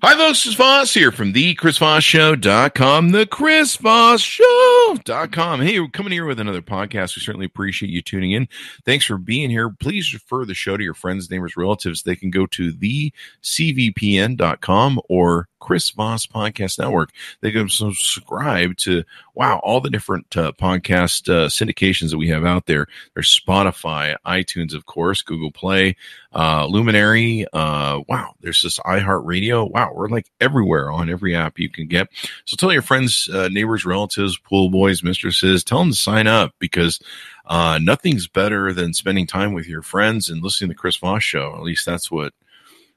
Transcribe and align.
Hi, 0.00 0.16
folks. 0.16 0.46
Is 0.46 0.54
Voss 0.54 0.94
here 0.94 1.10
from 1.10 1.32
the 1.32 1.56
ChrisVossShow.com, 1.56 3.10
the 3.10 3.26
ChrisVossShow.com. 3.26 5.60
Hey, 5.60 5.80
we're 5.80 5.88
coming 5.88 6.12
here 6.12 6.24
with 6.24 6.38
another 6.38 6.62
podcast. 6.62 7.16
We 7.16 7.22
certainly 7.22 7.46
appreciate 7.46 7.90
you 7.90 8.00
tuning 8.00 8.30
in. 8.30 8.48
Thanks 8.84 9.06
for 9.06 9.18
being 9.18 9.50
here. 9.50 9.70
Please 9.70 10.14
refer 10.14 10.44
the 10.44 10.54
show 10.54 10.76
to 10.76 10.84
your 10.84 10.94
friends, 10.94 11.28
neighbors, 11.32 11.56
relatives. 11.56 12.04
They 12.04 12.14
can 12.14 12.30
go 12.30 12.46
to 12.46 12.70
the 12.70 13.12
CVPN.com 13.42 15.00
or 15.08 15.48
Chris 15.60 15.90
Voss 15.90 16.26
Podcast 16.26 16.78
Network. 16.78 17.10
They 17.40 17.50
can 17.52 17.68
subscribe 17.68 18.76
to, 18.78 19.04
wow, 19.34 19.60
all 19.62 19.80
the 19.80 19.90
different 19.90 20.36
uh, 20.36 20.52
podcast 20.52 21.28
uh, 21.28 21.48
syndications 21.48 22.10
that 22.10 22.18
we 22.18 22.28
have 22.28 22.44
out 22.44 22.66
there. 22.66 22.86
There's 23.14 23.28
Spotify, 23.28 24.16
iTunes, 24.26 24.74
of 24.74 24.86
course, 24.86 25.22
Google 25.22 25.50
Play, 25.50 25.96
uh, 26.34 26.66
Luminary. 26.66 27.46
Uh, 27.52 28.00
wow, 28.08 28.34
there's 28.40 28.62
this 28.62 28.78
iHeartRadio. 28.80 29.70
Wow, 29.70 29.92
we're 29.94 30.08
like 30.08 30.30
everywhere 30.40 30.90
on 30.90 31.10
every 31.10 31.34
app 31.34 31.58
you 31.58 31.68
can 31.68 31.86
get. 31.86 32.08
So 32.44 32.56
tell 32.56 32.72
your 32.72 32.82
friends, 32.82 33.28
uh, 33.32 33.48
neighbors, 33.48 33.84
relatives, 33.84 34.38
pool 34.38 34.70
boys, 34.70 35.02
mistresses, 35.02 35.64
tell 35.64 35.78
them 35.80 35.90
to 35.90 35.96
sign 35.96 36.26
up 36.26 36.54
because 36.58 37.00
uh, 37.46 37.78
nothing's 37.82 38.28
better 38.28 38.72
than 38.72 38.92
spending 38.92 39.26
time 39.26 39.52
with 39.52 39.66
your 39.66 39.82
friends 39.82 40.28
and 40.28 40.42
listening 40.42 40.70
to 40.70 40.76
Chris 40.76 40.96
Voss 40.96 41.22
show. 41.22 41.54
At 41.54 41.62
least 41.62 41.86
that's 41.86 42.10
what, 42.10 42.32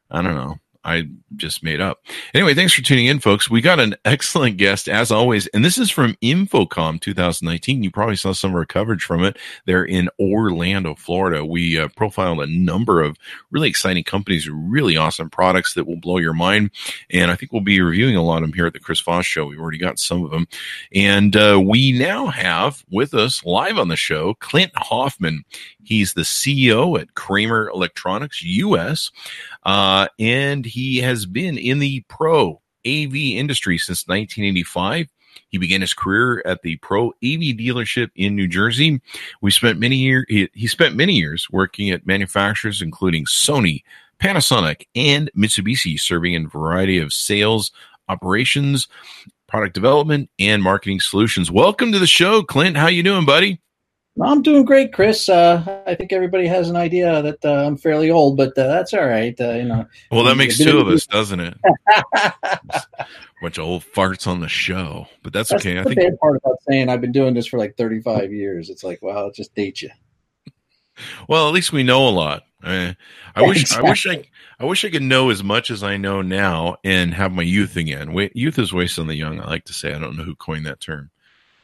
I 0.09 0.21
don't 0.21 0.35
know. 0.35 0.57
I 0.84 1.08
just 1.35 1.63
made 1.63 1.80
up. 1.80 2.03
Anyway, 2.34 2.53
thanks 2.55 2.73
for 2.73 2.81
tuning 2.81 3.05
in, 3.05 3.20
folks. 3.20 3.49
We 3.49 3.62
got 3.62 3.80
an 3.80 3.95
excellent 4.03 4.58
guest 4.58 4.90
as 4.90 5.12
always, 5.12 5.45
and 5.48 5.63
this 5.63 5.77
is 5.77 5.91
from 5.91 6.16
InfoComm 6.23 6.99
2019. 6.99 7.84
You 7.84 7.91
probably 7.91 8.16
saw 8.16 8.34
some 8.34 8.52
of 8.52 8.55
our 8.55 8.66
coverage 8.66 9.04
from 9.04 9.23
it. 9.23 9.38
They're 9.66 9.85
in 9.85 10.09
Orlando, 10.20 10.95
Florida. 10.95 11.45
We 11.45 11.77
uh, 11.77 11.90
profiled 11.90 12.41
a 12.41 12.48
number 12.48 13.02
of 13.02 13.17
really 13.52 13.70
exciting 13.70 14.04
companies, 14.04 14.49
really 14.49 14.98
awesome 14.98 15.30
products 15.30 15.76
that 15.76 15.85
will 15.85 15.98
blow 15.98 16.17
your 16.17 16.34
mind, 16.34 16.71
and 17.12 17.29
I 17.29 17.35
think 17.35 17.52
we'll 17.52 17.62
be 17.62 17.79
reviewing 17.79 18.16
a 18.16 18.23
lot 18.23 18.38
of 18.38 18.43
them 18.43 18.54
here 18.54 18.66
at 18.66 18.73
the 18.73 18.79
Chris 18.79 19.02
Voss 19.02 19.26
Show. 19.26 19.45
We've 19.45 19.59
already 19.59 19.77
got 19.77 19.99
some 19.99 20.23
of 20.26 20.32
them, 20.32 20.48
and 20.93 21.35
uh, 21.35 21.62
we 21.63 21.91
now 21.91 22.27
have 22.27 22.84
with 22.90 23.13
us 23.13 23.45
live 23.45 23.77
on 23.77 23.88
the 23.88 23.95
show 23.95 24.34
Clint 24.35 24.71
Hoffman. 24.76 25.45
He's 25.84 26.13
the 26.13 26.21
CEO 26.21 26.99
at 26.99 27.13
Kramer 27.15 27.70
Electronics 27.70 28.41
US, 28.43 29.12
uh, 29.63 30.07
and 30.20 30.65
he 30.65 30.98
has 30.98 31.26
been 31.26 31.57
in 31.57 31.79
the 31.79 32.04
pro 32.07 32.62
AV 32.85 33.15
industry 33.15 33.77
since 33.77 34.07
1985. 34.07 35.07
He 35.49 35.57
began 35.57 35.82
his 35.82 35.93
career 35.93 36.41
at 36.46 36.62
the 36.62 36.77
Pro 36.77 37.07
AV 37.07 37.55
dealership 37.57 38.10
in 38.15 38.35
New 38.35 38.48
Jersey. 38.48 39.01
We 39.41 39.51
spent 39.51 39.79
many 39.79 39.98
years. 39.98 40.26
He, 40.27 40.49
he 40.54 40.68
spent 40.68 40.96
many 40.96 41.13
years 41.13 41.49
working 41.49 41.90
at 41.90 42.05
manufacturers 42.05 42.82
including 42.82 43.26
Sony, 43.26 43.84
Panasonic, 44.20 44.88
and 44.95 45.32
Mitsubishi, 45.38 45.99
serving 45.99 46.34
in 46.34 46.45
a 46.45 46.49
variety 46.49 46.99
of 46.99 47.13
sales, 47.13 47.71
operations, 48.07 48.88
product 49.48 49.73
development, 49.73 50.29
and 50.40 50.63
marketing 50.63 50.99
solutions. 50.99 51.51
Welcome 51.51 51.91
to 51.91 51.99
the 51.99 52.07
show, 52.07 52.43
Clint. 52.43 52.77
How 52.77 52.88
you 52.88 53.04
doing, 53.04 53.26
buddy? 53.26 53.60
I'm 54.21 54.41
doing 54.41 54.65
great, 54.65 54.91
Chris. 54.91 55.29
Uh, 55.29 55.84
I 55.87 55.95
think 55.95 56.12
everybody 56.12 56.45
has 56.45 56.70
an 56.70 56.76
idea 56.76 57.21
that 57.21 57.45
uh, 57.45 57.65
I'm 57.65 57.77
fairly 57.77 58.12
old, 58.12 58.35
but 58.35 58.57
uh, 58.57 58.67
that's 58.67 58.93
all 58.93 59.05
right. 59.05 59.40
Uh, 59.40 59.51
you 59.51 59.63
know. 59.63 59.85
Well, 60.12 60.26
that 60.26 60.35
makes 60.35 60.57
two 60.57 60.79
of 60.79 60.87
us, 60.90 61.05
doesn't 61.07 61.40
it? 61.40 61.57
bunch 63.41 63.57
of 63.57 63.63
old 63.63 63.84
farts 63.84 64.28
on 64.28 64.41
the 64.41 64.50
show, 64.50 65.07
but 65.23 65.31
that's, 65.31 65.50
that's 65.50 65.66
okay. 65.66 65.79
I 65.79 65.84
think 65.84 65.95
bad 65.95 66.19
part 66.19 66.35
about 66.38 66.57
saying 66.67 66.89
I've 66.89 67.01
been 67.01 67.13
doing 67.13 67.34
this 67.34 67.47
for 67.47 67.57
like 67.57 67.78
35 67.78 68.34
years. 68.34 68.69
It's 68.69 68.84
like, 68.84 69.00
well, 69.01 69.28
it 69.28 69.35
just 69.35 69.56
dates 69.56 69.81
you. 69.81 69.89
Well, 71.28 71.47
at 71.47 71.53
least 71.53 71.72
we 71.72 71.84
know 71.84 72.07
a 72.07 72.12
lot. 72.12 72.44
I, 72.63 72.95
I 73.35 73.41
wish, 73.44 73.62
exactly. 73.62 73.88
I 73.88 73.91
wish 73.91 74.07
I, 74.07 74.23
I 74.59 74.66
wish 74.66 74.85
I 74.85 74.89
could 74.89 75.01
know 75.01 75.29
as 75.29 75.44
much 75.44 75.72
as 75.72 75.84
I 75.84 75.97
know 75.97 76.22
now 76.22 76.78
and 76.84 77.13
have 77.13 77.31
my 77.31 77.44
youth 77.44 77.78
again. 77.78 78.16
Youth 78.34 78.59
is 78.59 78.73
wasting 78.73 79.07
the 79.07 79.16
young. 79.16 79.39
I 79.39 79.47
like 79.47 79.66
to 79.66 79.73
say. 79.73 79.94
I 79.94 80.00
don't 80.00 80.17
know 80.17 80.23
who 80.23 80.35
coined 80.35 80.66
that 80.66 80.81
term. 80.81 81.10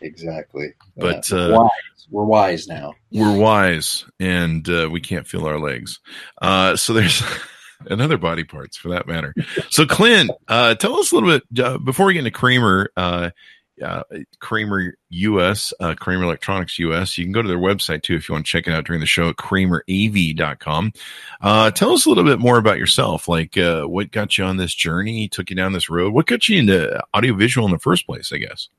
Exactly. 0.02 0.73
But 0.95 1.31
uh, 1.31 1.50
wise. 1.59 2.08
we're 2.09 2.23
wise 2.26 2.67
now. 2.67 2.94
We're 3.12 3.38
wise, 3.38 4.06
and 4.19 4.68
uh, 4.69 4.90
we 4.91 5.02
can't 5.02 5.28
feel 5.28 5.46
our 5.46 5.59
legs. 5.59 6.00
Uh, 6.41 6.75
so 6.75 6.94
there's. 6.94 7.24
and 7.90 8.02
other 8.02 8.18
body 8.18 8.44
parts 8.44 8.75
for 8.75 8.90
that 8.90 9.08
matter. 9.08 9.35
So, 9.69 9.85
Clint, 9.85 10.31
uh, 10.47 10.74
tell 10.75 10.96
us 10.96 11.12
a 11.12 11.16
little 11.16 11.30
bit 11.30 11.63
uh, 11.63 11.78
before 11.78 12.08
we 12.08 12.13
get 12.13 12.19
into 12.19 12.31
Kramer, 12.31 12.90
uh, 12.97 13.30
uh, 13.81 14.03
Kramer 14.40 14.96
US, 15.09 15.74
uh, 15.80 15.94
Kramer 15.96 16.24
Electronics 16.24 16.79
US. 16.79 17.18
You 17.18 17.25
can 17.25 17.31
go 17.31 17.41
to 17.41 17.47
their 17.47 17.58
website 17.58 18.03
too 18.03 18.16
if 18.16 18.28
you 18.28 18.34
want 18.34 18.46
to 18.46 18.52
check 18.52 18.68
it 18.68 18.74
out 18.74 18.85
during 18.85 19.00
the 19.00 19.06
show 19.06 19.29
at 19.29 19.35
kramerav.com. 19.35 20.94
Uh, 21.41 21.72
tell 21.72 21.94
us 21.94 22.06
a 22.06 22.09
little 22.09 22.24
bit 22.24 22.40
more 22.40 22.58
about 22.58 22.79
yourself. 22.79 23.28
Like, 23.28 23.58
uh, 23.58 23.84
what 23.84 24.12
got 24.12 24.38
you 24.38 24.44
on 24.44 24.58
this 24.58 24.74
journey, 24.74 25.28
took 25.28 25.50
you 25.50 25.56
down 25.56 25.74
this 25.74 25.90
road? 25.90 26.14
What 26.14 26.25
got 26.25 26.50
you 26.50 26.59
into 26.59 27.00
audiovisual 27.16 27.66
in 27.66 27.72
the 27.72 27.79
first 27.79 28.06
place, 28.06 28.31
I 28.34 28.38
guess? 28.38 28.69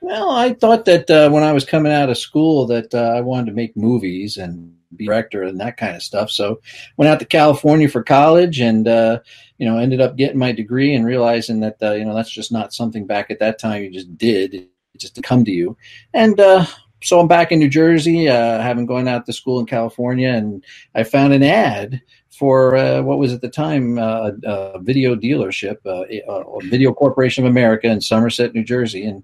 Well, 0.00 0.30
I 0.30 0.54
thought 0.54 0.86
that 0.86 1.10
uh, 1.10 1.30
when 1.30 1.42
I 1.42 1.52
was 1.52 1.64
coming 1.64 1.92
out 1.92 2.08
of 2.08 2.18
school 2.18 2.66
that 2.66 2.94
uh, 2.94 3.12
I 3.16 3.20
wanted 3.20 3.46
to 3.46 3.52
make 3.52 3.76
movies 3.76 4.36
and 4.36 4.76
be 4.96 5.06
director 5.06 5.42
and 5.42 5.60
that 5.60 5.76
kind 5.76 5.94
of 5.94 6.02
stuff. 6.02 6.30
So 6.30 6.60
went 6.96 7.10
out 7.10 7.20
to 7.20 7.24
California 7.26 7.88
for 7.88 8.02
college 8.02 8.60
and 8.60 8.88
uh, 8.88 9.20
you 9.58 9.66
know 9.66 9.78
ended 9.78 10.00
up 10.00 10.16
getting 10.16 10.38
my 10.38 10.52
degree 10.52 10.94
and 10.94 11.04
realizing 11.04 11.60
that 11.60 11.76
uh, 11.82 11.92
you 11.92 12.04
know 12.04 12.14
that's 12.14 12.30
just 12.30 12.50
not 12.50 12.72
something 12.72 13.06
back 13.06 13.30
at 13.30 13.38
that 13.40 13.58
time 13.58 13.82
you 13.82 13.90
just 13.90 14.16
did. 14.16 14.54
It 14.54 14.70
just 14.98 15.22
come 15.22 15.44
to 15.44 15.50
you. 15.50 15.76
And 16.12 16.40
uh, 16.40 16.66
so 17.02 17.18
I'm 17.18 17.28
back 17.28 17.52
in 17.52 17.58
New 17.58 17.68
Jersey, 17.68 18.28
uh, 18.28 18.60
having 18.60 18.86
gone 18.86 19.08
out 19.08 19.26
to 19.26 19.32
school 19.32 19.58
in 19.60 19.66
California, 19.66 20.28
and 20.28 20.64
I 20.94 21.04
found 21.04 21.32
an 21.32 21.42
ad 21.42 22.02
for 22.30 22.76
uh, 22.76 23.02
what 23.02 23.18
was 23.18 23.32
at 23.32 23.40
the 23.40 23.50
time 23.50 23.98
uh, 23.98 24.30
a 24.44 24.78
video 24.80 25.14
dealership, 25.14 25.76
uh, 25.84 26.04
a 26.30 26.60
Video 26.68 26.92
Corporation 26.92 27.44
of 27.44 27.50
America 27.50 27.86
in 27.86 28.00
Somerset, 28.00 28.54
New 28.54 28.64
Jersey. 28.64 29.04
And 29.04 29.22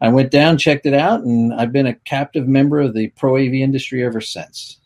I 0.00 0.08
went 0.08 0.30
down, 0.30 0.58
checked 0.58 0.84
it 0.84 0.92
out, 0.94 1.22
and 1.22 1.54
I've 1.54 1.72
been 1.72 1.86
a 1.86 1.94
captive 1.94 2.46
member 2.46 2.80
of 2.80 2.94
the 2.94 3.08
pro 3.10 3.36
AV 3.36 3.54
industry 3.54 4.04
ever 4.04 4.20
since. 4.20 4.80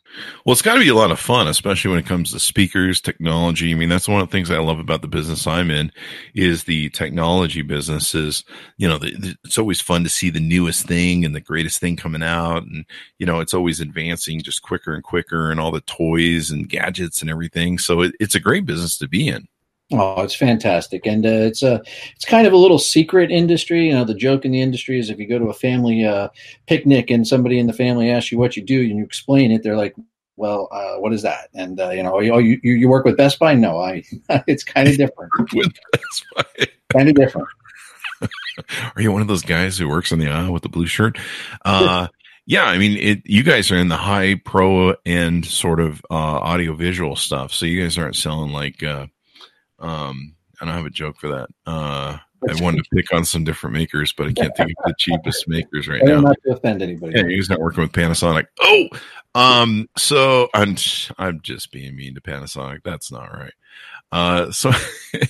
Well, 0.44 0.52
it's 0.52 0.62
got 0.62 0.74
to 0.74 0.80
be 0.80 0.88
a 0.88 0.94
lot 0.94 1.10
of 1.10 1.20
fun, 1.20 1.48
especially 1.48 1.90
when 1.90 2.00
it 2.00 2.06
comes 2.06 2.32
to 2.32 2.40
speakers, 2.40 3.00
technology. 3.00 3.70
I 3.70 3.74
mean, 3.74 3.88
that's 3.88 4.08
one 4.08 4.20
of 4.20 4.28
the 4.28 4.32
things 4.32 4.50
I 4.50 4.58
love 4.58 4.78
about 4.78 5.02
the 5.02 5.08
business 5.08 5.46
I'm 5.46 5.70
in 5.70 5.90
is 6.34 6.64
the 6.64 6.90
technology 6.90 7.62
business 7.62 8.14
is, 8.14 8.44
you 8.76 8.88
know, 8.88 8.98
the, 8.98 9.14
the, 9.16 9.36
it's 9.44 9.58
always 9.58 9.80
fun 9.80 10.04
to 10.04 10.10
see 10.10 10.30
the 10.30 10.40
newest 10.40 10.86
thing 10.86 11.24
and 11.24 11.34
the 11.34 11.40
greatest 11.40 11.80
thing 11.80 11.96
coming 11.96 12.22
out. 12.22 12.64
And, 12.64 12.84
you 13.18 13.26
know, 13.26 13.40
it's 13.40 13.54
always 13.54 13.80
advancing 13.80 14.42
just 14.42 14.62
quicker 14.62 14.94
and 14.94 15.02
quicker 15.02 15.50
and 15.50 15.58
all 15.58 15.72
the 15.72 15.80
toys 15.82 16.50
and 16.50 16.68
gadgets 16.68 17.22
and 17.22 17.30
everything. 17.30 17.78
So 17.78 18.02
it, 18.02 18.14
it's 18.20 18.34
a 18.34 18.40
great 18.40 18.66
business 18.66 18.98
to 18.98 19.08
be 19.08 19.28
in. 19.28 19.48
Oh, 19.92 20.22
it's 20.22 20.34
fantastic, 20.34 21.06
and 21.06 21.26
uh, 21.26 21.28
it's 21.28 21.62
a 21.62 21.82
it's 22.14 22.25
kind 22.25 22.47
of 22.47 22.53
a 22.53 22.56
little 22.56 22.78
secret 22.78 23.30
industry. 23.30 23.88
You 23.88 23.94
know, 23.94 24.04
the 24.04 24.14
joke 24.14 24.44
in 24.44 24.53
the 24.53 24.60
industry 24.60 24.98
is 24.98 25.10
if 25.10 25.19
you 25.19 25.26
go 25.26 25.38
to 25.38 25.47
a 25.47 25.54
family 25.54 26.04
uh, 26.04 26.28
picnic 26.66 27.10
and 27.10 27.26
somebody 27.26 27.58
in 27.58 27.66
the 27.66 27.72
family 27.72 28.10
asks 28.10 28.32
you 28.32 28.38
what 28.38 28.56
you 28.56 28.62
do 28.62 28.80
and 28.80 28.97
you 28.97 29.04
explain 29.04 29.53
it, 29.53 29.62
they're 29.62 29.76
like, 29.76 29.94
"Well, 30.36 30.69
uh, 30.72 30.97
what 30.97 31.12
is 31.12 31.22
that?" 31.22 31.50
And 31.54 31.78
uh, 31.78 31.91
you 31.91 32.03
know, 32.03 32.14
oh, 32.14 32.38
you 32.38 32.58
you 32.62 32.88
work 32.88 33.04
with 33.04 33.16
Best 33.16 33.38
Buy? 33.38 33.54
No, 33.54 33.78
I. 33.78 34.03
it's 34.47 34.64
kind 34.64 34.88
of 34.88 34.97
different. 34.97 35.30
with 35.53 35.72
Best 35.92 36.26
Buy, 36.34 36.66
kind 36.92 37.09
of 37.09 37.14
different. 37.14 37.48
Are 38.97 39.03
you 39.03 39.12
one 39.12 39.22
of 39.22 39.28
those 39.28 39.42
guys 39.42 39.78
who 39.78 39.88
works 39.88 40.12
in 40.12 40.19
the 40.19 40.28
aisle 40.28 40.53
with 40.53 40.62
the 40.62 40.69
blue 40.69 40.86
shirt? 40.86 41.19
Uh, 41.64 42.09
yeah, 42.47 42.64
I 42.64 42.78
mean, 42.78 42.97
it, 42.98 43.22
you 43.24 43.42
guys 43.42 43.70
are 43.70 43.76
in 43.76 43.88
the 43.88 43.97
high 43.97 44.34
pro 44.34 44.94
end 45.06 45.47
sort 45.47 45.80
of 45.80 46.03
uh, 46.10 46.14
audio 46.14 46.74
visual 46.74 47.16
stuff, 47.16 47.53
so 47.53 47.66
you 47.66 47.82
guys 47.82 47.97
aren't 47.97 48.16
selling 48.16 48.53
like 48.53 48.82
uh, 48.82 49.06
um, 49.82 50.34
I 50.60 50.65
don't 50.65 50.75
have 50.75 50.87
a 50.87 50.91
joke 50.91 51.19
for 51.19 51.28
that. 51.28 51.48
Uh, 51.66 52.19
I 52.48 52.62
wanted 52.62 52.84
to 52.84 52.91
pick 52.94 53.12
on 53.12 53.25
some 53.25 53.44
different 53.44 53.75
makers, 53.75 54.12
but 54.12 54.26
I 54.26 54.32
can't 54.32 54.56
think 54.56 54.70
of 54.70 54.84
the 54.87 54.94
cheapest 54.98 55.47
makers 55.47 55.87
right 55.87 56.03
now. 56.04 56.16
I'm 56.16 56.22
not 56.22 56.37
to 56.44 56.54
offend 56.54 56.82
anybody. 56.82 57.15
Yeah, 57.16 57.26
he's 57.28 57.50
not 57.50 57.60
working 57.60 57.82
with 57.82 57.92
Panasonic. 57.92 58.47
Oh, 58.60 58.88
um, 59.34 59.88
so 59.97 60.48
I'm 60.54 60.76
I'm 61.19 61.41
just 61.41 61.71
being 61.71 61.94
mean 61.94 62.15
to 62.15 62.21
Panasonic. 62.21 62.81
That's 62.84 63.12
not 63.12 63.32
right. 63.32 63.53
Uh, 64.10 64.50
so 64.50 64.72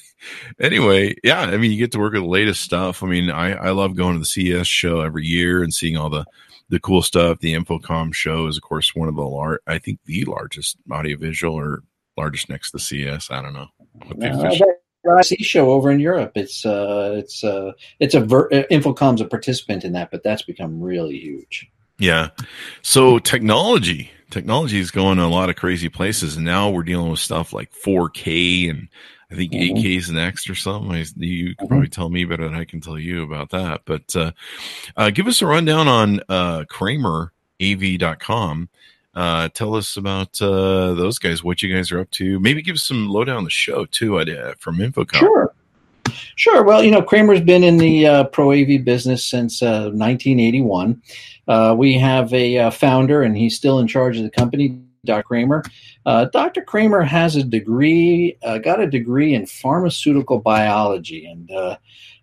anyway, 0.61 1.15
yeah, 1.23 1.41
I 1.41 1.57
mean, 1.57 1.73
you 1.73 1.79
get 1.79 1.93
to 1.93 1.99
work 1.99 2.15
with 2.15 2.23
the 2.23 2.29
latest 2.29 2.62
stuff. 2.62 3.03
I 3.03 3.06
mean, 3.06 3.31
I 3.31 3.53
I 3.53 3.71
love 3.71 3.94
going 3.94 4.15
to 4.15 4.19
the 4.19 4.25
CES 4.25 4.67
show 4.67 5.00
every 5.00 5.26
year 5.26 5.62
and 5.62 5.73
seeing 5.73 5.97
all 5.97 6.11
the 6.11 6.25
the 6.69 6.81
cool 6.81 7.03
stuff. 7.03 7.41
The 7.41 7.55
InfoComm 7.55 8.15
show 8.15 8.47
is, 8.47 8.56
of 8.56 8.62
course, 8.62 8.94
one 8.94 9.09
of 9.09 9.17
the 9.17 9.23
large, 9.23 9.61
I 9.67 9.79
think, 9.79 10.00
the 10.06 10.25
largest 10.25 10.79
audiovisual 10.91 11.55
or 11.55 11.82
largest 12.17 12.49
next 12.49 12.70
to 12.73 12.79
CES. 12.79 13.31
I 13.31 13.43
don't 13.43 13.55
know. 13.55 13.69
Uh, 14.11 15.17
ISE 15.19 15.35
show 15.41 15.70
over 15.70 15.91
in 15.91 15.99
Europe. 16.00 16.32
It's 16.35 16.64
uh, 16.64 17.14
it's 17.17 17.43
uh, 17.43 17.73
it's 17.99 18.14
a 18.14 18.20
ver- 18.20 18.49
uh, 18.53 18.62
InfoComm's 18.70 19.20
a 19.20 19.25
participant 19.25 19.85
in 19.85 19.93
that, 19.93 20.11
but 20.11 20.23
that's 20.23 20.43
become 20.43 20.81
really 20.81 21.19
huge. 21.19 21.70
Yeah. 21.99 22.29
So 22.82 23.19
technology, 23.19 24.11
technology 24.31 24.79
is 24.79 24.91
going 24.91 25.19
to 25.19 25.25
a 25.25 25.26
lot 25.26 25.50
of 25.50 25.56
crazy 25.56 25.88
places, 25.88 26.37
and 26.37 26.44
now 26.44 26.70
we're 26.70 26.82
dealing 26.82 27.11
with 27.11 27.20
stuff 27.20 27.53
like 27.53 27.73
4K 27.73 28.70
and 28.70 28.88
I 29.31 29.35
think 29.35 29.53
mm-hmm. 29.53 29.76
8K 29.76 29.99
is 29.99 30.11
next 30.11 30.50
or 30.50 30.55
something. 30.55 30.93
You 30.93 31.05
can 31.06 31.14
mm-hmm. 31.17 31.67
probably 31.67 31.88
tell 31.88 32.11
me 32.11 32.25
better 32.25 32.44
than 32.44 32.55
I 32.55 32.64
can 32.64 32.81
tell 32.81 32.99
you 32.99 33.23
about 33.23 33.50
that. 33.50 33.82
But 33.87 34.14
uh, 34.14 34.32
uh, 34.97 35.11
give 35.11 35.26
us 35.26 35.41
a 35.43 35.47
rundown 35.47 35.88
on 35.88 36.20
uh, 36.29 36.64
KramerAV.com 36.70 38.69
uh, 39.14 39.49
tell 39.49 39.75
us 39.75 39.97
about 39.97 40.41
uh, 40.41 40.94
those 40.94 41.19
guys, 41.19 41.44
what 41.44 41.62
you 41.62 41.75
guys 41.75 41.93
are 41.93 42.00
up 42.00 42.11
to. 42.12 42.41
Maybe 42.41 42.62
give 42.62 42.76
us 42.76 42.82
some 42.82 43.09
lowdown 43.09 43.38
on 43.38 43.44
the 43.44 43.50
show 43.50 43.85
too 43.87 44.19
uh, 44.19 44.55
from 44.59 44.79
InfoComm. 44.79 45.19
Sure. 45.19 45.55
Sure. 46.37 46.62
Well, 46.62 46.82
you 46.82 46.91
know, 46.91 47.03
Kramer's 47.03 47.41
been 47.41 47.62
in 47.62 47.76
the 47.76 48.06
uh, 48.06 48.25
pro 48.25 48.53
AV 48.53 48.85
business 48.85 49.25
since 49.25 49.62
uh, 49.62 49.91
1981. 49.93 51.00
Uh, 51.47 51.75
we 51.76 51.94
have 51.94 52.32
a 52.32 52.59
uh, 52.59 52.70
founder, 52.70 53.23
and 53.23 53.37
he's 53.37 53.56
still 53.56 53.79
in 53.79 53.87
charge 53.87 54.17
of 54.17 54.25
the 54.25 54.31
company, 54.31 54.81
Dr. 55.05 55.23
Kramer. 55.25 55.62
Uh, 56.06 56.26
Dr. 56.26 56.62
Kramer 56.62 57.03
has 57.03 57.37
a 57.37 57.43
degree, 57.43 58.37
uh, 58.43 58.59
got 58.59 58.81
a 58.81 58.87
degree 58.87 59.35
in 59.35 59.47
pharmaceutical 59.47 60.38
biology, 60.38 61.26
and 61.26 61.50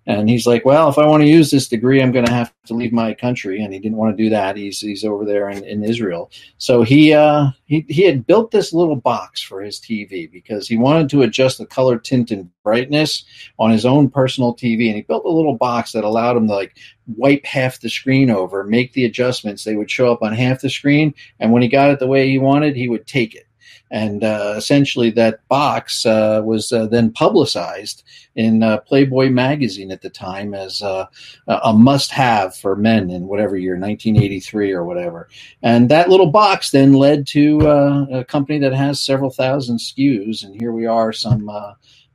and 0.10 0.28
he's 0.28 0.48
like, 0.48 0.66
well, 0.66 0.90
if 0.90 0.98
I 0.98 1.06
want 1.06 1.22
to 1.22 1.30
use 1.30 1.52
this 1.52 1.68
degree, 1.68 2.02
I'm 2.02 2.12
going 2.12 2.26
to 2.26 2.34
have 2.34 2.52
to 2.66 2.74
leave 2.74 2.92
my 2.92 3.14
country. 3.14 3.62
And 3.62 3.72
he 3.72 3.80
didn't 3.80 4.00
want 4.00 4.18
to 4.18 4.24
do 4.24 4.32
that. 4.32 4.58
He's 4.58 4.80
he's 4.80 5.06
over 5.06 5.24
there 5.24 5.52
in, 5.52 5.64
in 5.64 5.84
Israel. 5.84 6.32
So 6.58 6.82
he 6.82 7.14
uh, 7.14 7.50
he 7.66 7.86
he 7.88 8.06
had 8.06 8.26
built 8.26 8.50
this 8.50 8.74
little 8.74 8.96
box 8.96 9.40
for 9.40 9.62
his 9.62 9.80
TV 9.80 10.30
because 10.30 10.68
he 10.68 10.78
wanted 10.78 11.12
to 11.12 11.22
adjust 11.22 11.60
the 11.60 11.68
color, 11.68 12.00
tint, 12.00 12.32
and 12.32 12.50
brightness 12.64 13.24
on 13.60 13.70
his 13.70 13.86
own 13.86 14.10
personal 14.10 14.56
TV. 14.56 14.88
And 14.88 14.96
he 14.96 15.04
built 15.04 15.26
a 15.26 15.30
little 15.30 15.56
box 15.56 15.92
that 15.92 16.04
allowed 16.04 16.38
him 16.38 16.48
to 16.48 16.56
like 16.56 16.76
wipe 17.06 17.46
half 17.46 17.80
the 17.80 17.90
screen 17.90 18.32
over, 18.32 18.64
make 18.64 18.94
the 18.94 19.06
adjustments. 19.06 19.64
They 19.64 19.76
would 19.76 19.92
show 19.92 20.12
up 20.12 20.24
on 20.24 20.34
half 20.34 20.62
the 20.62 20.72
screen, 20.72 21.14
and 21.40 21.52
when 21.52 21.62
he 21.62 21.68
got 21.68 21.92
it 21.92 22.00
the 22.00 22.08
way 22.08 22.28
he 22.28 22.40
wanted, 22.40 22.76
he 22.76 22.90
would 22.90 23.06
take 23.06 23.36
it 23.36 23.46
and 23.92 24.24
uh, 24.24 24.54
essentially 24.58 25.10
that 25.12 25.48
box 25.48 26.06
uh, 26.06 26.42
was 26.44 26.72
uh, 26.72 26.88
then 26.88 27.12
publicized 27.12 28.04
in 28.36 28.64
uh, 28.64 28.78
Playboy 28.80 29.30
magazine 29.30 29.92
at 29.92 30.02
the 30.02 30.10
time 30.10 30.54
as 30.54 30.82
uh, 30.82 31.06
a 31.48 31.74
must-have 31.74 32.56
for 32.56 32.76
men 32.76 33.10
in 33.10 33.28
whatever 33.28 33.58
year, 33.58 33.74
1983 33.74 34.72
or 34.72 34.86
whatever. 34.86 35.30
And 35.62 35.90
that 35.90 36.10
little 36.10 36.32
box 36.32 36.72
then 36.72 36.94
led 36.94 37.28
to 37.28 37.68
uh, 37.68 38.06
a 38.12 38.24
company 38.24 38.60
that 38.60 38.74
has 38.74 39.02
several 39.02 39.30
thousand 39.30 39.78
SKUs, 39.78 40.44
and 40.44 40.60
here 40.60 40.72
we 40.72 40.86
are, 40.86 41.12
some 41.12 41.50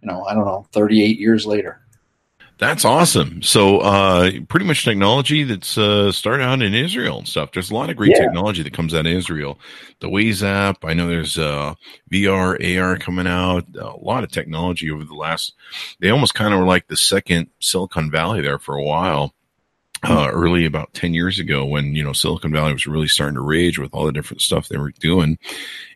you 0.04 0.10
know, 0.10 0.24
I 0.24 0.34
don't 0.34 0.44
know, 0.44 0.66
38 0.72 1.18
years 1.18 1.46
later. 1.46 1.83
That's 2.58 2.84
awesome. 2.84 3.42
So, 3.42 3.78
uh, 3.78 4.30
pretty 4.48 4.64
much 4.64 4.84
technology 4.84 5.42
that's 5.42 5.76
uh, 5.76 6.12
started 6.12 6.44
out 6.44 6.62
in 6.62 6.72
Israel 6.72 7.18
and 7.18 7.28
stuff. 7.28 7.50
There's 7.52 7.70
a 7.70 7.74
lot 7.74 7.90
of 7.90 7.96
great 7.96 8.12
yeah. 8.12 8.20
technology 8.20 8.62
that 8.62 8.72
comes 8.72 8.94
out 8.94 9.06
of 9.06 9.12
Israel. 9.12 9.58
The 9.98 10.08
Waze 10.08 10.42
app. 10.44 10.84
I 10.84 10.94
know 10.94 11.08
there's 11.08 11.36
uh, 11.36 11.74
VR, 12.12 12.78
AR 12.78 12.96
coming 12.96 13.26
out. 13.26 13.64
A 13.76 13.96
lot 13.96 14.22
of 14.22 14.30
technology 14.30 14.88
over 14.90 15.04
the 15.04 15.14
last. 15.14 15.54
They 15.98 16.10
almost 16.10 16.34
kind 16.34 16.54
of 16.54 16.60
were 16.60 16.66
like 16.66 16.86
the 16.86 16.96
second 16.96 17.48
Silicon 17.58 18.10
Valley 18.10 18.40
there 18.40 18.58
for 18.58 18.76
a 18.76 18.84
while. 18.84 19.34
Uh, 20.06 20.28
early 20.30 20.66
about 20.66 20.92
10 20.92 21.14
years 21.14 21.38
ago 21.38 21.64
when 21.64 21.94
you 21.94 22.04
know 22.04 22.12
silicon 22.12 22.52
valley 22.52 22.74
was 22.74 22.86
really 22.86 23.08
starting 23.08 23.36
to 23.36 23.40
rage 23.40 23.78
with 23.78 23.94
all 23.94 24.04
the 24.04 24.12
different 24.12 24.42
stuff 24.42 24.68
they 24.68 24.76
were 24.76 24.90
doing 25.00 25.38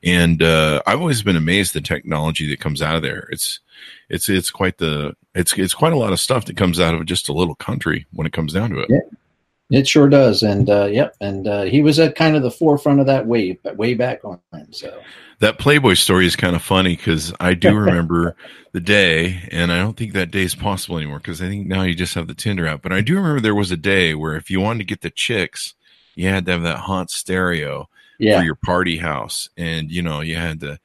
and 0.02 0.42
uh, 0.42 0.80
i've 0.86 1.00
always 1.00 1.22
been 1.22 1.36
amazed 1.36 1.74
the 1.74 1.80
technology 1.82 2.48
that 2.48 2.58
comes 2.58 2.80
out 2.80 2.96
of 2.96 3.02
there 3.02 3.28
it's 3.30 3.60
it's 4.08 4.30
it's 4.30 4.50
quite 4.50 4.78
the 4.78 5.14
it's 5.38 5.52
it's 5.56 5.74
quite 5.74 5.92
a 5.92 5.98
lot 5.98 6.12
of 6.12 6.20
stuff 6.20 6.46
that 6.46 6.56
comes 6.56 6.80
out 6.80 6.94
of 6.94 7.06
just 7.06 7.28
a 7.28 7.32
little 7.32 7.54
country 7.54 8.06
when 8.12 8.26
it 8.26 8.32
comes 8.32 8.52
down 8.52 8.70
to 8.70 8.80
it. 8.80 8.88
Yeah, 8.90 9.78
it 9.78 9.86
sure 9.86 10.08
does. 10.08 10.42
And 10.42 10.68
uh, 10.68 10.86
yep, 10.86 11.14
and 11.20 11.46
uh, 11.46 11.62
he 11.62 11.80
was 11.80 11.98
at 12.00 12.16
kind 12.16 12.36
of 12.36 12.42
the 12.42 12.50
forefront 12.50 13.00
of 13.00 13.06
that 13.06 13.26
wave, 13.26 13.58
way 13.76 13.94
back 13.94 14.24
on. 14.24 14.40
So 14.72 15.00
that 15.38 15.58
Playboy 15.58 15.94
story 15.94 16.26
is 16.26 16.34
kind 16.34 16.56
of 16.56 16.62
funny 16.62 16.96
because 16.96 17.32
I 17.38 17.54
do 17.54 17.74
remember 17.78 18.34
the 18.72 18.80
day, 18.80 19.48
and 19.52 19.72
I 19.72 19.78
don't 19.78 19.96
think 19.96 20.12
that 20.12 20.32
day 20.32 20.42
is 20.42 20.56
possible 20.56 20.98
anymore 20.98 21.18
because 21.18 21.40
I 21.40 21.48
think 21.48 21.68
now 21.68 21.82
you 21.82 21.94
just 21.94 22.14
have 22.14 22.26
the 22.26 22.34
Tinder 22.34 22.66
app. 22.66 22.82
But 22.82 22.92
I 22.92 23.00
do 23.00 23.14
remember 23.14 23.40
there 23.40 23.54
was 23.54 23.70
a 23.70 23.76
day 23.76 24.14
where 24.14 24.34
if 24.34 24.50
you 24.50 24.60
wanted 24.60 24.80
to 24.80 24.84
get 24.86 25.02
the 25.02 25.10
chicks, 25.10 25.74
you 26.16 26.28
had 26.28 26.46
to 26.46 26.52
have 26.52 26.62
that 26.62 26.78
hot 26.78 27.10
stereo 27.10 27.88
yeah. 28.18 28.40
for 28.40 28.44
your 28.44 28.56
party 28.56 28.96
house, 28.96 29.48
and 29.56 29.88
you 29.88 30.02
know 30.02 30.20
you 30.20 30.34
had 30.34 30.60
to 30.60 30.80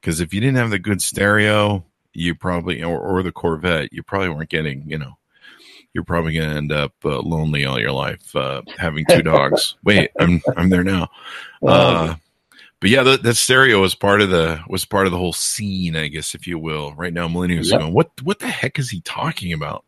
because 0.00 0.20
if 0.20 0.32
you 0.32 0.40
didn't 0.40 0.56
have 0.56 0.70
the 0.70 0.78
good 0.78 1.02
stereo, 1.02 1.84
you 2.12 2.34
probably 2.34 2.82
or, 2.82 2.98
or 2.98 3.22
the 3.22 3.32
Corvette, 3.32 3.92
you 3.92 4.02
probably 4.02 4.28
weren't 4.28 4.50
getting, 4.50 4.88
you 4.88 4.98
know, 4.98 5.16
you're 5.94 6.04
probably 6.04 6.34
going 6.34 6.50
to 6.50 6.56
end 6.56 6.72
up 6.72 6.92
uh, 7.04 7.20
lonely 7.20 7.64
all 7.64 7.80
your 7.80 7.92
life 7.92 8.34
uh, 8.36 8.62
having 8.76 9.04
two 9.08 9.22
dogs. 9.22 9.76
Wait, 9.84 10.10
I'm 10.18 10.40
I'm 10.56 10.68
there 10.68 10.84
now. 10.84 11.08
Uh, 11.66 12.16
but 12.80 12.90
yeah, 12.90 13.02
that, 13.02 13.22
that 13.24 13.34
stereo 13.34 13.80
was 13.80 13.94
part 13.94 14.20
of 14.20 14.30
the 14.30 14.60
was 14.68 14.84
part 14.84 15.06
of 15.06 15.12
the 15.12 15.18
whole 15.18 15.32
scene, 15.32 15.96
I 15.96 16.08
guess, 16.08 16.34
if 16.34 16.46
you 16.46 16.58
will. 16.58 16.94
Right 16.94 17.12
now, 17.12 17.26
millennials 17.26 17.70
yep. 17.70 17.80
going, 17.80 17.92
"What 17.92 18.10
what 18.22 18.38
the 18.38 18.48
heck 18.48 18.78
is 18.78 18.90
he 18.90 19.00
talking 19.00 19.52
about?" 19.52 19.84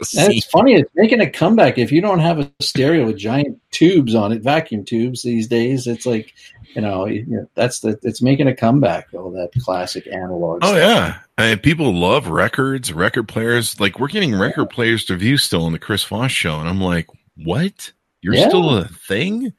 It's 0.00 0.46
funny. 0.46 0.74
It's 0.74 0.90
making 0.94 1.20
a 1.20 1.30
comeback. 1.30 1.78
If 1.78 1.92
you 1.92 2.00
don't 2.00 2.18
have 2.18 2.38
a 2.38 2.50
stereo 2.60 3.06
with 3.06 3.16
giant 3.16 3.60
tubes 3.70 4.14
on 4.14 4.32
it, 4.32 4.42
vacuum 4.42 4.84
tubes 4.84 5.22
these 5.22 5.46
days, 5.48 5.86
it's 5.86 6.06
like 6.06 6.34
you 6.74 6.82
know, 6.82 7.06
you 7.06 7.24
know 7.26 7.48
that's 7.54 7.80
the 7.80 7.98
it's 8.02 8.22
making 8.22 8.48
a 8.48 8.54
comeback. 8.54 9.08
All 9.14 9.30
that 9.30 9.50
classic 9.62 10.06
analog. 10.06 10.60
Oh 10.62 10.68
stuff. 10.68 10.76
yeah, 10.76 11.18
I 11.38 11.50
mean, 11.50 11.58
people 11.58 11.94
love 11.94 12.28
records, 12.28 12.92
record 12.92 13.28
players. 13.28 13.78
Like 13.80 13.98
we're 13.98 14.08
getting 14.08 14.34
record 14.34 14.68
yeah. 14.70 14.74
players 14.74 15.04
to 15.06 15.16
view 15.16 15.36
still 15.36 15.64
on 15.64 15.72
the 15.72 15.78
Chris 15.78 16.04
Voss 16.04 16.30
show, 16.30 16.58
and 16.58 16.68
I'm 16.68 16.80
like, 16.80 17.06
what? 17.36 17.92
You're 18.20 18.34
yeah. 18.34 18.48
still 18.48 18.76
a 18.76 18.86
thing? 18.86 19.52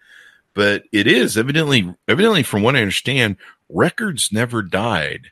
But 0.54 0.84
it 0.92 1.06
is 1.06 1.38
evidently, 1.38 1.94
evidently, 2.08 2.44
from 2.44 2.64
what 2.64 2.76
I 2.76 2.82
understand, 2.82 3.38
records 3.70 4.32
never 4.32 4.62
died. 4.62 5.32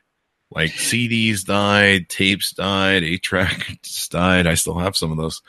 Like 0.54 0.70
CDs 0.70 1.44
died, 1.44 2.08
tapes 2.08 2.52
died, 2.52 3.02
eight 3.02 3.22
tracks 3.22 4.08
died. 4.10 4.46
I 4.46 4.54
still 4.54 4.78
have 4.78 4.96
some 4.96 5.10
of 5.10 5.18
those. 5.18 5.42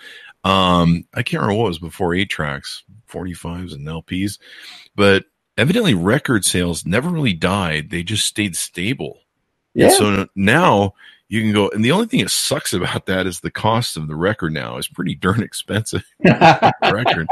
Um, 0.43 1.05
I 1.13 1.23
can't 1.23 1.41
remember 1.41 1.61
what 1.61 1.69
was 1.69 1.79
before 1.79 2.15
eight 2.15 2.29
tracks, 2.29 2.83
45s 3.09 3.73
and 3.73 3.87
LPs, 3.87 4.39
but 4.95 5.25
evidently 5.57 5.93
record 5.93 6.43
sales 6.43 6.85
never 6.85 7.09
really 7.09 7.33
died. 7.33 7.89
They 7.89 8.03
just 8.03 8.25
stayed 8.25 8.55
stable. 8.55 9.19
Yeah. 9.73 9.87
And 9.87 9.93
so 9.93 10.27
now 10.35 10.93
you 11.27 11.41
can 11.41 11.53
go, 11.53 11.69
and 11.69 11.83
the 11.83 11.91
only 11.91 12.07
thing 12.07 12.21
that 12.21 12.29
sucks 12.29 12.73
about 12.73 13.05
that 13.07 13.27
is 13.27 13.39
the 13.39 13.51
cost 13.51 13.97
of 13.97 14.07
the 14.07 14.15
record 14.15 14.53
now 14.53 14.77
is 14.77 14.87
pretty 14.87 15.15
darn 15.15 15.43
expensive. 15.43 16.03
record. 16.23 17.27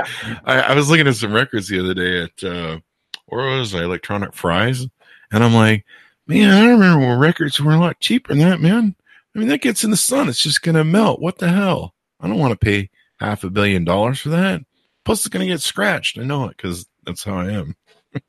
I, 0.46 0.62
I, 0.62 0.76
was 0.76 0.90
looking 0.90 1.08
at 1.08 1.16
some 1.16 1.34
records 1.34 1.68
the 1.68 1.80
other 1.80 1.94
day 1.94 2.24
at, 2.24 2.44
uh, 2.44 2.80
where 3.28 3.58
was 3.58 3.74
I? 3.74 3.84
Electronic 3.84 4.34
Fries. 4.34 4.86
And 5.32 5.44
I'm 5.44 5.54
like, 5.54 5.86
man, 6.28 6.50
I 6.50 6.70
remember 6.70 7.06
when 7.06 7.20
records 7.20 7.60
were 7.60 7.74
a 7.74 7.80
lot 7.80 8.00
cheaper 8.00 8.34
than 8.34 8.40
that, 8.40 8.62
man. 8.62 8.96
I 9.36 9.40
mean, 9.40 9.48
that 9.48 9.62
gets 9.62 9.84
in 9.84 9.92
the 9.92 9.98
sun. 9.98 10.30
It's 10.30 10.42
just 10.42 10.62
going 10.62 10.76
to 10.76 10.84
melt. 10.84 11.20
What 11.20 11.40
the 11.40 11.50
hell? 11.50 11.94
I 12.20 12.28
don't 12.28 12.40
want 12.40 12.52
to 12.52 12.66
pay 12.66 12.90
half 13.20 13.44
a 13.44 13.50
billion 13.50 13.84
dollars 13.84 14.20
for 14.20 14.30
that. 14.30 14.62
Plus, 15.06 15.20
it's 15.20 15.30
going 15.30 15.46
to 15.46 15.52
get 15.52 15.62
scratched. 15.62 16.18
I 16.18 16.24
know 16.24 16.46
it 16.46 16.58
because 16.58 16.86
that's 17.06 17.24
how 17.24 17.38
I 17.38 17.52
am 17.52 17.76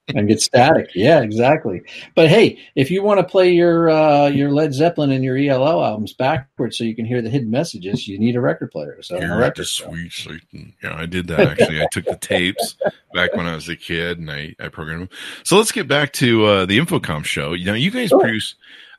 and 0.08 0.28
get 0.28 0.40
static. 0.40 0.90
Yeah, 0.94 1.20
exactly. 1.20 1.82
But 2.14 2.28
hey, 2.28 2.58
if 2.74 2.90
you 2.90 3.02
want 3.02 3.18
to 3.18 3.24
play 3.24 3.52
your 3.52 3.90
uh, 3.90 4.28
your 4.28 4.50
Led 4.50 4.74
Zeppelin 4.74 5.10
and 5.10 5.24
your 5.24 5.36
ELO 5.36 5.82
albums 5.82 6.12
backwards 6.12 6.78
so 6.78 6.84
you 6.84 6.94
can 6.94 7.04
hear 7.04 7.22
the 7.22 7.30
hidden 7.30 7.50
messages, 7.50 8.06
you 8.08 8.18
need 8.18 8.36
a 8.36 8.40
record 8.40 8.70
player. 8.70 9.00
So 9.02 9.18
You're 9.18 9.36
record 9.36 9.66
sweet, 9.66 10.12
sweet. 10.12 10.42
Yeah, 10.82 10.94
I 10.96 11.06
did 11.06 11.26
that 11.28 11.40
actually. 11.40 11.82
I 11.82 11.86
took 11.90 12.04
the 12.04 12.16
tapes 12.16 12.76
back 13.12 13.34
when 13.34 13.46
I 13.46 13.54
was 13.54 13.68
a 13.68 13.76
kid 13.76 14.18
and 14.18 14.30
I 14.30 14.54
I 14.60 14.68
programmed 14.68 15.02
them. 15.02 15.18
So 15.44 15.56
let's 15.56 15.72
get 15.72 15.88
back 15.88 16.12
to 16.14 16.44
uh, 16.46 16.66
the 16.66 16.78
InfoComm 16.78 17.24
show. 17.24 17.52
You 17.52 17.66
know, 17.66 17.74
you 17.74 17.90
guys 17.90 18.08
sure. 18.08 18.20
produce 18.20 18.54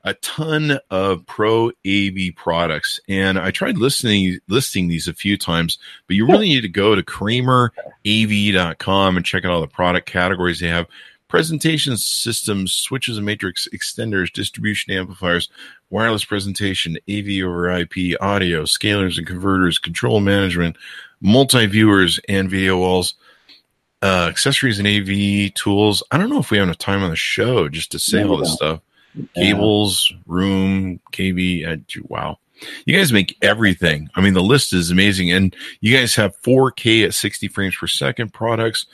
a 0.06 0.14
ton 0.16 0.80
of 0.92 1.24
pro 1.26 1.72
AV 1.86 2.34
products, 2.36 3.00
and 3.10 3.38
I 3.40 3.50
tried 3.50 3.80
listening 3.80 4.38
listing 4.48 4.88
these 4.88 5.08
a 5.08 5.14
few 5.14 5.36
times, 5.36 5.80
but 6.08 6.16
you 6.16 6.28
really 6.28 6.48
need 6.48 6.62
to 6.62 6.70
go 6.70 6.94
to 6.94 7.02
KramerAV.com 7.02 9.18
and 9.18 9.26
check 9.26 9.46
out 9.46 9.52
all 9.52 9.62
the 9.62 9.68
product 9.68 10.08
categories 10.08 10.60
they 10.60 10.68
have. 10.68 10.86
Presentation 11.28 11.98
systems, 11.98 12.72
switches 12.72 13.18
and 13.18 13.26
matrix 13.26 13.68
extenders, 13.74 14.32
distribution 14.32 14.94
amplifiers, 14.94 15.50
wireless 15.90 16.24
presentation, 16.24 17.00
AV 17.10 17.44
over 17.44 17.72
IP, 17.72 18.16
audio, 18.22 18.62
scalers 18.64 19.18
and 19.18 19.26
converters, 19.26 19.80
control 19.80 20.20
management, 20.20 20.78
multi 21.20 21.66
viewers, 21.66 22.20
and 22.30 22.48
video 22.48 22.78
walls. 22.78 23.16
Uh, 24.04 24.28
accessories 24.30 24.78
and 24.78 24.88
AV 24.88 25.52
tools. 25.56 26.04
I 26.12 26.20
don't 26.20 26.30
know 26.30 26.38
if 26.38 26.52
we 26.52 26.58
have 26.58 26.66
enough 26.66 26.78
time 26.78 27.02
on 27.02 27.10
the 27.10 27.16
show 27.16 27.70
just 27.70 27.92
to 27.94 27.98
say 27.98 28.24
all 28.24 28.38
this 28.38 28.54
stuff 28.54 28.82
cables, 29.36 30.14
room, 30.26 31.00
KV. 31.12 31.68
Uh, 31.68 32.02
wow. 32.08 32.40
You 32.86 32.98
guys 32.98 33.12
make 33.12 33.38
everything. 33.42 34.10
I 34.16 34.22
mean, 34.22 34.34
the 34.34 34.42
list 34.42 34.74
is 34.74 34.92
amazing. 34.92 35.32
And 35.32 35.56
you 35.82 35.96
guys 35.96 36.16
have 36.16 36.40
4K 36.42 37.06
at 37.06 37.14
60 37.14 37.48
frames 37.50 37.76
per 37.76 37.88
second 37.88 38.34
products 38.34 38.86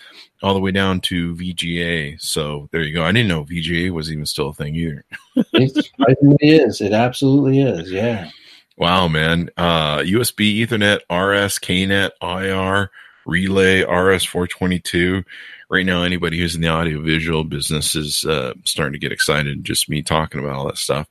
all 0.42 0.54
the 0.54 0.60
way 0.60 0.72
down 0.72 1.00
to 1.02 1.36
VGA. 1.36 2.20
So 2.20 2.70
there 2.72 2.82
you 2.82 2.94
go. 2.94 3.04
I 3.04 3.12
didn't 3.12 3.28
know 3.28 3.44
VGA 3.44 3.92
was 3.92 4.12
even 4.12 4.26
still 4.26 4.50
a 4.50 4.54
thing 4.54 4.76
either. 4.76 5.06
it 5.36 6.38
is. 6.42 6.82
It 6.82 6.94
absolutely 6.94 7.62
is. 7.62 7.92
Yeah. 7.92 8.30
Wow, 8.78 9.08
man. 9.08 9.50
Uh, 9.58 10.00
USB, 10.00 10.66
Ethernet, 10.66 11.02
RS, 11.10 11.60
KNet, 11.60 12.12
IR, 12.22 12.90
Relay, 13.26 13.84
RS422 13.84 15.24
right 15.72 15.86
now 15.86 16.04
anybody 16.04 16.38
who's 16.38 16.54
in 16.54 16.62
the 16.62 16.70
audiovisual 16.70 17.46
business 17.46 17.96
is 17.96 18.26
uh, 18.26 18.54
starting 18.66 18.92
to 18.92 19.00
get 19.00 19.14
excited 19.14 19.64
just 19.64 19.90
me 19.90 20.02
talking 20.02 20.40
about 20.40 20.56
all 20.56 20.68
that 20.68 20.78
stuff. 20.78 21.08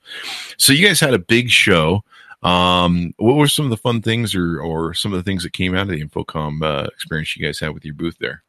So 0.58 0.72
you 0.72 0.86
guys 0.86 1.00
had 1.00 1.14
a 1.14 1.18
big 1.18 1.50
show. 1.50 2.04
Um, 2.42 3.14
what 3.16 3.36
were 3.36 3.48
some 3.48 3.64
of 3.64 3.70
the 3.70 3.76
fun 3.76 4.02
things 4.02 4.34
or 4.34 4.60
or 4.60 4.94
some 4.94 5.12
of 5.12 5.18
the 5.18 5.22
things 5.22 5.42
that 5.42 5.52
came 5.52 5.74
out 5.74 5.82
of 5.82 5.88
the 5.88 6.04
InfoComm 6.04 6.62
uh, 6.62 6.86
experience 6.86 7.36
you 7.36 7.44
guys 7.44 7.58
had 7.58 7.74
with 7.74 7.84
your 7.84 7.94
booth 7.94 8.16
there 8.18 8.42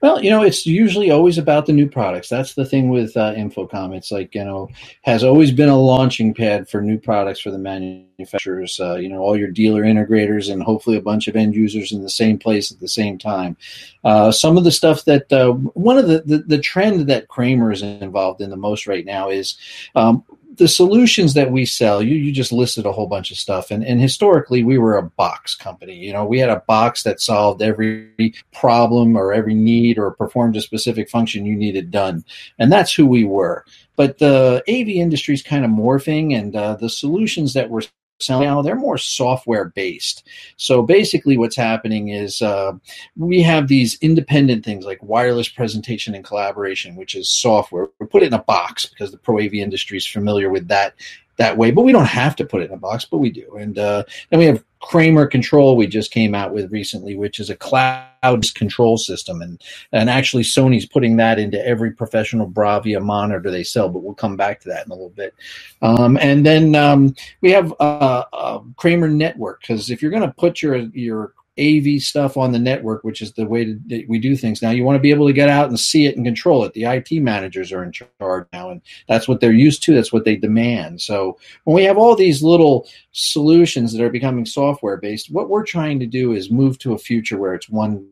Well, 0.00 0.22
you 0.22 0.30
know, 0.30 0.42
it's 0.42 0.66
usually 0.66 1.10
always 1.10 1.38
about 1.38 1.66
the 1.66 1.72
new 1.72 1.88
products. 1.88 2.28
That's 2.28 2.54
the 2.54 2.64
thing 2.64 2.88
with 2.88 3.16
uh, 3.16 3.34
InfoComm. 3.34 3.96
It's 3.96 4.10
like 4.10 4.34
you 4.34 4.44
know, 4.44 4.68
has 5.02 5.24
always 5.24 5.50
been 5.50 5.68
a 5.68 5.78
launching 5.78 6.34
pad 6.34 6.68
for 6.68 6.80
new 6.80 6.98
products 6.98 7.40
for 7.40 7.50
the 7.50 7.58
manufacturers. 7.58 8.78
Uh, 8.80 8.96
you 8.96 9.08
know, 9.08 9.20
all 9.20 9.36
your 9.36 9.50
dealer 9.50 9.82
integrators 9.82 10.52
and 10.52 10.62
hopefully 10.62 10.96
a 10.96 11.02
bunch 11.02 11.28
of 11.28 11.36
end 11.36 11.54
users 11.54 11.92
in 11.92 12.02
the 12.02 12.10
same 12.10 12.38
place 12.38 12.70
at 12.72 12.80
the 12.80 12.88
same 12.88 13.18
time. 13.18 13.56
Uh, 14.04 14.30
some 14.30 14.56
of 14.56 14.64
the 14.64 14.72
stuff 14.72 15.04
that 15.04 15.32
uh, 15.32 15.52
one 15.52 15.98
of 15.98 16.08
the, 16.08 16.22
the, 16.22 16.38
the 16.38 16.58
trend 16.58 17.08
that 17.08 17.28
Kramer 17.28 17.72
is 17.72 17.82
involved 17.82 18.40
in 18.40 18.50
the 18.50 18.56
most 18.56 18.86
right 18.86 19.04
now 19.04 19.28
is 19.28 19.56
um, 19.94 20.24
the 20.56 20.68
solutions 20.68 21.34
that 21.34 21.50
we 21.50 21.64
sell, 21.64 22.02
you 22.02 22.14
you 22.14 22.32
just 22.32 22.52
listed 22.52 22.86
a 22.86 22.92
whole 22.92 23.06
bunch 23.06 23.30
of 23.30 23.36
stuff, 23.36 23.70
and 23.70 23.84
and 23.84 24.00
historically 24.00 24.64
we 24.64 24.78
were 24.78 24.96
a 24.96 25.02
box 25.02 25.54
company. 25.54 25.94
You 25.94 26.12
know, 26.12 26.24
we 26.24 26.38
had 26.38 26.50
a 26.50 26.62
box 26.66 27.02
that 27.02 27.20
solved 27.20 27.62
every 27.62 28.34
problem 28.52 29.16
or 29.16 29.32
every 29.32 29.54
need 29.54 29.98
or 29.98 30.10
performed 30.12 30.56
a 30.56 30.60
specific 30.60 31.10
function 31.10 31.46
you 31.46 31.56
needed 31.56 31.90
done, 31.90 32.24
and 32.58 32.72
that's 32.72 32.92
who 32.92 33.06
we 33.06 33.24
were. 33.24 33.64
But 33.96 34.18
the 34.18 34.62
AV 34.68 34.88
industry 34.88 35.34
is 35.34 35.42
kind 35.42 35.64
of 35.64 35.70
morphing, 35.70 36.36
and 36.36 36.54
uh, 36.54 36.76
the 36.76 36.90
solutions 36.90 37.54
that 37.54 37.70
we're 37.70 37.82
so 38.18 38.40
now 38.40 38.62
they're 38.62 38.76
more 38.76 38.98
software 38.98 39.66
based. 39.66 40.26
So 40.56 40.82
basically, 40.82 41.36
what's 41.36 41.56
happening 41.56 42.08
is 42.08 42.40
uh, 42.40 42.72
we 43.16 43.42
have 43.42 43.68
these 43.68 43.98
independent 44.00 44.64
things 44.64 44.84
like 44.84 45.02
wireless 45.02 45.48
presentation 45.48 46.14
and 46.14 46.24
collaboration, 46.24 46.96
which 46.96 47.14
is 47.14 47.28
software. 47.28 47.88
We 47.98 48.06
put 48.06 48.22
it 48.22 48.28
in 48.28 48.34
a 48.34 48.42
box 48.42 48.86
because 48.86 49.10
the 49.10 49.18
pro 49.18 49.40
AV 49.40 49.54
industry 49.54 49.98
is 49.98 50.06
familiar 50.06 50.48
with 50.48 50.68
that 50.68 50.94
that 51.36 51.58
way, 51.58 51.70
but 51.70 51.82
we 51.82 51.92
don't 51.92 52.06
have 52.06 52.34
to 52.36 52.46
put 52.46 52.62
it 52.62 52.70
in 52.70 52.74
a 52.74 52.78
box, 52.78 53.04
but 53.04 53.18
we 53.18 53.30
do. 53.30 53.56
And 53.56 53.78
uh, 53.78 54.04
then 54.30 54.38
we 54.38 54.46
have 54.46 54.64
Kramer 54.80 55.26
Control 55.26 55.76
we 55.76 55.86
just 55.86 56.10
came 56.10 56.34
out 56.34 56.52
with 56.52 56.70
recently, 56.70 57.16
which 57.16 57.40
is 57.40 57.50
a 57.50 57.56
cloud 57.56 58.44
control 58.54 58.96
system, 58.98 59.42
and 59.42 59.62
and 59.92 60.10
actually 60.10 60.42
Sony's 60.42 60.86
putting 60.86 61.16
that 61.16 61.38
into 61.38 61.64
every 61.66 61.90
professional 61.90 62.48
Bravia 62.48 63.02
monitor 63.02 63.50
they 63.50 63.64
sell. 63.64 63.88
But 63.88 64.02
we'll 64.02 64.14
come 64.14 64.36
back 64.36 64.60
to 64.60 64.68
that 64.68 64.86
in 64.86 64.92
a 64.92 64.94
little 64.94 65.10
bit. 65.10 65.34
Um, 65.82 66.18
and 66.20 66.44
then 66.44 66.74
um, 66.74 67.14
we 67.40 67.50
have 67.52 67.72
uh, 67.80 68.24
uh, 68.32 68.60
Kramer 68.76 69.08
Network 69.08 69.60
because 69.62 69.90
if 69.90 70.02
you're 70.02 70.10
going 70.10 70.22
to 70.22 70.34
put 70.36 70.62
your 70.62 70.76
your 70.76 71.32
AV 71.58 72.00
stuff 72.00 72.36
on 72.36 72.52
the 72.52 72.58
network, 72.58 73.02
which 73.02 73.22
is 73.22 73.32
the 73.32 73.46
way 73.46 73.64
to, 73.64 74.04
we 74.08 74.18
do 74.18 74.36
things 74.36 74.60
now. 74.60 74.70
You 74.70 74.84
want 74.84 74.96
to 74.96 75.02
be 75.02 75.10
able 75.10 75.26
to 75.26 75.32
get 75.32 75.48
out 75.48 75.68
and 75.68 75.78
see 75.78 76.06
it 76.06 76.16
and 76.16 76.24
control 76.24 76.64
it. 76.64 76.72
The 76.74 76.84
IT 76.84 77.10
managers 77.22 77.72
are 77.72 77.82
in 77.82 77.92
charge 77.92 78.46
now, 78.52 78.70
and 78.70 78.82
that's 79.08 79.26
what 79.26 79.40
they're 79.40 79.52
used 79.52 79.82
to. 79.84 79.94
That's 79.94 80.12
what 80.12 80.24
they 80.24 80.36
demand. 80.36 81.00
So 81.00 81.38
when 81.64 81.74
we 81.74 81.84
have 81.84 81.96
all 81.96 82.14
these 82.14 82.42
little 82.42 82.86
solutions 83.12 83.92
that 83.92 84.04
are 84.04 84.10
becoming 84.10 84.44
software 84.44 84.98
based, 84.98 85.30
what 85.30 85.48
we're 85.48 85.64
trying 85.64 85.98
to 86.00 86.06
do 86.06 86.32
is 86.32 86.50
move 86.50 86.78
to 86.80 86.92
a 86.92 86.98
future 86.98 87.38
where 87.38 87.54
it's 87.54 87.68
one 87.68 88.06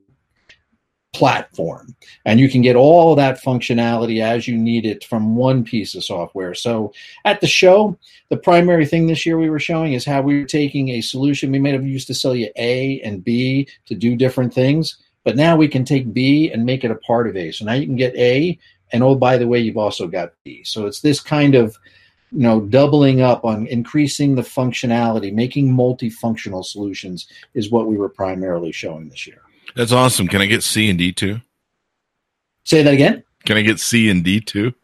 platform. 1.15 1.95
And 2.25 2.41
you 2.41 2.49
can 2.51 2.61
get 2.61 2.77
all 2.77 3.15
that 3.15 3.43
functionality 3.43 4.21
as 4.21 4.47
you 4.47 4.59
need 4.59 4.85
it 4.85 5.05
from 5.05 5.37
one 5.37 5.65
piece 5.65 5.95
of 5.95 6.05
software. 6.05 6.55
So 6.55 6.93
at 7.25 7.41
the 7.41 7.47
show 7.47 7.97
the 8.31 8.37
primary 8.37 8.85
thing 8.85 9.07
this 9.07 9.25
year 9.25 9.39
we 9.39 9.51
were 9.51 9.61
showing 9.61 9.93
is 9.93 10.05
how 10.05 10.21
we 10.21 10.41
were 10.41 10.47
taking 10.47 10.89
a 10.91 11.01
solution. 11.01 11.53
We 11.53 11.61
may 11.61 11.73
have 11.73 11.87
used 11.87 12.09
to 12.09 12.15
sell 12.15 12.35
you 12.35 12.51
a 12.57 13.01
and 13.03 13.23
b 13.23 13.69
to 13.87 13.95
do 13.95 14.17
different 14.17 14.53
things 14.53 14.99
but 15.25 15.37
now 15.37 15.57
we 15.57 15.69
can 15.69 15.85
take 15.85 16.13
b 16.13 16.51
and 16.53 16.67
make 16.67 16.85
it 16.85 16.91
a 16.91 16.97
part 16.97 17.29
of 17.29 17.37
a. 17.37 17.51
So 17.53 17.65
now 17.65 17.73
you 17.73 17.87
can 17.87 17.97
get 17.97 18.15
a 18.17 18.59
and 18.93 19.03
oh 19.03 19.15
by 19.15 19.39
the 19.39 19.49
way 19.49 19.61
you've 19.61 19.79
also 19.79 20.07
got 20.07 20.33
b. 20.45 20.63
So 20.65 20.87
it's 20.87 21.01
this 21.01 21.21
kind 21.21 21.55
of 21.55 21.77
you 22.33 22.41
know 22.41 22.61
doubling 22.61 23.23
up 23.23 23.45
on 23.45 23.67
increasing 23.69 24.35
the 24.35 24.43
functionality. 24.43 25.33
Making 25.33 25.75
multifunctional 25.75 26.65
solutions 26.65 27.29
is 27.55 27.71
what 27.71 27.87
we 27.87 27.97
were 27.97 28.09
primarily 28.09 28.73
showing 28.73 29.09
this 29.09 29.27
year 29.27 29.44
that's 29.75 29.93
awesome. 29.93 30.29
Can 30.29 30.41
I 30.41 30.47
get 30.47 30.63
C 30.63 30.89
and 30.89 30.99
D 30.99 31.13
too? 31.13 31.41
Say 32.65 32.83
that 32.83 32.95
again. 32.95 33.23
Can 33.45 33.57
I 33.57 33.63
get 33.63 33.81
C 33.81 34.09
and 34.09 34.25
D 34.25 34.41
too? 34.41 34.75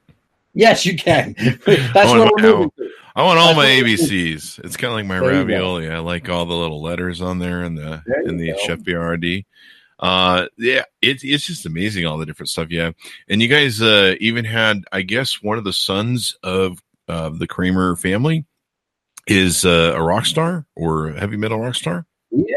Yes, 0.53 0.85
you 0.85 0.97
can. 0.97 1.35
That's 1.67 2.11
what 2.11 2.33
we're 2.37 2.43
moving 2.43 2.71
to. 2.77 2.91
I 3.15 3.23
want 3.25 3.39
all 3.39 3.55
That's 3.55 3.57
my 3.57 3.67
ABCs. 3.67 4.65
It's 4.65 4.77
kind 4.77 4.93
of 4.93 4.97
like 4.97 5.07
my 5.07 5.21
there 5.21 5.45
ravioli. 5.45 5.89
I 5.91 5.99
like 5.99 6.29
all 6.29 6.45
the 6.47 6.55
little 6.55 6.83
letters 6.83 7.21
on 7.21 7.39
there 7.39 7.63
in 7.63 7.75
the 7.75 8.03
there 8.07 8.23
in 8.23 8.37
the 8.37 8.53
go. 8.53 8.59
Chef 8.59 8.81
Boyardee. 8.81 9.45
Uh, 9.99 10.47
yeah, 10.57 10.85
it's 11.03 11.23
it's 11.23 11.47
just 11.47 11.67
amazing 11.67 12.07
all 12.07 12.19
the 12.19 12.27
different 12.27 12.49
stuff 12.49 12.71
you 12.71 12.81
have. 12.81 12.95
And 13.29 13.43
you 13.43 13.49
guys 13.49 13.83
uh, 13.83 14.15
even 14.21 14.45
had, 14.45 14.85
I 14.93 15.03
guess, 15.03 15.43
one 15.43 15.59
of 15.59 15.65
the 15.65 15.73
sons 15.73 16.37
of 16.43 16.83
uh, 17.09 17.31
the 17.31 17.47
Kramer 17.47 17.97
family 17.97 18.47
is 19.27 19.65
uh, 19.65 19.95
a 19.95 20.03
rock 20.03 20.27
star 20.27 20.67
or 20.75 21.13
heavy 21.13 21.37
metal 21.37 21.61
rock 21.61 21.75
star. 21.75 22.07
Yeah, 22.31 22.57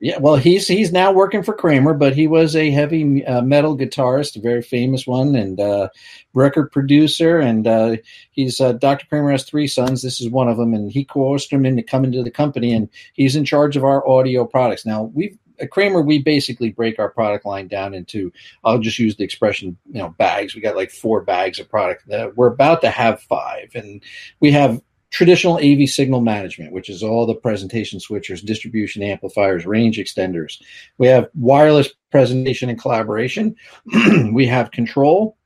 yeah, 0.00 0.18
well, 0.18 0.36
he's 0.36 0.68
he's 0.68 0.92
now 0.92 1.10
working 1.10 1.42
for 1.42 1.52
Kramer, 1.52 1.92
but 1.92 2.14
he 2.14 2.28
was 2.28 2.54
a 2.54 2.70
heavy 2.70 3.26
uh, 3.26 3.42
metal 3.42 3.76
guitarist, 3.76 4.36
a 4.36 4.40
very 4.40 4.62
famous 4.62 5.08
one, 5.08 5.34
and 5.34 5.58
uh, 5.58 5.88
record 6.34 6.70
producer. 6.70 7.40
And 7.40 7.66
uh, 7.66 7.96
he's 8.30 8.60
uh, 8.60 8.74
Dr. 8.74 9.06
Kramer 9.06 9.32
has 9.32 9.42
three 9.42 9.66
sons. 9.66 10.02
This 10.02 10.20
is 10.20 10.30
one 10.30 10.48
of 10.48 10.56
them, 10.56 10.72
and 10.72 10.92
he 10.92 11.04
coerced 11.04 11.52
him 11.52 11.66
into 11.66 11.82
coming 11.82 12.12
to 12.12 12.22
the 12.22 12.30
company, 12.30 12.72
and 12.72 12.88
he's 13.14 13.34
in 13.34 13.44
charge 13.44 13.76
of 13.76 13.82
our 13.82 14.06
audio 14.08 14.44
products. 14.44 14.86
Now 14.86 15.10
we've 15.14 15.36
at 15.60 15.70
Kramer, 15.70 16.00
we 16.00 16.22
basically 16.22 16.70
break 16.70 17.00
our 17.00 17.10
product 17.10 17.44
line 17.44 17.66
down 17.66 17.92
into, 17.92 18.32
I'll 18.62 18.78
just 18.78 19.00
use 19.00 19.16
the 19.16 19.24
expression, 19.24 19.76
you 19.90 20.00
know, 20.00 20.10
bags. 20.10 20.54
We 20.54 20.60
got 20.60 20.76
like 20.76 20.92
four 20.92 21.22
bags 21.22 21.58
of 21.58 21.68
product. 21.68 22.04
We're 22.36 22.46
about 22.52 22.80
to 22.82 22.90
have 22.90 23.20
five, 23.22 23.72
and 23.74 24.00
we 24.38 24.52
have 24.52 24.80
traditional 25.10 25.58
AV 25.58 25.88
signal 25.88 26.20
management, 26.20 26.72
which 26.72 26.90
is 26.90 27.02
all 27.02 27.26
the 27.26 27.34
presentation 27.34 27.98
switchers, 27.98 28.44
distribution 28.44 29.02
amplifiers, 29.02 29.66
range 29.66 29.98
extenders. 29.98 30.60
We 30.98 31.06
have 31.06 31.28
wireless 31.34 31.88
presentation 32.10 32.68
and 32.68 32.80
collaboration. 32.80 33.56
we 34.32 34.46
have 34.46 34.70
control. 34.70 35.37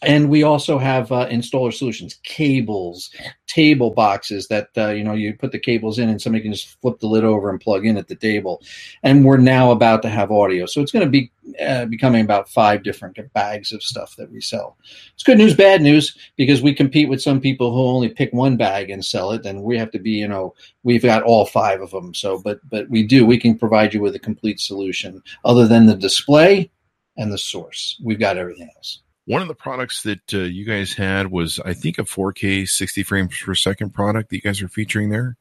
And 0.00 0.30
we 0.30 0.42
also 0.42 0.78
have 0.78 1.12
uh, 1.12 1.28
installer 1.28 1.72
solutions, 1.72 2.18
cables, 2.22 3.10
table 3.46 3.90
boxes 3.90 4.48
that 4.48 4.68
uh, 4.76 4.88
you 4.88 5.04
know 5.04 5.12
you 5.12 5.34
put 5.34 5.52
the 5.52 5.58
cables 5.58 5.98
in, 5.98 6.08
and 6.08 6.20
somebody 6.20 6.42
can 6.42 6.52
just 6.52 6.80
flip 6.80 6.98
the 7.00 7.06
lid 7.06 7.24
over 7.24 7.50
and 7.50 7.60
plug 7.60 7.84
in 7.84 7.96
at 7.96 8.08
the 8.08 8.16
table. 8.16 8.62
And 9.02 9.24
we're 9.24 9.36
now 9.36 9.70
about 9.70 10.02
to 10.02 10.08
have 10.08 10.30
audio, 10.30 10.66
so 10.66 10.80
it's 10.80 10.92
going 10.92 11.04
to 11.04 11.10
be 11.10 11.30
uh, 11.60 11.86
becoming 11.86 12.24
about 12.24 12.48
five 12.48 12.82
different 12.82 13.16
bags 13.32 13.72
of 13.72 13.82
stuff 13.82 14.16
that 14.16 14.30
we 14.30 14.40
sell. 14.40 14.76
It's 15.14 15.22
good 15.22 15.38
news, 15.38 15.54
bad 15.54 15.82
news, 15.82 16.16
because 16.36 16.62
we 16.62 16.74
compete 16.74 17.08
with 17.08 17.20
some 17.20 17.40
people 17.40 17.72
who 17.72 17.82
only 17.82 18.08
pick 18.08 18.32
one 18.32 18.56
bag 18.56 18.90
and 18.90 19.04
sell 19.04 19.32
it, 19.32 19.44
and 19.44 19.62
we 19.62 19.76
have 19.78 19.90
to 19.90 19.98
be, 19.98 20.12
you 20.12 20.28
know, 20.28 20.54
we've 20.82 21.02
got 21.02 21.22
all 21.22 21.46
five 21.46 21.80
of 21.80 21.90
them. 21.90 22.14
So, 22.14 22.38
but 22.38 22.60
but 22.70 22.88
we 22.88 23.06
do, 23.06 23.26
we 23.26 23.38
can 23.38 23.58
provide 23.58 23.92
you 23.92 24.00
with 24.00 24.14
a 24.14 24.20
complete 24.20 24.60
solution 24.60 25.22
other 25.44 25.66
than 25.66 25.86
the 25.86 25.96
display 25.96 26.70
and 27.16 27.32
the 27.32 27.38
source. 27.38 28.00
We've 28.02 28.20
got 28.20 28.38
everything 28.38 28.70
else. 28.76 29.00
One 29.26 29.42
of 29.42 29.48
the 29.48 29.54
products 29.54 30.02
that 30.02 30.34
uh, 30.34 30.38
you 30.38 30.64
guys 30.64 30.92
had 30.92 31.30
was, 31.30 31.60
I 31.64 31.74
think, 31.74 31.98
a 31.98 32.02
4K 32.02 32.68
60 32.68 33.02
frames 33.04 33.40
per 33.40 33.54
second 33.54 33.90
product 33.90 34.30
that 34.30 34.36
you 34.36 34.42
guys 34.42 34.60
are 34.62 34.68
featuring 34.68 35.10
there. 35.10 35.36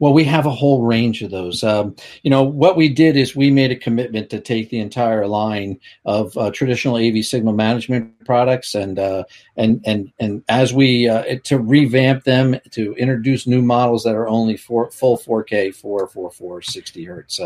Well, 0.00 0.12
we 0.12 0.22
have 0.24 0.46
a 0.46 0.50
whole 0.50 0.82
range 0.82 1.22
of 1.22 1.32
those. 1.32 1.64
Um, 1.64 1.96
you 2.22 2.30
know, 2.30 2.44
what 2.44 2.76
we 2.76 2.88
did 2.88 3.16
is 3.16 3.34
we 3.34 3.50
made 3.50 3.72
a 3.72 3.76
commitment 3.76 4.30
to 4.30 4.40
take 4.40 4.70
the 4.70 4.78
entire 4.78 5.26
line 5.26 5.80
of 6.04 6.36
uh, 6.38 6.52
traditional 6.52 6.96
AV 6.96 7.24
signal 7.24 7.52
management 7.52 8.24
products, 8.24 8.76
and 8.76 8.96
uh, 9.00 9.24
and 9.56 9.80
and 9.84 10.12
and 10.20 10.44
as 10.48 10.72
we 10.72 11.08
uh, 11.08 11.38
to 11.42 11.58
revamp 11.58 12.22
them, 12.22 12.60
to 12.70 12.94
introduce 12.94 13.48
new 13.48 13.60
models 13.60 14.04
that 14.04 14.14
are 14.14 14.28
only 14.28 14.56
for 14.56 14.88
full 14.92 15.18
4K, 15.18 15.74
444, 15.74 16.62
60 16.62 17.04
hertz. 17.04 17.40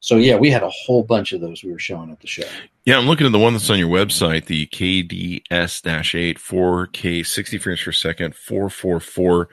So 0.00 0.16
yeah, 0.16 0.36
we 0.36 0.50
had 0.50 0.62
a 0.62 0.70
whole 0.70 1.02
bunch 1.02 1.32
of 1.32 1.40
those 1.40 1.64
we 1.64 1.72
were 1.72 1.78
showing 1.78 2.10
at 2.10 2.20
the 2.20 2.26
show. 2.26 2.44
Yeah, 2.84 2.98
I'm 2.98 3.06
looking 3.06 3.26
at 3.26 3.32
the 3.32 3.38
one 3.38 3.52
that's 3.52 3.70
on 3.70 3.78
your 3.78 3.88
website, 3.88 4.46
the 4.46 4.66
KDS-8 4.66 6.38
4K 6.38 7.26
60 7.26 7.58
frames 7.58 7.82
per 7.82 7.92
second 7.92 8.34
444 8.34 9.48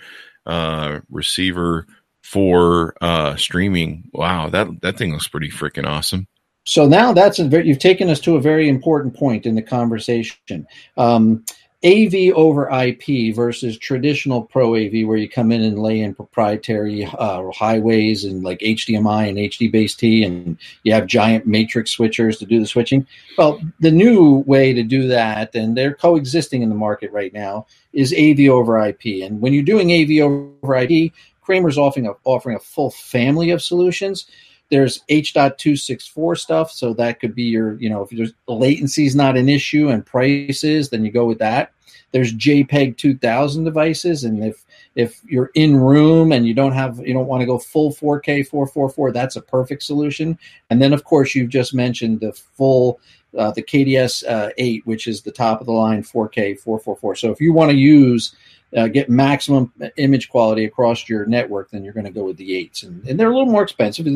uh, 0.46 1.00
receiver 1.10 1.88
for 2.22 2.96
uh, 3.02 3.36
streaming. 3.36 4.10
Wow, 4.14 4.50
that 4.50 4.68
that 4.82 4.98
thing 4.98 5.14
looks 5.14 5.28
pretty 5.28 5.50
freaking 5.50 5.88
awesome. 5.88 6.28
So 6.66 6.88
now 6.88 7.14
that's 7.14 7.38
a 7.38 7.46
very, 7.46 7.68
you've 7.68 7.80
taken 7.80 8.10
us 8.10 8.20
to 8.22 8.36
a 8.36 8.42
very 8.42 8.68
important 8.68 9.16
point 9.16 9.46
in 9.46 9.54
the 9.54 9.62
conversation. 9.62 10.68
Um, 10.98 11.46
AV 11.86 12.34
over 12.36 12.68
IP 12.70 13.36
versus 13.36 13.78
traditional 13.78 14.42
Pro 14.42 14.76
AV, 14.76 15.08
where 15.08 15.18
you 15.18 15.30
come 15.30 15.52
in 15.52 15.62
and 15.62 15.78
lay 15.78 16.00
in 16.00 16.16
proprietary 16.16 17.06
uh, 17.06 17.52
highways 17.52 18.24
and 18.24 18.44
like 18.44 18.60
HDMI 18.60 19.30
and 19.30 19.38
HDBaseT, 19.38 20.26
and 20.26 20.58
you 20.84 20.94
have 20.94 21.06
giant 21.06 21.46
matrix 21.46 21.96
switchers 21.96 22.40
to 22.40 22.46
do 22.46 22.60
the 22.60 22.66
switching. 22.66 23.06
Well, 23.38 23.62
the 23.80 23.92
new 23.92 24.44
way 24.48 24.74
to 24.74 24.82
do 24.82 25.08
that, 25.10 25.54
and 25.54 25.78
they're 25.78 25.94
coexisting 25.94 26.64
in 26.64 26.70
the 26.70 26.76
market 26.76 27.12
right 27.12 27.34
now, 27.34 27.68
is 27.94 28.14
AV 28.14 28.50
over 28.50 28.84
IP. 28.84 29.24
And 29.24 29.40
when 29.40 29.54
you're 29.54 29.64
doing 29.64 29.92
AV 29.92 30.26
over 30.26 30.76
IP, 30.76 31.14
Kramer's 31.42 31.78
offering 31.78 32.08
a, 32.08 32.14
offering 32.24 32.56
a 32.56 32.60
full 32.60 32.90
family 32.90 33.52
of 33.52 33.62
solutions. 33.62 34.26
There's 34.70 35.02
H.264 35.10 36.38
stuff, 36.38 36.72
so 36.72 36.94
that 36.96 37.20
could 37.20 37.36
be 37.36 37.44
your, 37.44 37.76
you 37.76 37.90
know, 37.90 38.02
if 38.02 38.10
there's 38.10 38.34
latency 38.48 39.06
is 39.06 39.16
not 39.16 39.38
an 39.38 39.48
issue 39.48 39.90
and 39.90 40.06
prices, 40.06 40.90
then 40.90 41.06
you 41.06 41.12
go 41.12 41.26
with 41.26 41.40
that. 41.40 41.72
There's 42.12 42.34
JPEG 42.34 42.98
2000 42.98 43.64
devices, 43.64 44.24
and 44.24 44.44
if 44.44 44.64
if 44.96 45.20
you're 45.26 45.52
in 45.56 45.76
room 45.76 46.32
and 46.32 46.48
you 46.48 46.54
don't 46.54 46.72
have 46.72 47.00
you 47.00 47.14
don't 47.14 47.28
want 47.28 47.42
to 47.42 47.46
go 47.46 47.60
full 47.60 47.92
4K 47.92 48.48
444, 48.48 49.12
that's 49.12 49.36
a 49.36 49.42
perfect 49.42 49.84
solution. 49.84 50.40
And 50.70 50.82
then 50.82 50.94
of 50.94 51.04
course 51.04 51.36
you've 51.36 51.50
just 51.50 51.74
mentioned 51.74 52.22
the 52.22 52.32
full 52.32 53.00
uh, 53.38 53.52
the 53.52 53.62
KDS 53.62 54.26
uh, 54.30 54.52
8, 54.58 54.88
which 54.88 55.08
is 55.08 55.22
the 55.22 55.32
top 55.32 55.60
of 55.60 55.66
the 55.66 55.74
line 55.74 56.04
4K 56.04 56.58
444. 56.58 57.16
So 57.16 57.32
if 57.32 57.42
you 57.42 57.52
want 57.52 57.70
to 57.72 57.78
use 57.78 58.34
uh, 58.76 58.88
get 58.88 59.10
maximum 59.10 59.72
image 59.98 60.30
quality 60.30 60.66
across 60.66 61.08
your 61.08 61.26
network, 61.26 61.72
then 61.72 61.84
you're 61.84 61.94
going 61.94 62.06
to 62.06 62.12
go 62.12 62.24
with 62.24 62.38
the 62.38 62.52
8s. 62.52 62.84
And, 62.84 63.08
and 63.08 63.20
they're 63.20 63.32
a 63.32 63.36
little 63.36 63.52
more 63.52 63.64
expensive. 63.64 64.08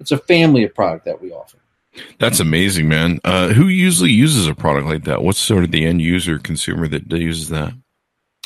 It's 0.00 0.12
a 0.12 0.18
family 0.18 0.64
of 0.64 0.74
product 0.74 1.04
that 1.04 1.20
we 1.20 1.32
offer. 1.32 1.58
That's 2.18 2.40
amazing, 2.40 2.88
man. 2.88 3.20
Uh, 3.24 3.48
who 3.48 3.68
usually 3.68 4.10
uses 4.10 4.46
a 4.46 4.54
product 4.54 4.86
like 4.86 5.04
that? 5.04 5.22
What's 5.22 5.38
sort 5.38 5.64
of 5.64 5.70
the 5.70 5.84
end 5.84 6.00
user 6.00 6.38
consumer 6.38 6.88
that 6.88 7.10
uses 7.10 7.50
that? 7.50 7.74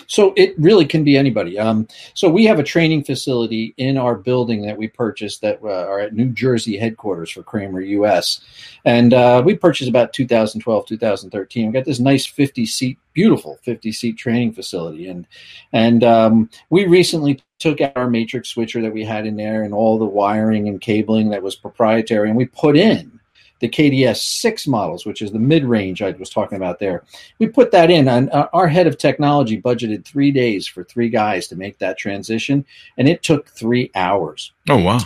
So 0.07 0.33
it 0.37 0.55
really 0.59 0.87
can 0.87 1.05
be 1.05 1.17
anybody. 1.17 1.59
Um, 1.59 1.89
so 2.15 2.29
we 2.29 2.45
have 2.45 2.59
a 2.59 2.63
training 2.63 3.05
facility 3.05 3.75
in 3.77 3.97
our 3.97 4.15
building 4.15 4.63
that 4.63 4.77
we 4.77 4.89
purchased 4.89 5.41
that 5.43 5.61
uh, 5.63 5.87
are 5.87 6.01
at 6.01 6.15
New 6.15 6.31
Jersey 6.31 6.77
headquarters 6.77 7.31
for 7.31 7.43
Kramer 7.43 7.81
US, 7.81 8.41
and 8.85 9.15
uh, 9.15 9.43
we 9.45 9.55
purchased 9.55 9.89
about 9.89 10.13
2012, 10.13 10.87
2013. 10.87 11.67
We 11.67 11.73
got 11.73 11.85
this 11.85 12.01
nice 12.01 12.27
50 12.27 12.67
seat, 12.67 12.99
beautiful 13.13 13.59
50 13.63 13.93
seat 13.93 14.17
training 14.17 14.53
facility, 14.53 15.09
and 15.09 15.27
and 15.73 16.05
um, 16.05 16.51
we 16.71 16.87
recently 16.87 17.43
took 17.59 17.81
out 17.81 17.97
our 17.97 18.11
matrix 18.11 18.51
switcher 18.51 18.83
that 18.83 18.93
we 18.93 19.05
had 19.05 19.27
in 19.27 19.37
there 19.37 19.63
and 19.63 19.73
all 19.73 19.99
the 19.99 20.05
wiring 20.05 20.69
and 20.69 20.81
cabling 20.81 21.31
that 21.31 21.43
was 21.43 21.57
proprietary, 21.57 22.29
and 22.29 22.37
we 22.37 22.47
put 22.47 22.77
in 22.77 23.17
the 23.61 23.69
KDS 23.69 24.17
6 24.17 24.67
models, 24.67 25.07
which 25.07 25.23
is 25.23 25.33
the 25.33 25.39
mid 25.39 25.65
range 25.65 26.03
I 26.03 26.11
was 26.13 26.31
talking 26.31 26.57
about 26.57 26.79
there. 26.79 27.05
We 27.39 27.47
put 27.47 27.71
that 27.73 27.91
in, 27.91 28.09
and 28.09 28.31
uh, 28.31 28.49
our 28.53 28.69
head 28.69 28.87
of 28.87 28.99
technology 28.99 29.61
budgeted 29.61 30.05
three 30.05 30.31
days 30.31 30.67
for 30.67 30.85
three 30.85 31.09
guys 31.09 31.49
to 31.49 31.57
make 31.57 31.79
that 31.79 31.99
transition, 31.99 32.65
and 32.99 33.09
it 33.09 33.23
took 33.23 33.49
three 33.49 33.91
hours. 33.95 34.53
Oh, 34.69 34.79
wow. 34.79 35.01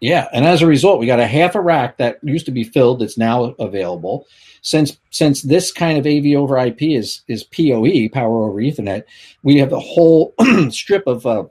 Yeah, 0.00 0.28
and 0.32 0.44
as 0.44 0.60
a 0.60 0.66
result, 0.66 1.00
we 1.00 1.06
got 1.06 1.20
a 1.20 1.26
half 1.26 1.54
a 1.54 1.60
rack 1.60 1.96
that 1.96 2.18
used 2.22 2.44
to 2.46 2.52
be 2.52 2.64
filled 2.64 3.00
that's 3.00 3.16
now 3.16 3.54
available. 3.58 4.26
Since 4.60 4.98
since 5.10 5.42
this 5.42 5.72
kind 5.72 5.96
of 5.96 6.06
AV 6.06 6.38
over 6.38 6.58
IP 6.58 6.82
is 6.82 7.22
is 7.28 7.44
PoE, 7.44 8.08
power 8.12 8.44
over 8.44 8.60
Ethernet, 8.60 9.04
we 9.42 9.56
have 9.56 9.70
the 9.70 9.80
whole 9.80 10.34
strip 10.70 11.06
of 11.06 11.24
uh, 11.24 11.44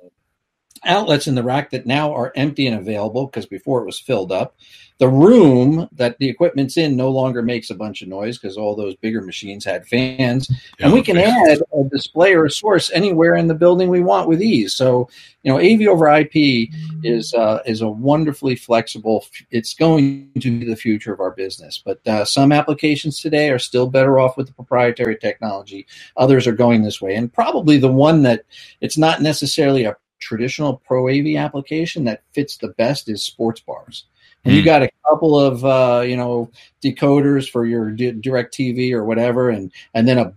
outlets 0.86 1.28
in 1.28 1.36
the 1.36 1.44
rack 1.44 1.72
that 1.72 1.86
now 1.86 2.14
are 2.14 2.32
empty 2.36 2.68
and 2.68 2.78
available 2.80 3.28
because 3.28 3.46
before 3.46 3.82
it 3.82 3.86
was 3.86 4.00
filled 4.00 4.32
up. 4.32 4.56
The 4.98 5.10
room 5.10 5.90
that 5.92 6.18
the 6.20 6.30
equipment's 6.30 6.78
in 6.78 6.96
no 6.96 7.10
longer 7.10 7.42
makes 7.42 7.70
a 7.70 7.76
bunch 7.76 8.02
of 8.02 8.08
noise 8.08 8.38
because 8.38 8.58
all 8.58 8.78
those 8.78 8.96
bigger 8.96 9.22
machines 9.22 9.66
had 9.66 9.86
fans. 9.86 10.50
Yeah, 10.80 10.86
and 10.86 10.94
we 10.94 11.02
can 11.02 11.18
add 11.18 11.60
a 11.74 11.84
display 11.92 12.34
or 12.34 12.46
a 12.46 12.52
source 12.52 12.90
anywhere 12.94 13.36
in 13.36 13.48
the 13.48 13.56
building 13.56 13.90
we 13.90 14.00
want 14.00 14.30
with 14.30 14.42
ease. 14.42 14.74
So, 14.74 15.10
you 15.44 15.52
know, 15.52 15.60
AV 15.60 15.90
over 15.90 16.08
IP 16.10 16.70
is 17.04 17.34
uh, 17.34 17.60
is 17.66 17.82
a 17.82 17.90
wonderfully 17.90 18.56
flexible. 18.56 19.26
It's 19.52 19.74
going 19.74 20.32
to 20.40 20.60
be 20.60 20.66
the 20.66 20.78
future 20.78 21.14
of 21.14 21.20
our 21.20 21.32
business. 21.32 21.82
But 21.84 22.08
uh, 22.08 22.24
some 22.24 22.54
applications 22.54 23.20
today 23.20 23.50
are 23.50 23.60
still 23.60 23.88
better 23.88 24.18
off 24.18 24.38
with 24.38 24.48
the 24.48 24.54
proprietary 24.54 25.18
technology. 25.18 25.88
Others 26.16 26.48
are 26.48 26.54
going 26.54 26.84
this 26.84 27.02
way, 27.02 27.16
and 27.16 27.32
probably 27.34 27.78
the 27.78 27.92
one 27.92 28.24
that 28.24 28.44
it's 28.80 28.98
not 28.98 29.22
necessarily 29.22 29.84
a 29.84 29.98
traditional 30.26 30.82
pro 30.88 31.08
AV 31.08 31.36
application 31.38 32.04
that 32.06 32.24
fits 32.34 32.58
the 32.58 32.70
best 32.70 33.08
is 33.10 33.24
sports 33.24 33.62
bars 33.62 34.06
and 34.46 34.54
mm. 34.54 34.58
you 34.58 34.62
hmm. 34.62 34.66
got 34.66 34.84
a 34.84 34.90
couple 35.08 35.40
of 35.40 35.66
uh, 35.66 36.04
you 36.06 36.16
know 36.16 36.50
decoders 36.82 37.50
for 37.50 37.66
your 37.66 37.92
D- 37.92 38.14
TV 38.14 38.92
or 38.94 39.04
whatever, 39.04 39.50
and 39.50 39.72
and 39.94 40.08
then 40.08 40.18
a 40.18 40.34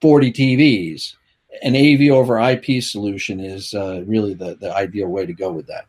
40 0.00 0.32
TVs. 0.32 1.14
An 1.62 1.74
AV 1.74 2.14
over 2.14 2.38
IP 2.38 2.82
solution 2.82 3.40
is 3.40 3.72
uh, 3.72 4.04
really 4.06 4.34
the 4.34 4.56
the 4.56 4.74
ideal 4.74 5.08
way 5.08 5.24
to 5.24 5.32
go 5.32 5.50
with 5.50 5.66
that. 5.68 5.86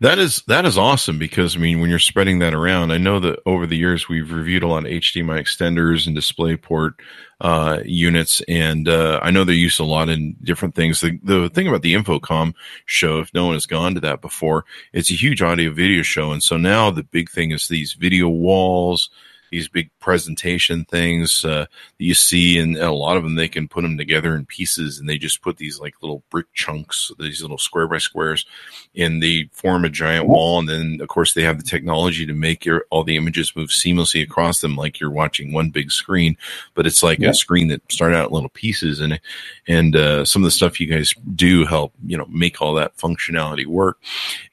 That 0.00 0.18
is 0.18 0.42
that 0.48 0.64
is 0.64 0.76
awesome 0.76 1.18
because 1.18 1.56
I 1.56 1.60
mean 1.60 1.80
when 1.80 1.90
you're 1.90 1.98
spreading 1.98 2.40
that 2.40 2.54
around, 2.54 2.90
I 2.90 2.98
know 2.98 3.20
that 3.20 3.40
over 3.46 3.66
the 3.66 3.76
years 3.76 4.08
we've 4.08 4.32
reviewed 4.32 4.62
a 4.62 4.66
lot 4.66 4.84
of 4.84 4.90
HDMI 4.90 5.38
extenders 5.40 6.06
and 6.06 6.16
DisplayPort 6.16 6.94
uh, 7.40 7.80
units, 7.84 8.42
and 8.48 8.88
uh, 8.88 9.20
I 9.22 9.30
know 9.30 9.44
they're 9.44 9.54
used 9.54 9.80
a 9.80 9.84
lot 9.84 10.08
in 10.08 10.36
different 10.42 10.74
things. 10.74 11.00
The, 11.00 11.18
the 11.22 11.48
thing 11.50 11.68
about 11.68 11.82
the 11.82 11.94
InfoComm 11.94 12.54
show, 12.84 13.20
if 13.20 13.32
no 13.32 13.46
one 13.46 13.54
has 13.54 13.66
gone 13.66 13.94
to 13.94 14.00
that 14.00 14.20
before, 14.20 14.64
it's 14.92 15.10
a 15.10 15.14
huge 15.14 15.40
audio 15.40 15.70
video 15.70 16.02
show, 16.02 16.32
and 16.32 16.42
so 16.42 16.56
now 16.56 16.90
the 16.90 17.04
big 17.04 17.30
thing 17.30 17.52
is 17.52 17.68
these 17.68 17.92
video 17.92 18.28
walls 18.28 19.08
these 19.50 19.68
big 19.68 19.90
presentation 20.00 20.84
things 20.84 21.44
uh, 21.44 21.66
that 21.98 22.04
you 22.04 22.14
see, 22.14 22.58
and 22.58 22.76
a 22.76 22.92
lot 22.92 23.16
of 23.16 23.22
them 23.22 23.34
they 23.34 23.48
can 23.48 23.68
put 23.68 23.82
them 23.82 23.98
together 23.98 24.34
in 24.34 24.46
pieces, 24.46 24.98
and 24.98 25.08
they 25.08 25.18
just 25.18 25.42
put 25.42 25.56
these 25.56 25.80
like 25.80 25.94
little 26.00 26.22
brick 26.30 26.46
chunks, 26.54 27.10
these 27.18 27.42
little 27.42 27.58
square 27.58 27.86
by 27.86 27.98
squares, 27.98 28.46
and 28.94 29.22
they 29.22 29.48
form 29.52 29.84
a 29.84 29.90
giant 29.90 30.28
wall. 30.28 30.58
And 30.58 30.68
then, 30.68 30.98
of 31.00 31.08
course, 31.08 31.34
they 31.34 31.42
have 31.42 31.58
the 31.58 31.64
technology 31.64 32.26
to 32.26 32.32
make 32.32 32.64
your 32.64 32.84
all 32.90 33.04
the 33.04 33.16
images 33.16 33.54
move 33.56 33.70
seamlessly 33.70 34.22
across 34.22 34.60
them, 34.60 34.76
like 34.76 35.00
you're 35.00 35.10
watching 35.10 35.52
one 35.52 35.70
big 35.70 35.90
screen. 35.90 36.36
But 36.74 36.86
it's 36.86 37.02
like 37.02 37.20
a 37.20 37.34
screen 37.34 37.68
that 37.68 37.90
started 37.90 38.16
out 38.16 38.28
in 38.28 38.34
little 38.34 38.50
pieces, 38.50 39.00
and 39.00 39.20
and 39.66 39.96
uh, 39.96 40.24
some 40.24 40.42
of 40.42 40.46
the 40.46 40.50
stuff 40.50 40.80
you 40.80 40.86
guys 40.86 41.12
do 41.34 41.64
help 41.64 41.92
you 42.06 42.16
know 42.16 42.26
make 42.26 42.62
all 42.62 42.74
that 42.74 42.96
functionality 42.96 43.66
work, 43.66 43.98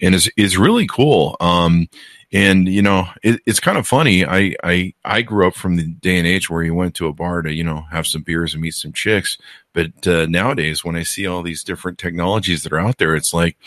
and 0.01 0.15
it's 0.15 0.29
it's 0.36 0.57
really 0.57 0.88
cool. 0.88 1.38
Um, 1.39 1.88
and 2.38 2.67
you 2.67 2.84
know, 2.84 3.08
it, 3.23 3.41
it's 3.47 3.60
kind 3.60 3.80
of 3.80 3.88
funny. 3.88 4.23
I, 4.23 4.56
I 4.63 4.93
I 5.04 5.23
grew 5.23 5.47
up 5.47 5.56
from 5.56 5.76
the 5.76 5.86
day 5.86 6.19
and 6.19 6.28
age 6.28 6.52
where 6.52 6.62
you 6.62 6.76
went 6.76 6.93
to 6.95 7.08
a 7.08 7.13
bar 7.13 7.41
to 7.41 7.52
you 7.52 7.63
know 7.63 7.82
have 7.91 8.06
some 8.06 8.21
beers 8.21 8.54
and 8.54 8.62
meet 8.62 8.76
some 8.76 8.93
chicks. 8.93 9.39
But 9.73 10.08
uh, 10.08 10.28
nowadays, 10.28 10.86
when 10.86 10.95
I 10.95 11.02
see 11.02 11.26
all 11.26 11.41
these 11.41 11.63
different 11.63 11.97
technologies 11.97 12.62
that 12.62 12.73
are 12.73 12.80
out 12.80 13.00
there, 13.00 13.15
it's 13.15 13.34
like, 13.34 13.58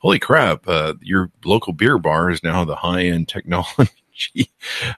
holy 0.00 0.20
crap! 0.20 0.68
Uh, 0.68 0.94
your 1.00 1.32
local 1.44 1.72
beer 1.72 1.98
bar 1.98 2.30
is 2.30 2.44
now 2.44 2.64
the 2.64 2.76
high 2.76 3.06
end 3.06 3.28
technology. 3.28 3.90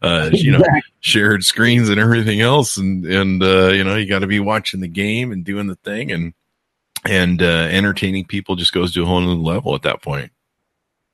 Uh, 0.03 0.31
you 0.33 0.51
know, 0.51 0.61
shared 0.99 1.45
screens 1.45 1.89
and 1.89 2.01
everything 2.01 2.41
else, 2.41 2.77
and 2.77 3.07
and 3.07 3.41
uh, 3.41 3.69
you 3.69 3.85
know, 3.85 3.95
you 3.95 4.05
got 4.05 4.19
to 4.19 4.27
be 4.27 4.41
watching 4.41 4.81
the 4.81 4.89
game 4.89 5.31
and 5.31 5.45
doing 5.45 5.69
the 5.69 5.77
thing, 5.77 6.11
and 6.11 6.35
and 7.05 7.41
uh, 7.41 7.69
entertaining 7.71 8.25
people 8.25 8.57
just 8.57 8.73
goes 8.73 8.93
to 8.93 9.05
a 9.05 9.07
whole 9.07 9.21
new 9.21 9.41
level 9.41 9.77
at 9.77 9.83
that 9.83 10.03
point. 10.03 10.33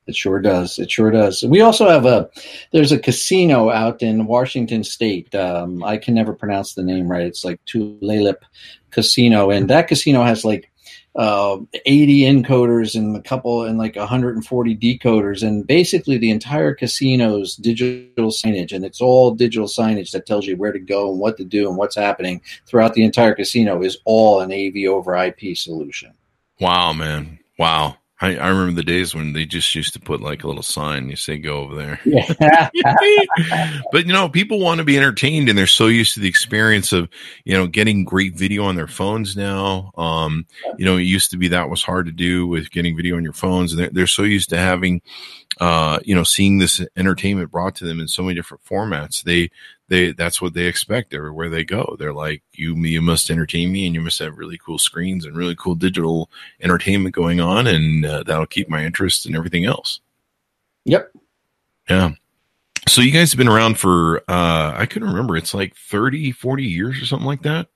It 0.08 0.16
sure 0.16 0.40
does. 0.40 0.78
It 0.78 0.90
sure 0.90 1.10
does. 1.10 1.42
We 1.42 1.60
also 1.60 1.86
have 1.86 2.06
a 2.06 2.30
there's 2.72 2.92
a 2.92 2.98
casino 2.98 3.68
out 3.68 4.02
in 4.02 4.26
Washington 4.26 4.82
State. 4.82 5.34
Um, 5.34 5.84
I 5.84 5.98
can 5.98 6.14
never 6.14 6.32
pronounce 6.32 6.72
the 6.72 6.82
name 6.82 7.10
right. 7.10 7.26
It's 7.26 7.44
like 7.44 7.62
Tulalip 7.66 8.38
Casino, 8.90 9.50
and 9.50 9.68
that 9.68 9.86
casino 9.86 10.24
has 10.24 10.46
like 10.46 10.72
uh, 11.14 11.58
80 11.84 12.20
encoders 12.20 12.94
and 12.94 13.14
a 13.18 13.20
couple 13.20 13.64
and 13.64 13.76
like 13.76 13.96
140 13.96 14.76
decoders, 14.76 15.46
and 15.46 15.66
basically 15.66 16.16
the 16.16 16.30
entire 16.30 16.74
casino's 16.74 17.54
digital 17.56 18.30
signage, 18.30 18.72
and 18.72 18.86
it's 18.86 19.02
all 19.02 19.32
digital 19.32 19.68
signage 19.68 20.12
that 20.12 20.24
tells 20.24 20.46
you 20.46 20.56
where 20.56 20.72
to 20.72 20.78
go 20.78 21.10
and 21.10 21.20
what 21.20 21.36
to 21.36 21.44
do 21.44 21.68
and 21.68 21.76
what's 21.76 21.96
happening 21.96 22.40
throughout 22.66 22.94
the 22.94 23.04
entire 23.04 23.34
casino 23.34 23.82
is 23.82 23.98
all 24.06 24.40
an 24.40 24.50
AV 24.52 24.90
over 24.90 25.14
IP 25.14 25.54
solution. 25.54 26.14
Wow, 26.60 26.94
man! 26.94 27.40
Wow. 27.58 27.97
I, 28.20 28.36
I 28.36 28.48
remember 28.48 28.72
the 28.72 28.82
days 28.82 29.14
when 29.14 29.32
they 29.32 29.44
just 29.44 29.72
used 29.74 29.92
to 29.92 30.00
put 30.00 30.20
like 30.20 30.42
a 30.42 30.48
little 30.48 30.62
sign. 30.62 31.08
You 31.08 31.14
say, 31.14 31.38
"Go 31.38 31.58
over 31.58 31.76
there." 31.76 32.00
Yeah. 32.04 32.68
but 33.92 34.06
you 34.06 34.12
know, 34.12 34.28
people 34.28 34.58
want 34.58 34.78
to 34.78 34.84
be 34.84 34.96
entertained, 34.96 35.48
and 35.48 35.56
they're 35.56 35.68
so 35.68 35.86
used 35.86 36.14
to 36.14 36.20
the 36.20 36.28
experience 36.28 36.92
of 36.92 37.08
you 37.44 37.54
know 37.54 37.68
getting 37.68 38.04
great 38.04 38.34
video 38.34 38.64
on 38.64 38.74
their 38.74 38.88
phones 38.88 39.36
now. 39.36 39.92
Um, 39.96 40.46
you 40.78 40.84
know, 40.84 40.96
it 40.96 41.02
used 41.02 41.30
to 41.30 41.36
be 41.36 41.48
that 41.48 41.70
was 41.70 41.82
hard 41.82 42.06
to 42.06 42.12
do 42.12 42.46
with 42.46 42.70
getting 42.70 42.96
video 42.96 43.16
on 43.16 43.22
your 43.22 43.32
phones, 43.32 43.72
and 43.72 43.80
they're, 43.80 43.90
they're 43.90 44.06
so 44.08 44.24
used 44.24 44.48
to 44.48 44.58
having, 44.58 45.00
uh, 45.60 46.00
you 46.04 46.14
know, 46.14 46.24
seeing 46.24 46.58
this 46.58 46.84
entertainment 46.96 47.52
brought 47.52 47.76
to 47.76 47.84
them 47.84 48.00
in 48.00 48.08
so 48.08 48.22
many 48.24 48.34
different 48.34 48.64
formats. 48.64 49.22
They 49.22 49.50
they 49.88 50.12
that's 50.12 50.40
what 50.40 50.54
they 50.54 50.64
expect 50.64 51.14
everywhere 51.14 51.48
they 51.48 51.64
go. 51.64 51.96
They're 51.98 52.12
like, 52.12 52.42
you 52.52 52.76
you 52.76 53.02
must 53.02 53.30
entertain 53.30 53.72
me, 53.72 53.86
and 53.86 53.94
you 53.94 54.00
must 54.00 54.18
have 54.18 54.38
really 54.38 54.58
cool 54.58 54.78
screens 54.78 55.24
and 55.24 55.36
really 55.36 55.56
cool 55.56 55.74
digital 55.74 56.30
entertainment 56.60 57.14
going 57.14 57.40
on, 57.40 57.66
and 57.66 58.04
uh, 58.04 58.22
that'll 58.22 58.46
keep 58.46 58.68
my 58.68 58.84
interest 58.84 59.26
and 59.26 59.34
everything 59.34 59.64
else. 59.64 60.00
Yep. 60.84 61.12
Yeah. 61.88 62.10
So 62.86 63.02
you 63.02 63.10
guys 63.10 63.32
have 63.32 63.38
been 63.38 63.48
around 63.48 63.78
for 63.78 64.18
uh 64.28 64.74
I 64.76 64.86
couldn't 64.86 65.08
remember. 65.08 65.36
It's 65.36 65.54
like 65.54 65.74
30, 65.76 66.32
40 66.32 66.64
years 66.64 67.02
or 67.02 67.06
something 67.06 67.26
like 67.26 67.42
that. 67.42 67.68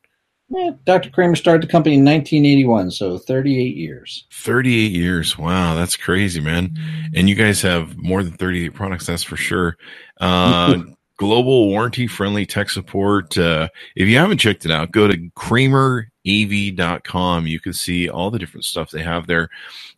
Yeah, 0.49 0.73
Dr. 0.85 1.09
Kramer 1.09 1.37
started 1.37 1.63
the 1.63 1.73
company 1.73 1.95
in 1.95 2.05
1981, 2.05 2.91
so 2.91 3.17
38 3.17 3.75
years. 3.75 4.27
38 4.33 4.93
years. 4.93 5.39
Wow, 5.39 5.75
that's 5.75 5.97
crazy, 5.97 6.43
man. 6.43 6.77
And 7.15 7.27
you 7.27 7.35
guys 7.35 7.63
have 7.63 7.97
more 7.97 8.23
than 8.23 8.35
38 8.35 8.75
products, 8.75 9.07
that's 9.07 9.23
for 9.23 9.37
sure. 9.37 9.79
Uh, 10.21 10.83
global 11.23 11.69
warranty 11.69 12.09
friendly 12.09 12.45
tech 12.45 12.69
support. 12.69 13.39
Uh, 13.39 13.69
if 13.95 14.09
you 14.09 14.19
haven't 14.19 14.39
checked 14.39 14.65
it 14.65 14.73
out, 14.73 14.91
go 14.91 15.07
to 15.07 15.31
KramerAV.com. 16.25 17.47
You 17.47 17.61
can 17.61 17.73
see 17.73 18.09
all 18.09 18.31
the 18.31 18.39
different 18.39 18.65
stuff 18.65 18.91
they 18.91 19.03
have 19.03 19.27
there. 19.27 19.51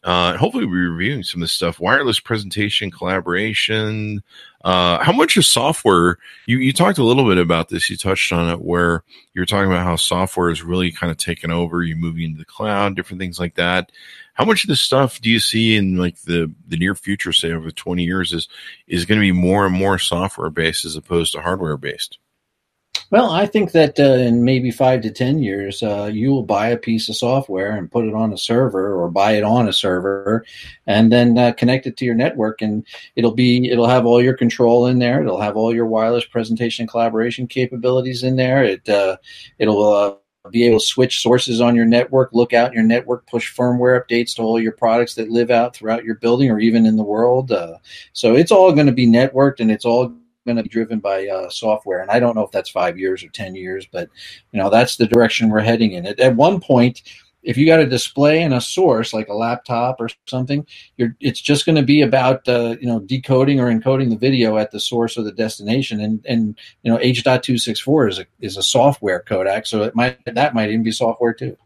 Uh, 0.03 0.37
hopefully, 0.37 0.65
we'll 0.65 0.75
be 0.75 0.81
reviewing 0.81 1.23
some 1.23 1.41
of 1.41 1.45
this 1.45 1.53
stuff 1.53 1.81
wireless 1.81 2.21
presentation, 2.21 2.91
collaboration. 2.91 4.23
Uh, 4.65 5.03
how 5.03 5.13
much 5.13 5.37
is 5.37 5.47
software? 5.47 6.19
You, 6.47 6.59
you 6.59 6.73
talked 6.73 6.99
a 6.99 7.05
little 7.05 7.29
bit 7.29 7.39
about 7.39 7.69
this. 7.69 7.91
You 7.91 7.97
touched 7.97 8.33
on 8.33 8.51
it 8.51 8.63
where 8.63 9.05
you're 9.35 9.45
talking 9.45 9.71
about 9.71 9.85
how 9.85 9.97
software 9.97 10.51
is 10.51 10.63
really 10.63 10.91
kind 10.91 11.11
of 11.11 11.19
taken 11.19 11.51
over. 11.51 11.83
You're 11.83 11.97
moving 11.97 12.25
into 12.25 12.39
the 12.39 12.45
cloud, 12.47 12.97
different 12.97 13.21
things 13.21 13.39
like 13.39 13.57
that. 13.57 13.93
How 14.35 14.45
much 14.45 14.65
of 14.65 14.69
this 14.69 14.81
stuff 14.81 15.21
do 15.21 15.31
you 15.31 15.39
see 15.39 15.77
in 15.77 15.97
like 15.97 16.21
the, 16.23 16.53
the 16.67 16.77
near 16.77 16.95
future, 16.95 17.33
say 17.33 17.53
over 17.53 17.71
20 17.71 18.03
years, 18.03 18.33
is 18.33 18.49
is 18.89 19.05
going 19.05 19.21
to 19.21 19.25
be 19.25 19.33
more 19.33 19.67
and 19.67 19.75
more 19.75 19.99
software 19.99 20.51
based 20.51 20.85
as 20.85 20.97
opposed 20.97 21.33
to 21.33 21.43
hardware 21.43 21.77
based? 21.77 22.19
Well, 23.11 23.31
I 23.31 23.47
think 23.47 23.73
that 23.73 24.01
uh, 24.01 24.03
in 24.03 24.45
maybe 24.45 24.71
five 24.71 25.03
to 25.03 25.11
10 25.11 25.43
years, 25.43 25.83
uh, 25.83 26.11
you 26.13 26.31
will 26.31 26.43
buy 26.43 26.69
a 26.69 26.77
piece 26.77 27.09
of 27.09 27.17
software 27.17 27.77
and 27.77 27.91
put 27.91 28.07
it 28.07 28.15
on 28.15 28.33
a 28.33 28.39
server 28.39 28.95
or 28.95 29.11
buy 29.11 29.33
it 29.33 29.45
on 29.45 29.69
a 29.69 29.73
server 29.73 30.45
and 30.87 31.13
then 31.13 31.39
uh, 31.39 31.53
connect 31.53 31.87
it 31.87 31.97
to 31.99 32.05
your 32.05 32.15
network. 32.15 32.63
And 32.63 32.85
it'll 33.15 33.35
be, 33.35 33.71
it'll 33.71 33.87
have 33.87 34.07
all 34.07 34.23
your 34.23 34.37
control 34.37 34.87
in 34.87 34.99
there. 34.99 35.21
It'll 35.21 35.41
have 35.41 35.57
all 35.57 35.75
your 35.75 35.87
wireless 35.87 36.25
presentation 36.25 36.87
collaboration 36.87 37.47
capabilities 37.47 38.23
in 38.23 38.37
there. 38.37 38.65
It, 38.65 38.89
uh, 38.89 39.19
it'll, 39.59 39.93
uh, 39.93 40.15
be 40.51 40.67
able 40.67 40.79
to 40.79 40.85
switch 40.85 41.23
sources 41.23 41.61
on 41.63 41.75
your 41.75 41.87
network, 41.87 42.29
look 42.35 42.53
out 42.53 42.75
your 42.75 42.83
network, 42.83 43.27
push 43.27 43.57
firmware 43.57 43.99
updates 43.99 44.35
to 44.37 44.43
all 44.43 44.61
your 44.61 44.73
products 44.73 45.15
that 45.15 45.31
live 45.31 45.51
out 45.51 45.75
throughout 45.75 46.05
your 46.05 46.17
building 46.17 46.51
or 46.51 46.61
even 46.61 46.85
in 46.85 46.97
the 46.97 47.03
world. 47.03 47.51
Uh, 47.51 47.79
so 48.13 48.37
it's 48.37 48.53
all 48.53 48.71
going 48.73 48.87
to 48.87 48.93
be 48.93 49.07
networked 49.07 49.61
and 49.61 49.71
it's 49.71 49.87
all 49.87 50.15
going 50.45 50.57
to 50.57 50.63
be 50.63 50.69
driven 50.69 50.99
by 50.99 51.27
uh, 51.27 51.49
software. 51.49 52.01
And 52.01 52.11
I 52.11 52.21
don't 52.21 52.35
know 52.35 52.45
if 52.45 52.51
that's 52.51 52.71
five 52.71 52.99
years 52.99 53.25
or 53.25 53.29
10 53.29 53.55
years, 53.55 53.87
but 53.91 54.09
you 54.53 54.61
know, 54.61 54.71
that's 54.71 54.97
the 54.97 55.07
direction 55.07 55.49
we're 55.49 55.61
heading 55.61 55.93
in. 55.93 56.07
At, 56.07 56.21
at 56.21 56.37
one 56.37 56.61
point, 56.61 57.03
if 57.45 57.59
you 57.59 57.67
got 57.67 57.81
a 57.81 57.87
display 57.87 58.43
and 58.43 58.55
a 58.55 58.61
source 58.61 59.13
like 59.13 59.29
a 59.29 59.35
laptop 59.35 60.01
or 60.01 60.09
something, 60.27 60.67
you're 60.97 61.15
it's 61.21 61.41
just 61.41 61.67
going 61.67 61.77
to 61.77 61.83
be 61.83 62.01
about 62.01 62.49
uh, 62.49 62.77
you 62.81 62.87
know 62.87 63.01
decoding 63.01 63.61
or 63.61 63.71
encoding 63.71 64.09
the 64.09 64.17
video 64.17 64.57
at 64.57 64.71
the 64.71 64.81
source 64.81 65.19
or 65.19 65.23
the 65.23 65.33
destination. 65.33 66.01
And 66.01 66.25
and 66.27 66.59
you 66.83 66.91
know 66.91 66.99
H.264 67.01 68.09
is 68.09 68.19
a 68.19 68.27
is 68.41 68.57
a 68.57 68.63
software 68.63 69.23
codec, 69.29 69.67
so 69.67 69.83
it 69.83 69.95
might 69.95 70.19
that 70.25 70.55
might 70.55 70.71
even 70.71 70.83
be 70.83 70.91
software 70.91 71.35
too. 71.35 71.57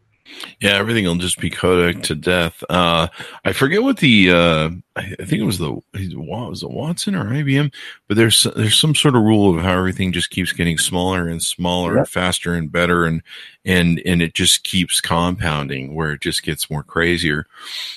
Yeah, 0.59 0.71
everything 0.71 1.05
will 1.05 1.15
just 1.15 1.39
be 1.39 1.49
codec 1.49 2.03
to 2.03 2.15
death. 2.15 2.63
Uh, 2.69 3.07
I 3.45 3.53
forget 3.53 3.83
what 3.83 3.97
the 3.97 4.31
uh, 4.31 4.69
I 4.95 5.15
think 5.25 5.41
it 5.41 5.45
was 5.45 5.57
the 5.57 5.73
was 5.93 6.63
it 6.63 6.69
Watson 6.69 7.15
or 7.15 7.25
IBM, 7.25 7.73
but 8.07 8.17
there's 8.17 8.43
there's 8.55 8.77
some 8.77 8.95
sort 8.95 9.15
of 9.15 9.21
rule 9.21 9.55
of 9.55 9.63
how 9.63 9.77
everything 9.77 10.11
just 10.11 10.29
keeps 10.29 10.51
getting 10.51 10.77
smaller 10.77 11.27
and 11.27 11.41
smaller, 11.41 11.93
yep. 11.93 11.99
and 11.99 12.09
faster 12.09 12.53
and 12.53 12.71
better, 12.71 13.05
and 13.05 13.21
and 13.63 14.01
and 14.05 14.21
it 14.21 14.33
just 14.33 14.63
keeps 14.63 14.99
compounding 14.99 15.95
where 15.95 16.11
it 16.11 16.21
just 16.21 16.43
gets 16.43 16.69
more 16.69 16.83
crazier. 16.83 17.45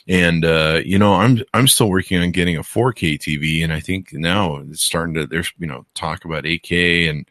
And 0.06 0.44
uh, 0.44 0.82
you 0.84 0.98
know, 0.98 1.14
I'm 1.14 1.42
I'm 1.54 1.66
still 1.66 1.90
working 1.90 2.18
on 2.18 2.30
getting 2.30 2.56
a 2.56 2.62
4K 2.62 3.18
TV, 3.18 3.64
and 3.64 3.72
I 3.72 3.80
think 3.80 4.12
now 4.12 4.56
it's 4.56 4.82
starting 4.82 5.14
to 5.14 5.26
there's 5.26 5.52
you 5.58 5.66
know 5.66 5.84
talk 5.94 6.24
about 6.24 6.44
8K, 6.44 7.10
and 7.10 7.26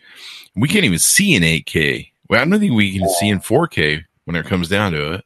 we 0.55 0.67
can't 0.67 0.85
even 0.85 0.99
see 0.99 1.33
in 1.33 1.43
8K. 1.43 2.09
Well, 2.29 2.41
I 2.41 2.45
don't 2.45 2.59
think 2.59 2.73
we 2.73 2.97
can 2.97 3.09
see 3.09 3.29
in 3.29 3.39
4K 3.39 4.03
when 4.31 4.43
it 4.43 4.47
comes 4.47 4.69
down 4.69 4.91
to 4.93 5.13
it. 5.13 5.25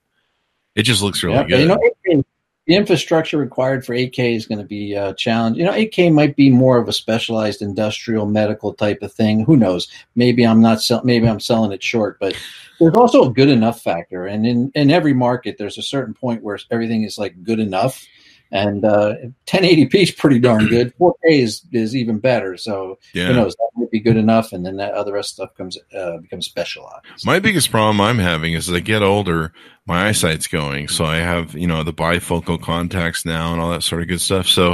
It 0.75 0.83
just 0.83 1.01
looks 1.01 1.23
really 1.23 1.35
yeah, 1.35 1.43
good. 1.43 1.59
You 2.05 2.17
know, 2.17 2.23
the 2.67 2.73
infrastructure 2.75 3.37
required 3.37 3.85
for 3.85 3.93
8K 3.93 4.35
is 4.35 4.47
going 4.47 4.57
to 4.57 4.65
be 4.65 4.95
uh, 4.95 5.11
a 5.11 5.13
challenge. 5.13 5.57
You 5.57 5.65
know, 5.65 5.71
8K 5.71 6.11
might 6.11 6.35
be 6.35 6.49
more 6.49 6.79
of 6.79 6.89
a 6.89 6.93
specialized 6.93 7.61
industrial 7.61 8.25
medical 8.25 8.73
type 8.73 9.03
of 9.03 9.13
thing. 9.13 9.45
Who 9.45 9.55
knows? 9.55 9.87
Maybe 10.15 10.45
I'm 10.45 10.61
not 10.61 10.81
sell- 10.81 11.03
maybe 11.03 11.27
I'm 11.27 11.39
selling 11.39 11.71
it 11.71 11.83
short, 11.83 12.19
but 12.19 12.35
there's 12.79 12.95
also 12.95 13.29
a 13.29 13.33
good 13.33 13.49
enough 13.49 13.81
factor. 13.81 14.25
And 14.25 14.47
in 14.47 14.71
in 14.73 14.89
every 14.89 15.13
market, 15.13 15.57
there's 15.57 15.77
a 15.77 15.83
certain 15.83 16.15
point 16.15 16.41
where 16.41 16.57
everything 16.71 17.03
is 17.03 17.19
like 17.19 17.43
good 17.43 17.59
enough 17.59 18.05
and 18.51 18.85
uh, 18.85 19.15
1080p 19.47 19.95
is 19.95 20.11
pretty 20.11 20.39
darn 20.39 20.67
good. 20.67 20.93
4K 20.99 21.13
is, 21.23 21.61
is 21.71 21.95
even 21.95 22.19
better. 22.19 22.57
So 22.57 22.99
yeah. 23.13 23.27
who 23.27 23.33
knows? 23.33 23.55
That 23.55 23.69
might 23.75 23.91
be 23.91 23.99
good 23.99 24.17
enough, 24.17 24.53
and 24.53 24.65
then 24.65 24.77
that 24.77 24.93
other 24.93 25.13
rest 25.13 25.31
stuff 25.31 25.55
comes 25.55 25.77
uh, 25.95 26.17
becomes 26.17 26.45
specialized. 26.45 27.05
My 27.25 27.39
biggest 27.39 27.71
problem 27.71 27.99
I'm 28.01 28.19
having 28.19 28.53
is 28.53 28.69
as 28.69 28.75
I 28.75 28.79
get 28.79 29.03
older, 29.03 29.53
my 29.85 30.07
eyesight's 30.07 30.47
going. 30.47 30.87
So 30.87 31.05
I 31.05 31.17
have 31.17 31.55
you 31.55 31.67
know 31.67 31.83
the 31.83 31.93
bifocal 31.93 32.61
contacts 32.61 33.25
now 33.25 33.53
and 33.53 33.61
all 33.61 33.71
that 33.71 33.83
sort 33.83 34.01
of 34.01 34.07
good 34.07 34.21
stuff. 34.21 34.47
So 34.47 34.73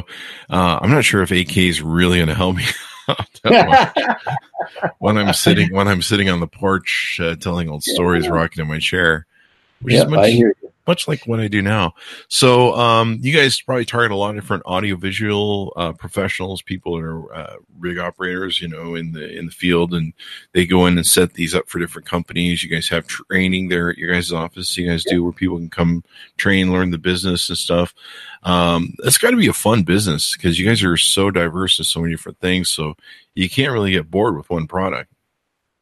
uh, 0.50 0.80
I'm 0.82 0.92
not 0.92 1.06
sure 1.06 1.22
if 1.22 1.30
8K 1.30 1.70
is 1.70 1.82
really 1.82 2.18
going 2.18 2.30
to 2.30 2.36
help 2.36 2.56
me. 2.56 2.66
when 5.00 5.18
I'm 5.18 5.34
sitting 5.34 5.74
when 5.74 5.88
I'm 5.88 6.02
sitting 6.02 6.30
on 6.30 6.40
the 6.40 6.48
porch 6.48 7.20
uh, 7.22 7.36
telling 7.36 7.70
old 7.70 7.84
stories, 7.84 8.30
rocking 8.30 8.62
in 8.62 8.70
my 8.70 8.80
chair, 8.80 9.26
which 9.82 9.96
yep, 9.96 10.06
is 10.06 10.12
much, 10.12 10.34
much 10.88 11.08
like 11.08 11.24
what 11.26 11.40
I 11.40 11.48
do 11.48 11.62
now. 11.62 11.94
So, 12.28 12.74
um, 12.76 13.20
you 13.22 13.36
guys 13.36 13.62
probably 13.62 13.86
target 13.86 14.12
a 14.12 14.16
lot 14.16 14.30
of 14.30 14.36
different 14.36 14.66
audiovisual 14.66 15.74
uh, 15.76 15.92
professionals, 15.94 16.62
people 16.62 16.96
that 16.96 17.04
are 17.04 17.34
uh, 17.34 17.56
rig 17.80 18.00
operators, 18.00 18.62
you 18.62 18.68
know, 18.68 18.96
in 18.96 19.12
the 19.12 19.38
in 19.38 19.46
the 19.46 19.52
field, 19.52 19.94
and 19.94 20.14
they 20.54 20.66
go 20.66 20.86
in 20.86 20.98
and 20.98 21.06
set 21.06 21.34
these 21.34 21.56
up 21.56 21.68
for 21.68 21.80
different 21.80 22.08
companies. 22.08 22.64
You 22.64 22.70
guys 22.70 22.90
have 22.90 23.08
training 23.08 23.70
there 23.70 23.90
at 23.90 23.98
your 23.98 24.14
guys' 24.14 24.32
office. 24.32 24.78
You 24.78 24.90
guys 24.90 25.04
do 25.04 25.24
where 25.24 25.34
people 25.34 25.58
can 25.58 25.70
come 25.70 26.04
train, 26.38 26.72
learn 26.72 26.92
the 26.92 26.98
business 26.98 27.50
and 27.50 27.58
stuff. 27.58 27.94
Um, 28.44 28.96
it's 29.04 29.18
got 29.18 29.32
to 29.32 29.38
be 29.38 29.48
a 29.48 29.54
fun 29.54 29.84
business 29.84 30.36
because 30.36 30.60
you 30.60 30.66
guys 30.66 30.84
are 30.84 30.98
so 30.98 31.32
diverse 31.32 31.78
in 31.80 31.86
so 31.86 32.02
many 32.02 32.14
different 32.14 32.40
things. 32.40 32.70
So 32.70 32.96
you 33.36 33.50
can't 33.50 33.72
really 33.72 33.92
get 33.92 34.10
bored 34.10 34.36
with 34.36 34.50
one 34.50 34.68
product. 34.68 35.12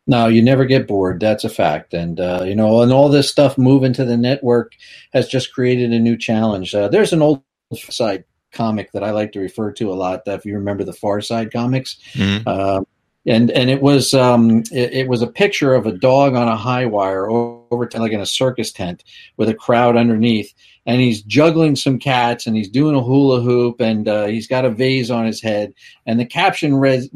No, 0.09 0.25
you 0.25 0.41
never 0.41 0.65
get 0.65 0.87
bored. 0.87 1.19
That's 1.19 1.43
a 1.43 1.49
fact. 1.49 1.93
And, 1.93 2.19
uh, 2.19 2.41
you 2.43 2.55
know, 2.55 2.81
and 2.81 2.91
all 2.91 3.09
this 3.09 3.29
stuff 3.29 3.59
moving 3.59 3.93
to 3.93 4.03
the 4.03 4.17
network 4.17 4.73
has 5.13 5.27
just 5.27 5.53
created 5.53 5.93
a 5.93 5.99
new 5.99 6.17
challenge. 6.17 6.73
Uh, 6.73 6.87
there's 6.87 7.13
an 7.13 7.21
old 7.21 7.43
side 7.75 8.23
comic 8.51 8.91
that 8.93 9.03
I 9.03 9.11
like 9.11 9.33
to 9.33 9.39
refer 9.39 9.71
to 9.73 9.91
a 9.91 9.93
lot. 9.93 10.23
If 10.25 10.45
you 10.45 10.55
remember 10.55 10.83
the 10.83 10.93
Far 10.93 11.21
Side 11.21 11.53
comics, 11.53 11.99
mm-hmm. 12.13 12.41
uh, 12.47 12.81
and 13.27 13.51
and 13.51 13.69
it 13.69 13.83
was 13.83 14.15
um, 14.15 14.63
it, 14.71 14.93
it, 14.93 15.07
was 15.07 15.21
a 15.21 15.27
picture 15.27 15.75
of 15.75 15.85
a 15.85 15.91
dog 15.91 16.33
on 16.33 16.47
a 16.47 16.55
high 16.55 16.87
wire 16.87 17.29
over 17.29 17.87
like 17.93 18.11
in 18.11 18.19
a 18.19 18.25
circus 18.25 18.71
tent 18.71 19.03
with 19.37 19.47
a 19.47 19.53
crowd 19.53 19.95
underneath, 19.95 20.51
and 20.87 20.99
he's 21.01 21.21
juggling 21.21 21.75
some 21.75 21.99
cats 21.99 22.47
and 22.47 22.55
he's 22.55 22.69
doing 22.69 22.95
a 22.95 23.03
hula 23.03 23.41
hoop 23.41 23.79
and 23.79 24.07
uh, 24.07 24.25
he's 24.25 24.47
got 24.47 24.65
a 24.65 24.71
vase 24.71 25.11
on 25.11 25.27
his 25.27 25.39
head, 25.39 25.71
and 26.07 26.19
the 26.19 26.25
caption 26.25 26.75
reads 26.75 27.09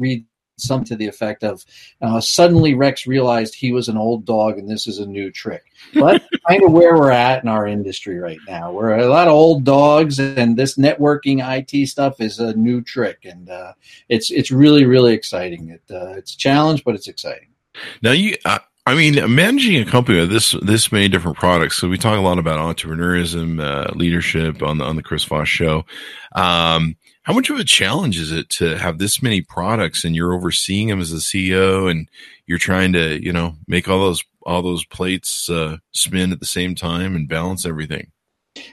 something 0.56 0.84
to 0.84 0.96
the 0.96 1.06
effect 1.06 1.42
of 1.44 1.64
uh, 2.00 2.20
suddenly 2.20 2.74
rex 2.74 3.06
realized 3.06 3.54
he 3.54 3.72
was 3.72 3.88
an 3.88 3.96
old 3.96 4.24
dog 4.24 4.58
and 4.58 4.68
this 4.68 4.86
is 4.86 4.98
a 4.98 5.06
new 5.06 5.30
trick 5.30 5.64
that's 5.92 6.24
kind 6.48 6.62
of 6.62 6.72
where 6.72 6.96
we're 6.96 7.10
at 7.10 7.42
in 7.42 7.48
our 7.48 7.66
industry 7.66 8.18
right 8.18 8.38
now 8.46 8.70
we're 8.70 8.96
a 8.96 9.06
lot 9.06 9.28
of 9.28 9.34
old 9.34 9.64
dogs 9.64 10.18
and 10.18 10.56
this 10.56 10.76
networking 10.76 11.42
it 11.42 11.88
stuff 11.88 12.20
is 12.20 12.38
a 12.38 12.54
new 12.54 12.80
trick 12.80 13.18
and 13.24 13.48
uh, 13.50 13.72
it's 14.08 14.30
it's 14.30 14.50
really 14.50 14.84
really 14.84 15.12
exciting 15.12 15.70
it, 15.70 15.82
uh, 15.94 16.14
it's 16.14 16.34
a 16.34 16.38
challenge 16.38 16.84
but 16.84 16.94
it's 16.94 17.08
exciting 17.08 17.48
now 18.02 18.12
you 18.12 18.34
I 18.86 18.94
mean, 18.94 19.34
managing 19.34 19.80
a 19.80 19.90
company 19.90 20.20
with 20.20 20.30
this 20.30 20.52
this 20.60 20.92
many 20.92 21.08
different 21.08 21.38
products. 21.38 21.76
So 21.76 21.88
we 21.88 21.96
talk 21.96 22.18
a 22.18 22.20
lot 22.20 22.38
about 22.38 22.58
entrepreneurism, 22.58 23.58
uh, 23.58 23.90
leadership 23.94 24.62
on 24.62 24.76
the 24.76 24.84
on 24.84 24.96
the 24.96 25.02
Chris 25.02 25.24
Voss 25.24 25.48
show. 25.48 25.86
Um, 26.34 26.94
how 27.24 27.32
much 27.32 27.50
of 27.50 27.58
a 27.58 27.64
challenge 27.64 28.18
is 28.18 28.30
it 28.30 28.48
to 28.50 28.76
have 28.78 28.98
this 28.98 29.22
many 29.22 29.40
products 29.40 30.04
and 30.04 30.14
you're 30.14 30.34
overseeing 30.34 30.88
them 30.88 31.00
as 31.00 31.10
a 31.10 31.16
CEO 31.16 31.90
and 31.90 32.08
you're 32.46 32.58
trying 32.58 32.92
to, 32.92 33.22
you 33.22 33.32
know, 33.32 33.56
make 33.66 33.88
all 33.88 33.98
those 33.98 34.22
all 34.46 34.60
those 34.60 34.84
plates 34.84 35.48
uh, 35.48 35.78
spin 35.92 36.32
at 36.32 36.38
the 36.38 36.46
same 36.46 36.74
time 36.74 37.16
and 37.16 37.28
balance 37.28 37.64
everything? 37.64 38.12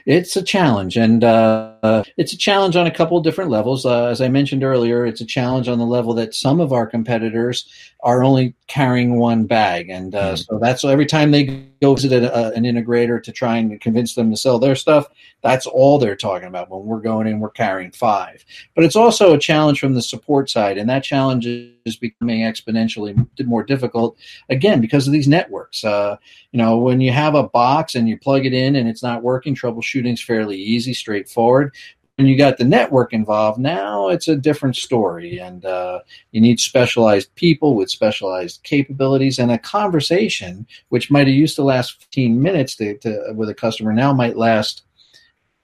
It's 0.06 0.36
a 0.36 0.42
challenge, 0.42 0.96
and 0.96 1.24
uh, 1.24 2.04
it's 2.16 2.32
a 2.32 2.36
challenge 2.36 2.76
on 2.76 2.86
a 2.86 2.90
couple 2.90 3.16
of 3.16 3.24
different 3.24 3.50
levels. 3.50 3.84
Uh, 3.84 4.06
as 4.06 4.20
I 4.20 4.28
mentioned 4.28 4.62
earlier, 4.62 5.04
it's 5.06 5.20
a 5.20 5.26
challenge 5.26 5.66
on 5.66 5.78
the 5.78 5.86
level 5.86 6.14
that 6.14 6.34
some 6.34 6.60
of 6.60 6.72
our 6.72 6.86
competitors 6.86 7.68
are 8.04 8.22
only 8.22 8.54
carrying 8.72 9.18
one 9.18 9.44
bag, 9.44 9.90
and 9.90 10.14
uh, 10.14 10.32
mm-hmm. 10.32 10.36
so 10.36 10.58
that's 10.58 10.82
every 10.82 11.04
time 11.04 11.30
they 11.30 11.44
go 11.82 11.94
visit 11.94 12.24
a, 12.24 12.54
an 12.54 12.64
integrator 12.64 13.22
to 13.22 13.30
try 13.30 13.58
and 13.58 13.78
convince 13.82 14.14
them 14.14 14.30
to 14.30 14.36
sell 14.36 14.58
their 14.58 14.74
stuff, 14.74 15.08
that's 15.42 15.66
all 15.66 15.98
they're 15.98 16.16
talking 16.16 16.48
about. 16.48 16.70
When 16.70 16.86
we're 16.86 17.02
going 17.02 17.26
in, 17.26 17.38
we're 17.38 17.50
carrying 17.50 17.90
five. 17.90 18.42
But 18.74 18.84
it's 18.84 18.96
also 18.96 19.34
a 19.34 19.38
challenge 19.38 19.78
from 19.78 19.92
the 19.92 20.00
support 20.00 20.48
side, 20.48 20.78
and 20.78 20.88
that 20.88 21.04
challenge 21.04 21.46
is 21.46 21.96
becoming 21.96 22.40
exponentially 22.40 23.28
more 23.44 23.62
difficult 23.62 24.16
again 24.48 24.80
because 24.80 25.06
of 25.06 25.12
these 25.12 25.28
networks. 25.28 25.84
Uh, 25.84 26.16
you 26.52 26.58
know, 26.58 26.78
when 26.78 27.02
you 27.02 27.12
have 27.12 27.34
a 27.34 27.42
box 27.42 27.94
and 27.94 28.08
you 28.08 28.16
plug 28.16 28.46
it 28.46 28.54
in 28.54 28.74
and 28.74 28.88
it's 28.88 29.02
not 29.02 29.22
working, 29.22 29.54
troubleshooting 29.54 30.14
is 30.14 30.22
fairly 30.22 30.56
easy, 30.56 30.94
straightforward. 30.94 31.74
When 32.16 32.26
you 32.26 32.36
got 32.36 32.58
the 32.58 32.64
network 32.64 33.14
involved, 33.14 33.58
now 33.58 34.08
it's 34.08 34.28
a 34.28 34.36
different 34.36 34.76
story, 34.76 35.38
and 35.38 35.64
uh, 35.64 36.00
you 36.30 36.40
need 36.42 36.60
specialized 36.60 37.34
people 37.36 37.74
with 37.74 37.90
specialized 37.90 38.62
capabilities 38.64 39.38
and 39.38 39.50
a 39.50 39.58
conversation, 39.58 40.66
which 40.90 41.10
might 41.10 41.26
have 41.26 41.34
used 41.34 41.56
to 41.56 41.62
last 41.62 42.00
15 42.00 42.40
minutes 42.40 42.76
to, 42.76 42.98
to, 42.98 43.32
with 43.34 43.48
a 43.48 43.54
customer, 43.54 43.94
now 43.94 44.12
might 44.12 44.36
last 44.36 44.82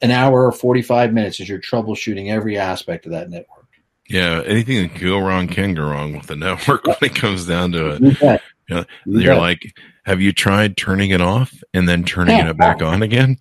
an 0.01 0.11
hour 0.11 0.47
or 0.47 0.53
45 0.53 1.13
minutes 1.13 1.41
as 1.41 1.49
you're 1.49 1.61
troubleshooting 1.61 2.31
every 2.31 2.57
aspect 2.57 3.05
of 3.05 3.13
that 3.13 3.31
network. 3.31 3.67
Yeah, 4.09 4.43
anything 4.47 4.83
that 4.83 4.95
can 4.95 5.07
go 5.07 5.19
wrong 5.19 5.49
can 5.49 5.75
go 5.75 5.83
wrong 5.83 6.17
with 6.17 6.27
the 6.27 6.37
network 6.37 6.85
when 6.87 6.97
it 7.03 7.15
comes 7.15 7.47
down 7.47 7.73
to 7.73 7.91
it. 7.91 8.41
You 8.69 8.77
know, 8.77 8.85
you're 9.07 9.37
like, 9.37 9.75
have 10.05 10.21
you 10.21 10.33
tried 10.33 10.77
turning 10.77 11.11
it 11.11 11.21
off 11.21 11.55
and 11.75 11.89
then 11.89 12.05
turning 12.05 12.39
it 12.39 12.57
back 12.57 12.83
on 12.83 13.03
again? 13.03 13.39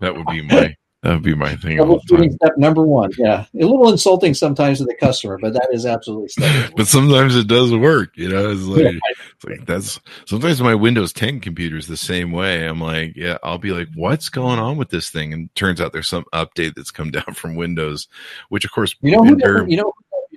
That 0.00 0.16
would 0.16 0.26
be 0.26 0.42
my 0.42 0.76
that 1.06 1.12
would 1.14 1.22
be 1.22 1.36
my 1.36 1.54
thing. 1.54 1.78
Troubleshooting 1.78 2.32
step 2.32 2.58
number 2.58 2.82
one. 2.82 3.12
Yeah, 3.16 3.44
a 3.54 3.58
little 3.64 3.88
insulting 3.90 4.34
sometimes 4.34 4.78
to 4.78 4.84
the 4.84 4.96
customer, 4.96 5.38
but 5.38 5.52
that 5.52 5.68
is 5.70 5.86
absolutely. 5.86 6.30
but 6.76 6.88
sometimes 6.88 7.36
it 7.36 7.46
does 7.46 7.72
work. 7.72 8.10
You 8.16 8.28
know, 8.28 8.50
it's 8.50 8.62
like, 8.62 8.82
yeah. 8.82 8.98
it's 9.36 9.44
like 9.44 9.66
that's 9.66 10.00
sometimes 10.24 10.60
my 10.60 10.74
Windows 10.74 11.12
10 11.12 11.38
computer 11.38 11.76
is 11.76 11.86
the 11.86 11.96
same 11.96 12.32
way. 12.32 12.66
I'm 12.66 12.80
like, 12.80 13.12
yeah, 13.14 13.38
I'll 13.44 13.56
be 13.56 13.70
like, 13.70 13.86
what's 13.94 14.28
going 14.28 14.58
on 14.58 14.78
with 14.78 14.88
this 14.88 15.08
thing? 15.08 15.32
And 15.32 15.54
turns 15.54 15.80
out 15.80 15.92
there's 15.92 16.08
some 16.08 16.24
update 16.32 16.74
that's 16.74 16.90
come 16.90 17.10
down 17.12 17.34
from 17.34 17.54
Windows, 17.54 18.08
which 18.48 18.64
of 18.64 18.72
course 18.72 18.96
you 19.00 19.12
know 19.12 19.22
who, 19.22 19.66
you 19.68 19.76
know 19.76 19.92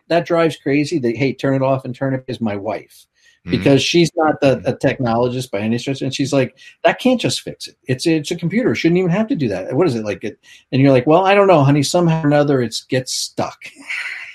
that 0.09 0.27
drives 0.27 0.55
crazy. 0.55 0.99
That 0.99 1.15
hey, 1.15 1.33
turn 1.33 1.55
it 1.55 1.63
off 1.63 1.83
and 1.83 1.95
turn 1.95 2.13
it 2.13 2.25
is 2.27 2.39
my 2.39 2.57
wife 2.57 3.07
mm-hmm. 3.45 3.51
because 3.51 3.81
she's 3.81 4.11
not 4.15 4.39
the, 4.41 4.61
a 4.65 4.75
technologist 4.75 5.51
by 5.51 5.59
any 5.59 5.77
stretch, 5.77 6.01
and 6.01 6.13
she's 6.13 6.33
like, 6.33 6.57
"That 6.83 6.99
can't 6.99 7.19
just 7.19 7.41
fix 7.41 7.67
it. 7.67 7.75
It's 7.87 8.05
it's 8.05 8.31
a 8.31 8.35
computer. 8.35 8.71
It 8.71 8.77
shouldn't 8.77 8.97
even 8.97 9.11
have 9.11 9.27
to 9.27 9.35
do 9.35 9.47
that. 9.49 9.73
What 9.73 9.87
is 9.87 9.95
it 9.95 10.05
like?" 10.05 10.23
It 10.23 10.39
and 10.71 10.81
you're 10.81 10.91
like, 10.91 11.07
"Well, 11.07 11.25
I 11.25 11.35
don't 11.35 11.47
know, 11.47 11.63
honey. 11.63 11.83
Somehow 11.83 12.23
or 12.23 12.27
another, 12.27 12.61
it 12.61 12.75
gets 12.89 13.13
stuck." 13.13 13.59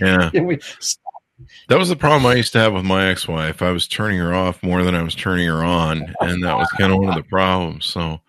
Yeah. 0.01 0.31
that 1.69 1.79
was 1.79 1.89
the 1.89 1.97
problem 1.97 2.27
I 2.27 2.35
used 2.35 2.53
to 2.53 2.59
have 2.59 2.73
with 2.73 2.85
my 2.85 3.09
ex-wife. 3.09 3.63
I 3.63 3.71
was 3.71 3.89
turning 3.89 4.19
her 4.19 4.35
off 4.35 4.63
more 4.63 4.83
than 4.83 4.95
I 4.95 5.03
was 5.03 5.15
turning 5.15 5.47
her 5.49 5.65
on, 5.65 6.15
and 6.21 6.43
that 6.45 6.57
was 6.57 6.69
kind 6.79 6.93
of 6.93 6.99
one 6.99 7.09
of 7.09 7.17
the 7.17 7.29
problems. 7.29 7.87
So 7.87 8.21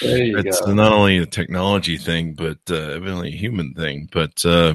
it's 0.00 0.60
go. 0.60 0.74
not 0.74 0.92
only 0.92 1.18
a 1.18 1.26
technology 1.26 1.98
thing, 1.98 2.34
but 2.34 2.58
uh, 2.70 2.74
evidently 2.74 3.28
a 3.28 3.36
human 3.36 3.74
thing. 3.74 4.08
But 4.12 4.44
uh, 4.44 4.74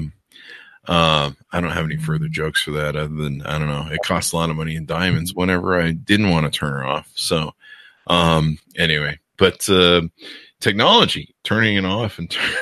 uh, 0.90 1.30
I 1.52 1.60
don't 1.60 1.70
have 1.70 1.84
any 1.84 1.96
further 1.96 2.28
jokes 2.28 2.62
for 2.62 2.72
that, 2.72 2.96
other 2.96 3.14
than 3.14 3.42
I 3.42 3.60
don't 3.60 3.68
know. 3.68 3.86
It 3.92 4.00
costs 4.04 4.32
a 4.32 4.36
lot 4.36 4.50
of 4.50 4.56
money 4.56 4.74
in 4.74 4.86
diamonds. 4.86 5.32
Whenever 5.32 5.80
I 5.80 5.92
didn't 5.92 6.30
want 6.30 6.52
to 6.52 6.58
turn 6.58 6.72
her 6.72 6.84
off, 6.84 7.08
so 7.14 7.54
um, 8.08 8.58
anyway. 8.76 9.16
But 9.36 9.68
uh, 9.68 10.02
technology, 10.58 11.32
turning 11.44 11.76
it 11.76 11.84
off 11.84 12.18
and 12.18 12.28
turning 12.30 12.56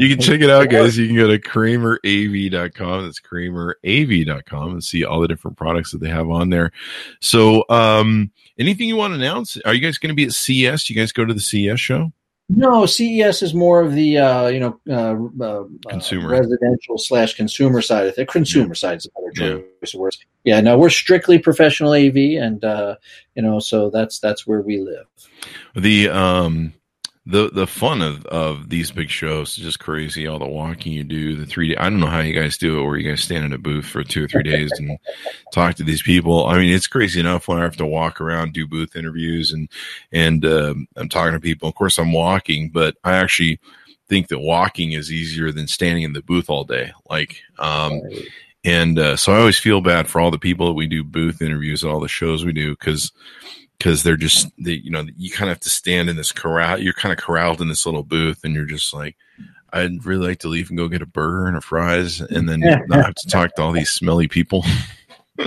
you 0.00 0.08
can 0.08 0.20
check 0.20 0.40
it 0.40 0.50
out, 0.50 0.70
guys. 0.70 0.98
You 0.98 1.06
can 1.06 1.16
go 1.16 1.28
to 1.28 1.38
KramerAV.com. 1.38 3.04
That's 3.04 3.20
KramerAV.com 3.20 4.72
and 4.72 4.82
see 4.82 5.04
all 5.04 5.20
the 5.20 5.28
different 5.28 5.56
products 5.56 5.92
that 5.92 5.98
they 5.98 6.08
have 6.08 6.30
on 6.30 6.50
there. 6.50 6.72
So, 7.20 7.64
um, 7.68 8.32
anything 8.58 8.88
you 8.88 8.96
want 8.96 9.12
to 9.12 9.20
announce? 9.20 9.56
Are 9.64 9.72
you 9.72 9.80
guys 9.80 9.98
going 9.98 10.08
to 10.08 10.16
be 10.16 10.24
at 10.24 10.32
CES? 10.32 10.90
You 10.90 10.96
guys 10.96 11.12
go 11.12 11.24
to 11.24 11.34
the 11.34 11.40
CES 11.40 11.80
show? 11.80 12.12
No, 12.54 12.84
CES 12.84 13.42
is 13.42 13.54
more 13.54 13.80
of 13.80 13.94
the 13.94 14.18
uh, 14.18 14.48
you 14.48 14.60
know 14.60 14.80
uh, 14.90 15.44
uh, 15.44 15.64
consumer 15.88 16.28
residential 16.28 16.98
slash 16.98 17.34
consumer 17.34 17.80
side 17.80 18.06
of 18.06 18.14
the 18.14 18.26
consumer 18.26 18.68
yeah. 18.68 18.74
side 18.74 18.98
is 18.98 19.06
a 19.06 19.10
better 19.10 19.32
choice 19.32 19.64
yeah. 19.94 19.96
of 19.96 20.00
words. 20.00 20.18
Yeah, 20.44 20.60
no, 20.60 20.78
we're 20.78 20.90
strictly 20.90 21.38
professional 21.38 21.94
AV, 21.94 22.16
and 22.16 22.62
uh, 22.64 22.96
you 23.34 23.42
know, 23.42 23.58
so 23.58 23.88
that's 23.90 24.18
that's 24.18 24.46
where 24.46 24.60
we 24.60 24.80
live. 24.80 25.06
The 25.74 26.10
um, 26.10 26.74
the 27.24 27.50
the 27.50 27.68
fun 27.68 28.02
of, 28.02 28.26
of 28.26 28.68
these 28.68 28.90
big 28.90 29.08
shows 29.08 29.56
is 29.56 29.64
just 29.64 29.78
crazy. 29.78 30.26
All 30.26 30.40
the 30.40 30.46
walking 30.46 30.92
you 30.92 31.04
do, 31.04 31.36
the 31.36 31.46
three. 31.46 31.76
I 31.76 31.84
don't 31.84 32.00
know 32.00 32.06
how 32.06 32.20
you 32.20 32.34
guys 32.34 32.58
do 32.58 32.80
it, 32.80 32.84
where 32.84 32.96
you 32.96 33.08
guys 33.08 33.22
stand 33.22 33.44
in 33.44 33.52
a 33.52 33.58
booth 33.58 33.86
for 33.86 34.02
two 34.02 34.24
or 34.24 34.28
three 34.28 34.42
days 34.42 34.72
and 34.76 34.98
talk 35.52 35.76
to 35.76 35.84
these 35.84 36.02
people. 36.02 36.46
I 36.46 36.58
mean, 36.58 36.74
it's 36.74 36.88
crazy 36.88 37.20
enough 37.20 37.46
when 37.46 37.58
I 37.58 37.62
have 37.62 37.76
to 37.76 37.86
walk 37.86 38.20
around, 38.20 38.54
do 38.54 38.66
booth 38.66 38.96
interviews, 38.96 39.52
and 39.52 39.68
and 40.10 40.44
um, 40.44 40.88
I'm 40.96 41.08
talking 41.08 41.34
to 41.34 41.40
people. 41.40 41.68
Of 41.68 41.76
course, 41.76 41.96
I'm 41.96 42.12
walking, 42.12 42.70
but 42.70 42.96
I 43.04 43.12
actually 43.12 43.60
think 44.08 44.26
that 44.28 44.40
walking 44.40 44.92
is 44.92 45.12
easier 45.12 45.52
than 45.52 45.68
standing 45.68 46.02
in 46.02 46.14
the 46.14 46.22
booth 46.22 46.50
all 46.50 46.64
day. 46.64 46.92
Like, 47.08 47.40
um, 47.60 48.00
and 48.64 48.98
uh, 48.98 49.16
so 49.16 49.32
I 49.32 49.38
always 49.38 49.58
feel 49.60 49.80
bad 49.80 50.08
for 50.08 50.20
all 50.20 50.32
the 50.32 50.38
people 50.38 50.66
that 50.66 50.72
we 50.74 50.88
do 50.88 51.04
booth 51.04 51.40
interviews 51.40 51.84
at 51.84 51.90
all 51.90 52.00
the 52.00 52.08
shows 52.08 52.44
we 52.44 52.52
do 52.52 52.72
because 52.72 53.12
because 53.82 54.04
they're 54.04 54.16
just 54.16 54.48
they, 54.58 54.74
you 54.74 54.90
know 54.90 55.04
you 55.16 55.28
kind 55.28 55.50
of 55.50 55.56
have 55.56 55.60
to 55.60 55.68
stand 55.68 56.08
in 56.08 56.14
this 56.14 56.30
corral 56.30 56.78
you're 56.78 56.92
kind 56.92 57.12
of 57.12 57.18
corralled 57.18 57.60
in 57.60 57.68
this 57.68 57.84
little 57.84 58.04
booth 58.04 58.44
and 58.44 58.54
you're 58.54 58.64
just 58.64 58.94
like 58.94 59.16
i'd 59.72 60.04
really 60.04 60.28
like 60.28 60.38
to 60.38 60.46
leave 60.46 60.70
and 60.70 60.78
go 60.78 60.86
get 60.86 61.02
a 61.02 61.06
burger 61.06 61.48
and 61.48 61.56
a 61.56 61.60
fries 61.60 62.20
and 62.20 62.48
then 62.48 62.60
not 62.86 63.04
have 63.04 63.14
to 63.14 63.28
talk 63.28 63.52
to 63.54 63.62
all 63.62 63.72
these 63.72 63.90
smelly 63.90 64.28
people. 64.28 64.64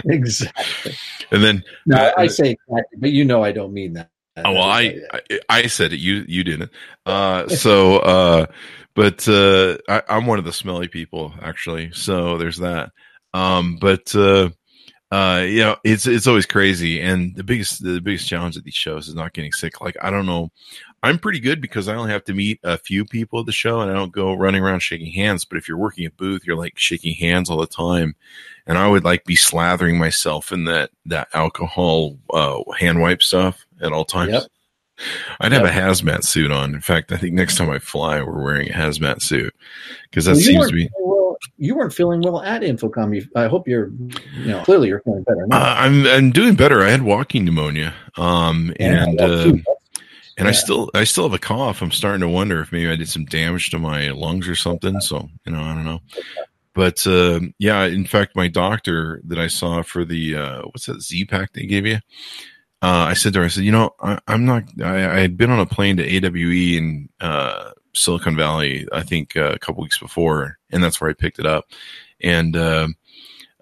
Exactly. 0.05 0.93
And 1.31 1.43
then 1.43 1.63
no 1.85 1.95
uh, 1.95 2.11
i 2.17 2.25
say 2.25 2.51
exactly 2.51 2.97
but 2.97 3.11
you 3.11 3.23
know 3.23 3.43
i 3.43 3.51
don't 3.51 3.71
mean 3.71 3.93
that. 3.93 4.09
Oh 4.37 4.51
well 4.51 4.63
I, 4.63 4.99
I, 5.13 5.39
I 5.47 5.67
said 5.67 5.93
it 5.93 5.99
you 5.99 6.25
you 6.27 6.43
didn't. 6.43 6.71
Uh 7.05 7.47
so 7.49 7.99
uh 7.99 8.45
but 8.95 9.25
uh 9.29 9.77
I, 9.87 10.01
i'm 10.09 10.25
one 10.25 10.39
of 10.39 10.43
the 10.43 10.51
smelly 10.51 10.87
people 10.87 11.33
actually 11.39 11.91
so 11.93 12.39
there's 12.39 12.57
that. 12.57 12.91
Um 13.35 13.77
but 13.79 14.13
uh 15.15 15.41
you 15.43 15.59
know, 15.59 15.77
it's 15.83 16.07
it's 16.07 16.27
always 16.27 16.45
crazy, 16.45 16.99
and 16.99 17.35
the 17.35 17.43
biggest 17.43 17.83
the 17.83 18.01
biggest 18.01 18.27
challenge 18.27 18.57
at 18.57 18.63
these 18.63 18.73
shows 18.73 19.07
is 19.07 19.15
not 19.15 19.33
getting 19.33 19.51
sick. 19.51 19.79
Like 19.79 19.95
I 20.01 20.09
don't 20.09 20.25
know, 20.25 20.51
I'm 21.03 21.19
pretty 21.19 21.39
good 21.39 21.61
because 21.61 21.87
I 21.87 21.95
only 21.95 22.11
have 22.11 22.25
to 22.25 22.33
meet 22.33 22.59
a 22.63 22.77
few 22.77 23.05
people 23.05 23.39
at 23.39 23.45
the 23.45 23.53
show, 23.53 23.79
and 23.79 23.89
I 23.89 23.93
don't 23.93 24.11
go 24.11 24.33
running 24.33 24.61
around 24.61 24.81
shaking 24.81 25.13
hands. 25.13 25.45
But 25.45 25.57
if 25.57 25.69
you're 25.69 25.77
working 25.77 26.05
a 26.05 26.11
booth, 26.11 26.45
you're 26.45 26.57
like 26.57 26.77
shaking 26.77 27.15
hands 27.15 27.49
all 27.49 27.57
the 27.57 27.67
time, 27.67 28.15
and 28.67 28.77
I 28.77 28.89
would 28.89 29.05
like 29.05 29.23
be 29.23 29.35
slathering 29.35 29.97
myself 29.97 30.51
in 30.51 30.65
that 30.65 30.89
that 31.05 31.29
alcohol 31.33 32.17
uh, 32.33 32.59
hand 32.77 32.99
wipe 33.01 33.23
stuff 33.23 33.65
at 33.81 33.93
all 33.93 34.05
times. 34.05 34.33
Yep. 34.33 34.43
I'd 35.39 35.51
have 35.51 35.63
yep. 35.63 35.73
a 35.73 35.77
hazmat 35.77 36.23
suit 36.23 36.51
on. 36.51 36.73
In 36.73 36.81
fact, 36.81 37.11
I 37.11 37.17
think 37.17 37.33
next 37.33 37.57
time 37.57 37.69
I 37.69 37.79
fly, 37.79 38.21
we're 38.21 38.43
wearing 38.43 38.69
a 38.69 38.73
hazmat 38.73 39.21
suit 39.21 39.53
because 40.09 40.25
that 40.25 40.33
well, 40.33 40.41
seems 40.41 40.67
to 40.67 40.73
be 40.73 40.89
you 41.57 41.75
weren't 41.75 41.93
feeling 41.93 42.21
well 42.21 42.41
at 42.41 42.61
InfoComm. 42.61 43.15
You, 43.15 43.27
I 43.35 43.47
hope 43.47 43.67
you're, 43.67 43.91
you 44.37 44.47
know, 44.47 44.63
clearly 44.63 44.87
you're 44.89 45.01
feeling 45.01 45.23
better. 45.23 45.47
Uh, 45.51 45.75
I'm 45.77 46.05
I'm 46.07 46.31
doing 46.31 46.55
better. 46.55 46.81
I 46.81 46.89
had 46.89 47.03
walking 47.03 47.45
pneumonia, 47.45 47.93
um, 48.17 48.73
and 48.79 49.19
uh, 49.19 49.43
and 49.47 49.65
yeah. 50.37 50.47
I 50.47 50.51
still 50.51 50.89
I 50.93 51.03
still 51.03 51.23
have 51.23 51.33
a 51.33 51.39
cough. 51.39 51.81
I'm 51.81 51.91
starting 51.91 52.21
to 52.21 52.27
wonder 52.27 52.61
if 52.61 52.71
maybe 52.71 52.89
I 52.89 52.95
did 52.95 53.09
some 53.09 53.25
damage 53.25 53.69
to 53.71 53.79
my 53.79 54.09
lungs 54.09 54.47
or 54.47 54.55
something. 54.55 54.99
So 55.01 55.29
you 55.45 55.51
know, 55.51 55.61
I 55.61 55.73
don't 55.73 55.85
know. 55.85 56.01
But 56.73 57.07
uh, 57.07 57.39
yeah, 57.57 57.85
in 57.85 58.05
fact, 58.05 58.35
my 58.35 58.49
doctor 58.49 59.21
that 59.25 59.39
I 59.39 59.47
saw 59.47 59.81
for 59.81 60.03
the 60.03 60.35
uh, 60.35 60.61
what's 60.63 60.87
that 60.87 61.01
Z 61.01 61.25
pack 61.25 61.53
they 61.53 61.65
gave 61.65 61.85
you. 61.85 61.99
Uh, 62.81 63.07
I 63.09 63.13
said 63.13 63.33
to 63.33 63.39
her, 63.39 63.45
I 63.45 63.47
said, 63.47 63.63
you 63.63 63.71
know, 63.71 63.95
I, 63.99 64.19
am 64.27 64.45
not. 64.45 64.63
I, 64.83 65.15
I, 65.15 65.19
had 65.19 65.37
been 65.37 65.49
on 65.49 65.59
a 65.59 65.65
plane 65.65 65.97
to 65.97 66.03
AWE 66.03 66.77
and 66.77 67.09
uh, 67.19 67.71
Silicon 67.95 68.35
Valley, 68.35 68.87
I 68.91 69.01
think 69.03 69.35
uh, 69.35 69.51
a 69.53 69.59
couple 69.59 69.81
weeks 69.81 69.99
before, 69.99 70.57
and 70.71 70.83
that's 70.83 70.99
where 70.99 71.09
I 71.09 71.13
picked 71.13 71.39
it 71.39 71.45
up. 71.45 71.65
And 72.21 72.55
uh, 72.55 72.89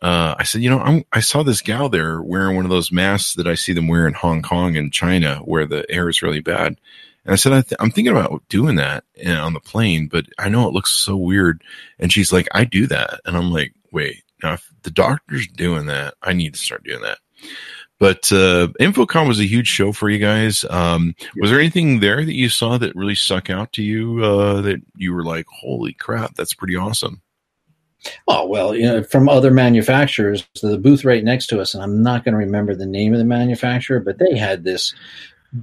uh, 0.02 0.36
I 0.38 0.43
said, 0.43 0.62
you 0.62 0.69
know, 0.69 0.80
I'm, 0.80 1.06
i 1.13 1.22
saw 1.22 1.43
this 1.43 1.62
gal 1.62 1.88
there 1.88 2.22
wearing 2.22 2.56
one 2.56 2.65
of 2.65 2.72
those 2.72 2.91
masks 2.91 3.36
that 3.36 3.48
I 3.48 3.56
see 3.56 3.74
them 3.74 3.88
wear 3.88 4.08
in 4.08 4.13
Hong 4.13 4.41
Kong 4.41 4.76
and 4.76 4.91
China, 4.91 5.38
where 5.46 5.65
the 5.65 5.89
air 5.89 6.10
is 6.10 6.22
really 6.22 6.41
bad. 6.41 6.80
And 7.26 7.32
I 7.32 7.36
said, 7.36 7.54
I 7.54 7.84
am 7.84 7.91
thinking 7.91 8.15
about 8.15 8.43
doing 8.50 8.76
that 8.76 9.06
eh, 9.17 9.34
on 9.34 9.54
the 9.54 9.62
plane, 9.62 10.08
but 10.08 10.26
I 10.38 10.50
know 10.50 10.67
it 10.67 10.74
looks 10.74 10.91
so 10.91 11.15
weird. 11.15 11.63
And 12.00 12.12
she's 12.12 12.34
like, 12.34 12.50
I 12.52 12.65
do 12.65 12.86
that, 12.88 13.22
and 13.26 13.38
I'm 13.38 13.52
like, 13.52 13.74
wait, 13.91 14.24
now 14.41 14.54
if 14.54 14.69
the 14.84 14.91
doctor's 14.91 15.48
doing 15.48 15.86
that, 15.86 16.15
I 16.22 16.34
need 16.34 16.54
to 16.56 16.60
start 16.60 16.84
doing 16.84 17.02
that. 17.02 17.19
But 18.04 18.34
uh, 18.34 18.68
InfoComm 18.82 19.30
was 19.30 19.39
a 19.39 19.48
huge 19.48 19.70
show 19.70 19.94
for 19.94 20.10
you 20.10 20.20
guys. 20.20 20.66
Um, 20.70 21.16
was 21.38 21.50
there 21.50 21.60
anything 21.62 22.02
there 22.02 22.26
that 22.26 22.34
you 22.34 22.50
saw 22.50 22.78
that 22.78 22.94
really 22.98 23.16
stuck 23.16 23.50
out 23.50 23.72
to 23.72 23.82
you 23.82 24.22
uh, 24.22 24.60
that 24.60 24.82
you 24.98 25.13
were 25.13 25.24
like, 25.24 25.46
"Holy 25.48 25.94
crap, 25.94 26.36
that's 26.36 26.54
pretty 26.54 26.76
awesome"? 26.76 27.22
Oh 28.28 28.46
well, 28.46 28.76
you 28.76 28.84
know, 28.84 29.04
from 29.04 29.30
other 29.30 29.52
manufacturers, 29.52 30.46
the 30.62 30.78
booth 30.78 31.06
right 31.06 31.24
next 31.24 31.48
to 31.48 31.62
us, 31.62 31.74
and 31.74 31.82
I'm 31.82 32.04
not 32.04 32.26
going 32.26 32.34
to 32.34 32.39
remember 32.39 32.76
the 32.76 32.86
name 32.86 33.13
of 33.13 33.20
the 33.20 33.26
manufacturer, 33.26 34.02
but 34.02 34.18
they 34.18 34.38
had 34.38 34.66
this 34.66 34.94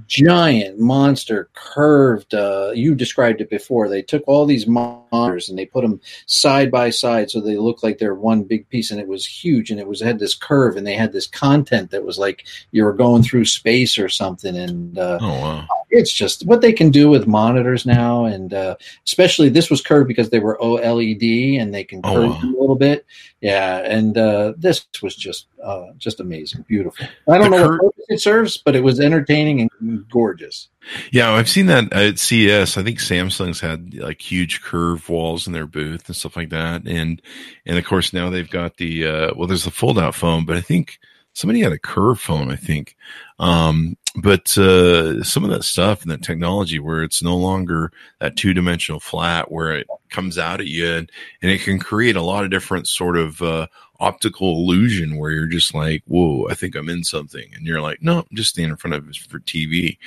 giant 0.07 0.79
monster 0.79 1.49
curved 1.53 2.33
uh, 2.33 2.71
you 2.73 2.95
described 2.95 3.41
it 3.41 3.49
before 3.49 3.89
they 3.89 4.01
took 4.01 4.23
all 4.25 4.45
these 4.45 4.65
monitors 4.65 5.49
and 5.49 5.57
they 5.57 5.65
put 5.65 5.81
them 5.81 5.99
side 6.27 6.71
by 6.71 6.89
side 6.89 7.29
so 7.29 7.41
they 7.41 7.57
look 7.57 7.83
like 7.83 7.97
they're 7.97 8.15
one 8.15 8.43
big 8.43 8.67
piece 8.69 8.89
and 8.89 9.01
it 9.01 9.07
was 9.07 9.25
huge 9.25 9.69
and 9.69 9.79
it 9.79 9.87
was 9.87 9.99
had 9.99 10.19
this 10.19 10.33
curve 10.33 10.77
and 10.77 10.87
they 10.87 10.95
had 10.95 11.11
this 11.11 11.27
content 11.27 11.91
that 11.91 12.05
was 12.05 12.17
like 12.17 12.45
you 12.71 12.83
were 12.85 12.93
going 12.93 13.21
through 13.21 13.43
space 13.43 13.99
or 13.99 14.07
something 14.07 14.55
and 14.55 14.97
uh, 14.97 15.19
oh, 15.21 15.41
wow. 15.41 15.67
it's 15.89 16.13
just 16.13 16.45
what 16.45 16.61
they 16.61 16.71
can 16.71 16.89
do 16.89 17.09
with 17.09 17.27
monitors 17.27 17.85
now 17.85 18.23
and 18.23 18.53
uh, 18.53 18.75
especially 19.05 19.49
this 19.49 19.69
was 19.69 19.81
curved 19.81 20.07
because 20.07 20.29
they 20.29 20.39
were 20.39 20.57
oled 20.61 21.61
and 21.61 21.73
they 21.73 21.83
can 21.83 21.99
oh, 22.05 22.13
curve 22.13 22.23
oh, 22.23 22.29
wow. 22.29 22.41
a 22.43 22.59
little 22.59 22.75
bit 22.77 23.05
yeah 23.41 23.79
and 23.79 24.17
uh, 24.17 24.53
this 24.57 24.85
was 25.01 25.15
just 25.15 25.47
uh, 25.63 25.91
just 25.97 26.19
amazing 26.19 26.63
beautiful 26.67 27.05
i 27.27 27.37
don't 27.37 27.51
the 27.51 27.57
know 27.57 27.69
cur- 27.69 27.77
what 27.79 27.95
it 28.09 28.21
serves 28.21 28.57
but 28.57 28.75
it 28.75 28.83
was 28.83 28.99
entertaining 28.99 29.61
and 29.61 29.71
gorgeous. 30.09 30.69
Yeah, 31.11 31.31
I've 31.31 31.49
seen 31.49 31.67
that 31.67 31.91
at 31.93 32.19
CES. 32.19 32.77
I 32.77 32.83
think 32.83 32.99
Samsung's 32.99 33.59
had 33.59 33.93
like 33.95 34.21
huge 34.21 34.61
curve 34.61 35.07
walls 35.09 35.47
in 35.47 35.53
their 35.53 35.67
booth 35.67 36.07
and 36.07 36.15
stuff 36.15 36.35
like 36.35 36.49
that, 36.49 36.87
and 36.87 37.21
and 37.65 37.77
of 37.77 37.85
course 37.85 38.13
now 38.13 38.29
they've 38.29 38.49
got 38.49 38.77
the 38.77 39.07
uh, 39.07 39.31
well, 39.35 39.47
there's 39.47 39.65
the 39.65 39.71
fold 39.71 39.99
out 39.99 40.15
phone, 40.15 40.45
but 40.45 40.57
I 40.57 40.61
think 40.61 40.99
somebody 41.33 41.61
had 41.61 41.71
a 41.71 41.79
curve 41.79 42.19
phone. 42.19 42.51
I 42.51 42.55
think, 42.55 42.95
um, 43.39 43.97
but 44.15 44.57
uh, 44.57 45.23
some 45.23 45.43
of 45.43 45.51
that 45.51 45.63
stuff 45.63 46.01
and 46.01 46.11
that 46.11 46.23
technology 46.23 46.79
where 46.79 47.03
it's 47.03 47.23
no 47.23 47.35
longer 47.37 47.91
that 48.19 48.35
two 48.35 48.53
dimensional 48.53 48.99
flat 48.99 49.51
where 49.51 49.75
it 49.75 49.87
comes 50.09 50.37
out 50.37 50.59
at 50.59 50.67
you 50.67 50.91
and, 50.91 51.11
and 51.41 51.49
it 51.49 51.61
can 51.61 51.79
create 51.79 52.17
a 52.17 52.21
lot 52.21 52.43
of 52.43 52.51
different 52.51 52.87
sort 52.87 53.17
of 53.17 53.41
uh, 53.41 53.67
optical 54.01 54.53
illusion 54.57 55.17
where 55.17 55.31
you're 55.31 55.45
just 55.45 55.73
like, 55.73 56.03
whoa, 56.07 56.47
I 56.49 56.55
think 56.55 56.75
I'm 56.75 56.89
in 56.89 57.03
something. 57.03 57.45
And 57.53 57.65
you're 57.65 57.81
like, 57.81 58.01
no, 58.01 58.19
I'm 58.19 58.35
just 58.35 58.49
standing 58.49 58.71
in 58.71 58.77
front 58.77 58.95
of 58.95 59.07
it 59.07 59.15
for 59.15 59.39
TV. 59.39 59.97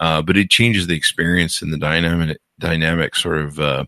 Uh, 0.00 0.22
but 0.22 0.36
it 0.36 0.50
changes 0.50 0.86
the 0.86 0.96
experience 0.96 1.60
and 1.60 1.72
the 1.72 1.78
dynamic, 1.78 2.38
dynamic 2.58 3.16
sort 3.16 3.38
of 3.38 3.58
uh, 3.58 3.84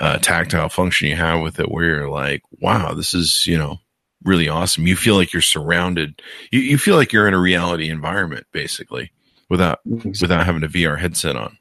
uh, 0.00 0.18
tactile 0.18 0.68
function 0.68 1.08
you 1.08 1.16
have 1.16 1.40
with 1.40 1.60
it 1.60 1.70
where 1.70 1.84
you're 1.84 2.10
like, 2.10 2.42
wow, 2.58 2.92
this 2.92 3.14
is, 3.14 3.46
you 3.46 3.56
know, 3.56 3.78
really 4.24 4.48
awesome. 4.48 4.86
You 4.86 4.96
feel 4.96 5.14
like 5.14 5.32
you're 5.32 5.40
surrounded. 5.40 6.20
You, 6.50 6.60
you 6.60 6.76
feel 6.76 6.96
like 6.96 7.12
you're 7.12 7.28
in 7.28 7.34
a 7.34 7.38
reality 7.38 7.88
environment 7.88 8.46
basically 8.52 9.12
without, 9.48 9.78
without 9.86 10.44
having 10.44 10.64
a 10.64 10.68
VR 10.68 10.98
headset 10.98 11.36
on. 11.36 11.56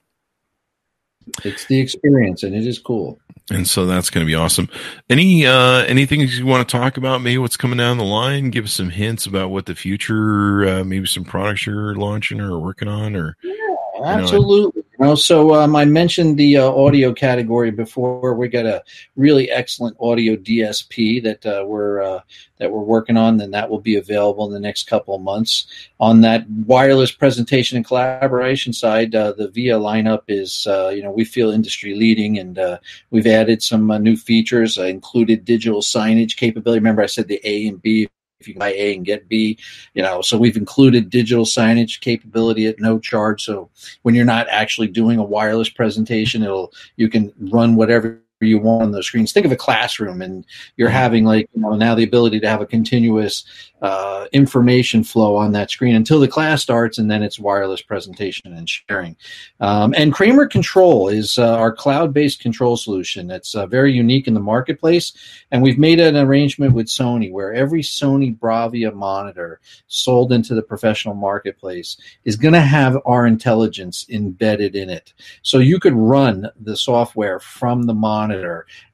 It's 1.44 1.66
the 1.66 1.80
experience 1.80 2.42
and 2.42 2.56
it 2.56 2.66
is 2.66 2.80
cool. 2.80 3.20
And 3.50 3.68
so 3.68 3.86
that's 3.86 4.10
going 4.10 4.26
to 4.26 4.30
be 4.30 4.36
awesome. 4.36 4.70
Any 5.10 5.46
uh, 5.46 5.84
anything 5.86 6.22
you 6.22 6.46
want 6.46 6.68
to 6.68 6.78
talk 6.78 6.98
about? 6.98 7.22
Maybe 7.22 7.38
what's 7.38 7.58
coming 7.58 7.78
down 7.78 7.98
the 7.98 8.04
line? 8.04 8.50
Give 8.50 8.66
us 8.66 8.74
some 8.74 8.90
hints 8.90 9.26
about 9.26 9.50
what 9.50 9.66
the 9.66 9.76
future, 9.76 10.68
uh, 10.68 10.84
maybe 10.84 11.08
some 11.08 11.24
products 11.24 11.66
you're 11.66 11.96
launching 11.96 12.40
or 12.40 12.60
working 12.60 12.88
on, 12.88 13.16
or 13.16 13.38
yeah, 13.44 13.69
absolutely. 14.04 14.84
You 15.00 15.06
know, 15.06 15.16
so 15.16 15.56
um, 15.56 15.76
I 15.76 15.86
mentioned 15.86 16.38
the 16.38 16.58
uh, 16.58 16.70
audio 16.70 17.14
category 17.14 17.72
before. 17.72 18.34
We 18.34 18.50
got 18.50 18.66
a 18.66 18.84
really 19.16 19.50
excellent 19.50 19.96
audio 20.00 20.36
DSP 20.36 21.24
that 21.24 21.46
uh, 21.46 21.64
we're 21.66 22.02
uh, 22.02 22.22
that 22.58 22.72
we're 22.72 22.84
working 22.84 23.16
on, 23.16 23.40
and 23.40 23.54
that 23.54 23.70
will 23.70 23.80
be 23.80 23.96
available 23.96 24.46
in 24.46 24.54
the 24.54 24.60
next 24.60 24.88
couple 24.88 25.16
of 25.16 25.22
months. 25.22 25.68
On 26.00 26.22
that 26.22 26.50
wireless 26.50 27.12
presentation 27.12 27.78
and 27.78 27.86
collaboration 27.86 28.74
side, 28.74 29.16
uh, 29.16 29.32
the 29.32 29.50
VIA 29.50 29.80
lineup 29.80 30.24
is 30.28 30.68
uh, 30.68 30.90
you 30.90 31.02
know 31.02 31.12
we 31.12 31.24
feel 31.24 31.50
industry 31.50 31.96
leading, 31.96 32.38
and 32.38 32.60
uh, 32.60 32.78
we've 33.10 33.28
added 33.28 33.64
some 33.64 33.88
new 34.04 34.18
features. 34.18 34.78
I 34.78 34.88
included 34.88 35.46
digital 35.46 35.82
signage 35.82 36.36
capability. 36.36 36.80
Remember, 36.80 37.02
I 37.02 37.08
said 37.08 37.28
the 37.28 37.42
A 37.46 37.68
and 37.68 37.82
B 37.82 38.10
if 38.40 38.48
you 38.48 38.56
buy 38.56 38.74
A 38.74 38.96
and 38.96 39.06
get 39.06 39.28
B, 39.28 39.58
you 39.94 40.02
know, 40.02 40.22
so 40.22 40.38
we've 40.38 40.58
included 40.58 41.10
digital 41.10 41.46
signage 41.46 42.00
capability 42.00 42.68
at 42.68 42.80
no 42.80 43.00
charge. 43.00 43.44
So 43.44 43.70
when 44.04 44.16
you're 44.16 44.26
not 44.26 44.48
actually 44.50 44.88
doing 44.88 45.20
a 45.20 45.24
wireless 45.24 45.70
presentation, 45.70 46.44
it'll 46.44 46.74
you 46.96 47.10
can 47.10 47.34
run 47.40 47.76
whatever 47.76 48.22
you 48.46 48.60
want 48.60 48.84
on 48.84 48.92
the 48.92 49.04
screens. 49.04 49.32
Think 49.32 49.46
of 49.46 49.52
a 49.52 49.58
classroom, 49.58 50.22
and 50.22 50.46
you're 50.78 50.90
mm-hmm. 50.90 50.98
having 50.98 51.26
like 51.26 51.50
you 51.54 51.62
know 51.62 51.76
now 51.76 51.96
the 51.96 52.04
ability 52.04 52.40
to 52.40 52.50
have 52.50 52.62
a 52.62 52.66
continuous 52.66 53.44
uh, 53.82 54.26
information 54.32 55.04
flow 55.04 55.36
on 55.36 55.52
that 55.54 55.72
screen 55.72 55.96
until 55.96 56.20
the 56.20 56.28
class 56.28 56.62
starts, 56.62 56.98
and 56.98 57.10
then 57.10 57.24
it's 57.24 57.40
wireless 57.40 57.82
presentation 57.82 58.54
and 58.54 58.70
sharing. 58.70 59.16
Um, 59.60 59.94
and 59.98 60.14
Kramer 60.14 60.48
Control 60.48 61.08
is 61.08 61.38
uh, 61.38 61.56
our 61.56 61.72
cloud-based 61.72 62.42
control 62.42 62.78
solution. 62.78 63.32
It's 63.32 63.56
uh, 63.56 63.66
very 63.68 63.94
unique 63.94 64.28
in 64.28 64.34
the 64.34 64.40
marketplace, 64.40 65.14
and 65.52 65.62
we've 65.62 65.80
made 65.80 66.00
an 66.00 66.18
arrangement 66.18 66.74
with 66.74 66.88
Sony 66.88 67.32
where 67.32 67.54
every 67.54 67.82
Sony 67.82 68.38
Bravia 68.38 68.94
monitor 68.94 69.60
sold 69.88 70.32
into 70.32 70.54
the 70.56 70.62
professional 70.62 71.14
marketplace 71.14 71.98
is 72.26 72.36
going 72.36 72.54
to 72.54 72.62
have 72.62 72.98
our 73.06 73.26
intelligence 73.26 74.06
embedded 74.10 74.76
in 74.76 74.90
it. 74.90 75.14
So 75.42 75.60
you 75.60 75.80
could 75.80 75.94
run 75.94 76.50
the 76.60 76.76
software 76.76 77.40
from 77.40 77.84
the 77.84 77.94
monitor, 77.94 78.29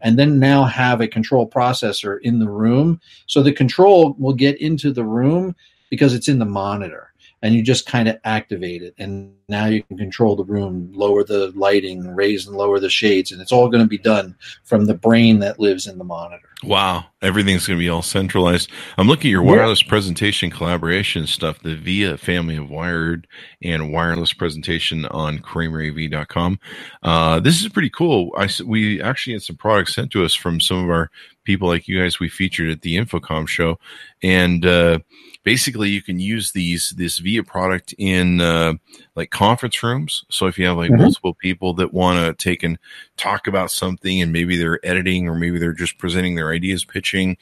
and 0.01 0.17
then 0.17 0.39
now 0.39 0.63
have 0.63 1.01
a 1.01 1.07
control 1.07 1.49
processor 1.49 2.19
in 2.21 2.39
the 2.39 2.49
room. 2.49 2.99
So 3.27 3.41
the 3.41 3.53
control 3.53 4.15
will 4.19 4.33
get 4.33 4.59
into 4.61 4.91
the 4.91 5.03
room 5.03 5.55
because 5.89 6.13
it's 6.13 6.27
in 6.27 6.39
the 6.39 6.45
monitor 6.45 7.13
and 7.45 7.53
you 7.53 7.61
just 7.61 7.85
kind 7.85 8.07
of 8.07 8.17
activate 8.23 8.81
it 8.81 8.95
and 8.97 9.31
now 9.47 9.67
you 9.67 9.83
can 9.83 9.99
control 9.99 10.35
the 10.35 10.43
room 10.43 10.91
lower 10.95 11.23
the 11.23 11.53
lighting 11.55 12.15
raise 12.15 12.47
and 12.47 12.57
lower 12.57 12.79
the 12.79 12.89
shades 12.89 13.31
and 13.31 13.39
it's 13.39 13.51
all 13.51 13.69
going 13.69 13.83
to 13.83 13.87
be 13.87 13.99
done 13.99 14.35
from 14.63 14.85
the 14.85 14.95
brain 14.95 15.37
that 15.37 15.59
lives 15.59 15.85
in 15.85 15.99
the 15.99 16.03
monitor. 16.03 16.49
Wow. 16.63 17.05
Everything's 17.21 17.67
going 17.67 17.77
to 17.77 17.83
be 17.83 17.89
all 17.89 18.01
centralized. 18.01 18.71
I'm 18.97 19.07
looking 19.07 19.29
at 19.29 19.33
your 19.33 19.43
wireless 19.43 19.83
yeah. 19.83 19.89
presentation 19.89 20.49
collaboration 20.49 21.27
stuff 21.27 21.59
the 21.59 21.75
via 21.75 22.17
family 22.17 22.57
of 22.57 22.71
wired 22.71 23.27
and 23.61 23.93
wireless 23.93 24.33
presentation 24.33 25.05
on 25.05 25.37
kramerav.com 25.37 26.59
uh, 27.03 27.39
this 27.41 27.61
is 27.61 27.69
pretty 27.69 27.91
cool. 27.91 28.31
I, 28.35 28.49
we 28.65 28.99
actually 28.99 29.33
had 29.33 29.43
some 29.43 29.57
products 29.57 29.93
sent 29.93 30.09
to 30.13 30.25
us 30.25 30.33
from 30.33 30.59
some 30.59 30.83
of 30.83 30.89
our 30.89 31.11
people 31.45 31.67
like 31.67 31.87
you 31.87 32.01
guys 32.01 32.19
we 32.19 32.27
featured 32.27 32.69
at 32.69 32.81
the 32.81 32.97
InfoComm 32.97 33.47
show, 33.47 33.79
and 34.21 34.65
uh, 34.65 34.99
basically 35.43 35.89
you 35.89 36.01
can 36.01 36.19
use 36.19 36.51
these 36.51 36.89
this 36.97 37.19
via 37.19 37.43
product 37.43 37.93
in 37.97 38.41
uh, 38.41 38.73
like 39.15 39.29
conference 39.29 39.81
rooms. 39.81 40.25
So 40.29 40.47
if 40.47 40.57
you 40.57 40.65
have 40.65 40.75
like 40.75 40.91
mm-hmm. 40.91 41.03
multiple 41.03 41.33
people 41.35 41.73
that 41.75 41.93
want 41.93 42.19
to 42.19 42.33
take 42.33 42.63
and 42.63 42.77
talk 43.15 43.47
about 43.47 43.71
something, 43.71 44.21
and 44.21 44.33
maybe 44.33 44.57
they're 44.57 44.85
editing, 44.85 45.29
or 45.29 45.35
maybe 45.35 45.57
they're 45.57 45.71
just 45.71 45.97
presenting 45.97 46.35
their 46.35 46.51
ideas, 46.51 46.83
pitching, 46.83 47.37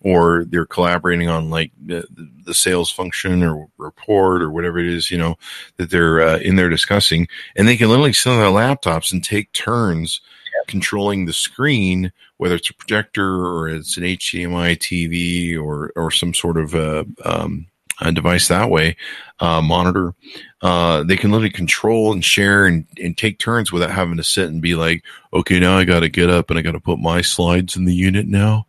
or 0.00 0.46
they're 0.48 0.64
collaborating 0.64 1.28
on 1.28 1.50
like 1.50 1.72
the, 1.84 2.06
the 2.44 2.54
sales 2.54 2.90
function 2.90 3.42
or 3.42 3.68
report 3.76 4.40
or 4.40 4.50
whatever 4.50 4.78
it 4.78 4.86
is, 4.86 5.10
you 5.10 5.18
know, 5.18 5.36
that 5.76 5.90
they're 5.90 6.20
uh, 6.20 6.38
in 6.38 6.56
there 6.56 6.70
discussing, 6.70 7.28
and 7.56 7.68
they 7.68 7.76
can 7.76 7.88
literally 7.88 8.12
sit 8.12 8.30
on 8.30 8.38
their 8.38 8.46
laptops 8.46 9.12
and 9.12 9.22
take 9.22 9.52
turns 9.52 10.20
controlling 10.66 11.24
the 11.24 11.32
screen, 11.32 12.12
whether 12.36 12.54
it's 12.54 12.70
a 12.70 12.74
projector 12.74 13.46
or 13.46 13.68
it's 13.68 13.96
an 13.96 14.04
HDMI 14.04 14.76
TV 14.76 15.60
or 15.60 15.92
or 15.96 16.10
some 16.10 16.34
sort 16.34 16.56
of 16.56 16.74
a, 16.74 17.06
um, 17.24 17.66
a 18.00 18.12
device 18.12 18.48
that 18.48 18.70
way, 18.70 18.96
uh, 19.40 19.60
monitor. 19.60 20.14
Uh, 20.62 21.02
they 21.04 21.16
can 21.16 21.30
literally 21.30 21.50
control 21.50 22.12
and 22.12 22.24
share 22.24 22.66
and, 22.66 22.86
and 23.02 23.16
take 23.16 23.38
turns 23.38 23.72
without 23.72 23.90
having 23.90 24.16
to 24.16 24.24
sit 24.24 24.48
and 24.48 24.62
be 24.62 24.74
like, 24.74 25.04
okay, 25.32 25.58
now 25.58 25.76
I 25.76 25.84
got 25.84 26.00
to 26.00 26.08
get 26.08 26.30
up 26.30 26.50
and 26.50 26.58
I 26.58 26.62
got 26.62 26.72
to 26.72 26.80
put 26.80 26.98
my 26.98 27.22
slides 27.22 27.76
in 27.76 27.84
the 27.84 27.94
unit 27.94 28.26
now. 28.26 28.67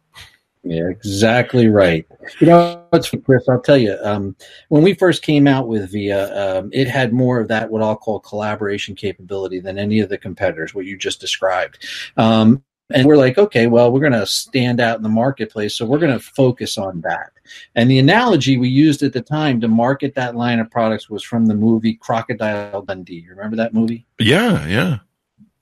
Yeah, 0.69 0.87
exactly 0.87 1.67
right. 1.67 2.05
You 2.39 2.45
know, 2.45 2.85
what's 2.91 3.09
Chris? 3.25 3.49
I'll 3.49 3.59
tell 3.59 3.75
you. 3.75 3.97
Um, 4.03 4.35
when 4.67 4.83
we 4.83 4.93
first 4.93 5.23
came 5.23 5.47
out 5.47 5.67
with 5.67 5.91
Via, 5.91 6.59
um, 6.59 6.69
it 6.71 6.87
had 6.87 7.11
more 7.11 7.39
of 7.39 7.47
that 7.47 7.71
what 7.71 7.81
I'll 7.81 7.95
call 7.95 8.19
collaboration 8.19 8.93
capability 8.93 9.59
than 9.59 9.79
any 9.79 9.99
of 9.99 10.09
the 10.09 10.17
competitors. 10.19 10.75
What 10.75 10.85
you 10.85 10.95
just 10.95 11.19
described. 11.19 11.83
Um, 12.17 12.63
and 12.91 13.07
we're 13.07 13.17
like, 13.17 13.39
okay, 13.39 13.65
well, 13.65 13.91
we're 13.91 13.99
going 13.99 14.11
to 14.11 14.27
stand 14.27 14.79
out 14.79 14.97
in 14.97 15.01
the 15.01 15.09
marketplace, 15.09 15.75
so 15.75 15.87
we're 15.87 15.97
going 15.97 16.13
to 16.13 16.19
focus 16.19 16.77
on 16.77 17.01
that. 17.01 17.31
And 17.73 17.89
the 17.89 17.97
analogy 17.97 18.57
we 18.57 18.69
used 18.69 19.01
at 19.01 19.13
the 19.13 19.21
time 19.21 19.59
to 19.61 19.67
market 19.67 20.13
that 20.15 20.35
line 20.35 20.59
of 20.59 20.69
products 20.69 21.09
was 21.09 21.23
from 21.23 21.47
the 21.47 21.55
movie 21.55 21.95
Crocodile 21.95 22.83
Dundee. 22.83 23.23
You 23.25 23.31
remember 23.31 23.55
that 23.55 23.73
movie? 23.73 24.05
Yeah, 24.19 24.67
yeah. 24.67 24.99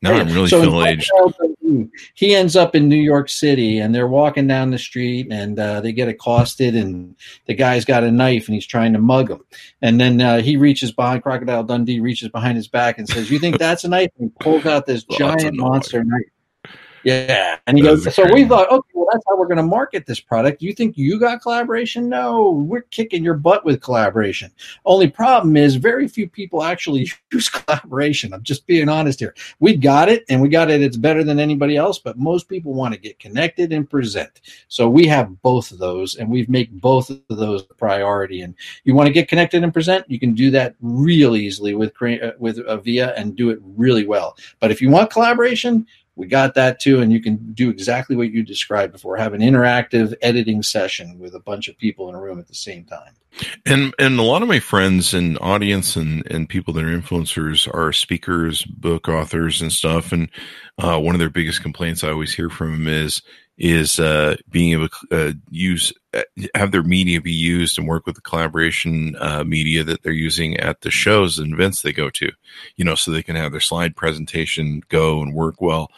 Now 0.01 0.15
I'm 0.15 0.27
really 0.27 0.49
so 0.49 0.83
aged. 0.85 1.09
He 2.13 2.35
ends 2.35 2.55
up 2.55 2.75
in 2.75 2.87
New 2.87 2.95
York 2.95 3.29
City, 3.29 3.79
and 3.79 3.93
they're 3.93 4.07
walking 4.07 4.47
down 4.47 4.71
the 4.71 4.77
street, 4.77 5.27
and 5.31 5.59
uh, 5.59 5.81
they 5.81 5.91
get 5.91 6.07
accosted, 6.07 6.75
and 6.75 7.15
the 7.45 7.53
guy's 7.53 7.85
got 7.85 8.03
a 8.03 8.11
knife, 8.11 8.47
and 8.47 8.55
he's 8.55 8.67
trying 8.67 8.93
to 8.93 8.99
mug 8.99 9.29
him. 9.29 9.43
And 9.81 9.99
then 9.99 10.21
uh, 10.21 10.41
he 10.41 10.57
reaches 10.57 10.91
behind 10.91 11.23
Crocodile 11.23 11.63
Dundee, 11.63 11.99
reaches 11.99 12.29
behind 12.29 12.57
his 12.57 12.67
back, 12.67 12.97
and 12.97 13.07
says, 13.07 13.29
"You 13.29 13.39
think 13.39 13.57
that's 13.57 13.83
a 13.83 13.89
knife?" 13.89 14.11
And 14.19 14.33
pulls 14.39 14.65
out 14.65 14.85
this 14.85 15.03
giant 15.03 15.55
monster 15.55 16.03
knife. 16.03 16.25
Yeah. 17.03 17.57
And 17.67 17.77
he 17.77 17.83
goes, 17.83 18.13
so 18.13 18.31
we 18.33 18.45
thought, 18.45 18.69
okay, 18.71 18.89
well, 18.93 19.07
that's 19.11 19.23
how 19.27 19.37
we're 19.37 19.47
going 19.47 19.57
to 19.57 19.63
market 19.63 20.05
this 20.05 20.19
product. 20.19 20.61
You 20.61 20.73
think 20.73 20.97
you 20.97 21.19
got 21.19 21.41
collaboration? 21.41 22.09
No, 22.09 22.51
we're 22.51 22.81
kicking 22.81 23.23
your 23.23 23.35
butt 23.35 23.65
with 23.65 23.81
collaboration. 23.81 24.51
Only 24.85 25.09
problem 25.09 25.55
is 25.55 25.75
very 25.75 26.07
few 26.07 26.27
people 26.27 26.63
actually 26.63 27.09
use 27.31 27.49
collaboration. 27.49 28.33
I'm 28.33 28.43
just 28.43 28.67
being 28.67 28.89
honest 28.89 29.19
here. 29.19 29.35
We 29.59 29.75
got 29.75 30.09
it 30.09 30.25
and 30.29 30.41
we 30.41 30.49
got 30.49 30.69
it. 30.69 30.81
It's 30.81 30.97
better 30.97 31.23
than 31.23 31.39
anybody 31.39 31.77
else, 31.77 31.99
but 31.99 32.17
most 32.17 32.49
people 32.49 32.73
want 32.73 32.93
to 32.93 32.99
get 32.99 33.19
connected 33.19 33.71
and 33.71 33.89
present. 33.89 34.41
So 34.67 34.89
we 34.89 35.07
have 35.07 35.41
both 35.41 35.71
of 35.71 35.77
those 35.77 36.15
and 36.15 36.29
we've 36.29 36.49
made 36.49 36.81
both 36.81 37.09
of 37.09 37.21
those 37.29 37.63
a 37.69 37.73
priority. 37.73 38.41
And 38.41 38.55
you 38.83 38.95
want 38.95 39.07
to 39.07 39.13
get 39.13 39.27
connected 39.27 39.63
and 39.63 39.73
present, 39.73 40.09
you 40.09 40.19
can 40.19 40.33
do 40.33 40.51
that 40.51 40.75
real 40.81 41.35
easily 41.35 41.75
with, 41.75 41.93
uh, 42.01 42.31
with 42.39 42.59
Via 42.83 43.13
and 43.15 43.35
do 43.35 43.49
it 43.49 43.59
really 43.61 44.05
well. 44.05 44.37
But 44.59 44.71
if 44.71 44.81
you 44.81 44.89
want 44.89 45.09
collaboration, 45.09 45.85
we 46.17 46.25
got 46.25 46.55
that 46.55 46.79
too 46.79 46.99
and 46.99 47.13
you 47.13 47.21
can 47.21 47.53
do 47.53 47.69
exactly 47.69 48.15
what 48.15 48.31
you 48.31 48.43
described 48.43 48.91
before 48.91 49.17
have 49.17 49.33
an 49.33 49.41
interactive 49.41 50.15
editing 50.21 50.63
session 50.63 51.19
with 51.19 51.35
a 51.35 51.39
bunch 51.39 51.67
of 51.67 51.77
people 51.77 52.09
in 52.09 52.15
a 52.15 52.21
room 52.21 52.39
at 52.39 52.47
the 52.47 52.55
same 52.55 52.83
time. 52.85 53.13
And 53.67 53.93
and 53.99 54.19
a 54.19 54.23
lot 54.23 54.41
of 54.41 54.47
my 54.47 54.59
friends 54.59 55.13
and 55.13 55.37
audience 55.39 55.95
and 55.95 56.25
and 56.31 56.49
people 56.49 56.73
that 56.73 56.83
are 56.83 56.97
influencers 56.97 57.71
are 57.71 57.93
speakers 57.93 58.63
book 58.63 59.07
authors 59.07 59.61
and 59.61 59.71
stuff. 59.71 60.11
And 60.11 60.29
uh, 60.79 60.99
one 60.99 61.13
of 61.13 61.19
their 61.19 61.29
biggest 61.29 61.61
complaints 61.61 62.03
i 62.03 62.09
always 62.09 62.33
hear 62.33 62.49
from 62.49 62.71
them 62.71 62.87
is 62.87 63.21
is 63.57 63.99
uh, 63.99 64.35
being 64.49 64.73
able 64.73 64.89
to 64.89 65.29
uh, 65.29 65.31
use 65.49 65.93
have 66.55 66.71
their 66.71 66.83
media 66.83 67.21
be 67.21 67.31
used 67.31 67.77
and 67.77 67.87
work 67.87 68.05
with 68.05 68.15
the 68.15 68.21
collaboration 68.21 69.15
uh, 69.19 69.43
media 69.43 69.83
that 69.83 70.03
they're 70.03 70.11
using 70.11 70.57
at 70.57 70.81
the 70.81 70.91
shows 70.91 71.37
and 71.37 71.53
events 71.53 71.81
they 71.81 71.93
go 71.93 72.09
to, 72.09 72.31
you 72.75 72.85
know, 72.85 72.95
so 72.95 73.11
they 73.11 73.23
can 73.23 73.35
have 73.35 73.51
their 73.51 73.61
slide 73.61 73.95
presentation 73.95 74.81
go 74.89 75.21
and 75.21 75.33
work 75.33 75.61
well. 75.61 75.91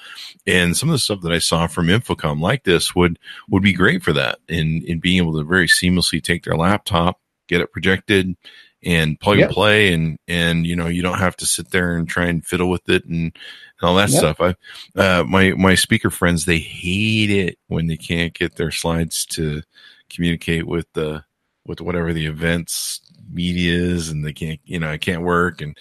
And 0.46 0.76
some 0.76 0.90
of 0.90 0.94
the 0.94 1.00
stuff 1.00 1.22
that 1.22 1.32
I 1.32 1.40
saw 1.40 1.68
from 1.68 1.88
InfoComm 1.88 2.42
like 2.42 2.64
this 2.64 2.96
would 2.96 3.20
would 3.50 3.64
be 3.64 3.74
great 3.74 4.04
for 4.04 4.14
that 4.14 4.40
in 4.48 4.84
in 4.84 5.00
being 5.00 5.18
able 5.18 5.38
to 5.38 5.44
very 5.44 5.68
seamlessly 5.68 6.24
take 6.24 6.44
their 6.44 6.58
laptop, 6.58 7.20
get 7.48 7.62
it 7.62 7.72
projected, 7.72 8.36
and 8.84 9.20
plug 9.20 9.38
yep. 9.38 9.48
and 9.48 9.54
play 9.54 9.94
and 9.94 10.18
and 10.28 10.66
you 10.66 10.76
know 10.76 10.88
you 10.88 11.02
don't 11.02 11.20
have 11.20 11.36
to 11.36 11.46
sit 11.46 11.72
there 11.72 11.98
and 11.98 12.08
try 12.08 12.26
and 12.26 12.46
fiddle 12.46 12.70
with 12.70 12.88
it 12.88 13.04
and, 13.06 13.24
and 13.24 13.34
all 13.82 13.96
that 13.96 14.10
yep. 14.10 14.20
stuff 14.20 14.40
i 14.40 14.56
uh, 15.00 15.24
my 15.24 15.52
my 15.54 15.76
speaker 15.76 16.10
friends 16.10 16.46
they 16.46 16.60
hate 16.60 17.30
it 17.30 17.58
when 17.68 17.88
they 17.88 17.98
can't 17.98 18.34
get 18.34 18.56
their 18.56 18.72
slides 18.72 19.26
to 19.26 19.62
communicate 20.10 20.68
with 20.68 20.92
the 20.94 21.24
with 21.66 21.82
whatever 21.82 22.14
the 22.14 22.26
events 22.26 23.02
media 23.32 23.74
is 23.74 24.10
and 24.10 24.26
they 24.26 24.34
can't 24.34 24.60
you 24.64 24.80
know 24.80 24.92
it 24.92 25.02
can't 25.02 25.22
work 25.22 25.62
and 25.62 25.78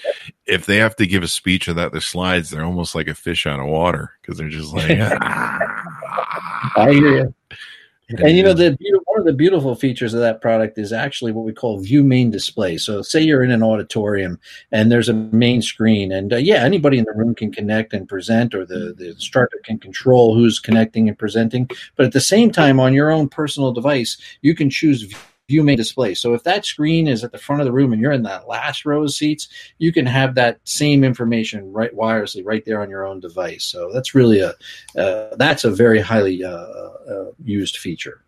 if 0.46 0.66
they 0.66 0.76
have 0.76 0.94
to 0.94 1.06
give 1.06 1.22
a 1.22 1.28
speech 1.28 1.66
without 1.66 1.92
their 1.92 2.00
slides 2.00 2.50
they're 2.50 2.64
almost 2.64 2.94
like 2.94 3.08
a 3.08 3.14
fish 3.14 3.46
out 3.46 3.58
of 3.58 3.66
water 3.66 4.12
because 4.20 4.36
they're 4.36 4.50
just 4.50 4.74
like 4.74 4.98
ah. 5.00 6.72
i 6.76 6.90
hear 6.92 7.24
you 7.24 7.34
And 8.10 8.36
you 8.36 8.42
know 8.42 8.54
the 8.54 8.74
one 9.04 9.18
of 9.18 9.26
the 9.26 9.34
beautiful 9.34 9.74
features 9.74 10.14
of 10.14 10.20
that 10.20 10.40
product 10.40 10.78
is 10.78 10.94
actually 10.94 11.32
what 11.32 11.44
we 11.44 11.52
call 11.52 11.78
view 11.78 12.02
main 12.02 12.30
display. 12.30 12.78
So 12.78 13.02
say 13.02 13.20
you're 13.20 13.42
in 13.42 13.50
an 13.50 13.62
auditorium 13.62 14.40
and 14.72 14.90
there's 14.90 15.10
a 15.10 15.14
main 15.14 15.60
screen, 15.60 16.10
and 16.10 16.32
uh, 16.32 16.36
yeah, 16.36 16.64
anybody 16.64 16.96
in 16.96 17.04
the 17.04 17.12
room 17.12 17.34
can 17.34 17.52
connect 17.52 17.92
and 17.92 18.08
present, 18.08 18.54
or 18.54 18.64
the 18.64 18.94
the 18.96 19.10
instructor 19.10 19.60
can 19.62 19.78
control 19.78 20.34
who's 20.34 20.58
connecting 20.58 21.08
and 21.08 21.18
presenting. 21.18 21.68
But 21.96 22.06
at 22.06 22.12
the 22.12 22.20
same 22.20 22.50
time, 22.50 22.80
on 22.80 22.94
your 22.94 23.10
own 23.10 23.28
personal 23.28 23.72
device, 23.72 24.16
you 24.40 24.54
can 24.54 24.70
choose 24.70 25.12
view 25.48 25.62
main 25.62 25.76
display. 25.76 26.14
So 26.14 26.34
if 26.34 26.44
that 26.44 26.64
screen 26.64 27.08
is 27.08 27.24
at 27.24 27.32
the 27.32 27.38
front 27.38 27.62
of 27.62 27.66
the 27.66 27.72
room 27.72 27.92
and 27.92 28.00
you're 28.00 28.12
in 28.12 28.22
that 28.24 28.46
last 28.46 28.84
row 28.84 29.02
of 29.02 29.12
seats, 29.12 29.48
you 29.78 29.92
can 29.92 30.06
have 30.06 30.34
that 30.34 30.60
same 30.64 31.02
information 31.02 31.72
right 31.72 31.94
wirelessly 31.96 32.42
right 32.44 32.64
there 32.64 32.82
on 32.82 32.90
your 32.90 33.04
own 33.04 33.18
device. 33.18 33.64
So 33.64 33.90
that's 33.92 34.14
really 34.14 34.40
a 34.40 34.50
uh, 34.96 35.34
that's 35.36 35.64
a 35.64 35.70
very 35.70 36.00
highly 36.00 36.44
uh, 36.44 36.50
uh, 36.50 37.30
used 37.42 37.78
feature. 37.78 38.22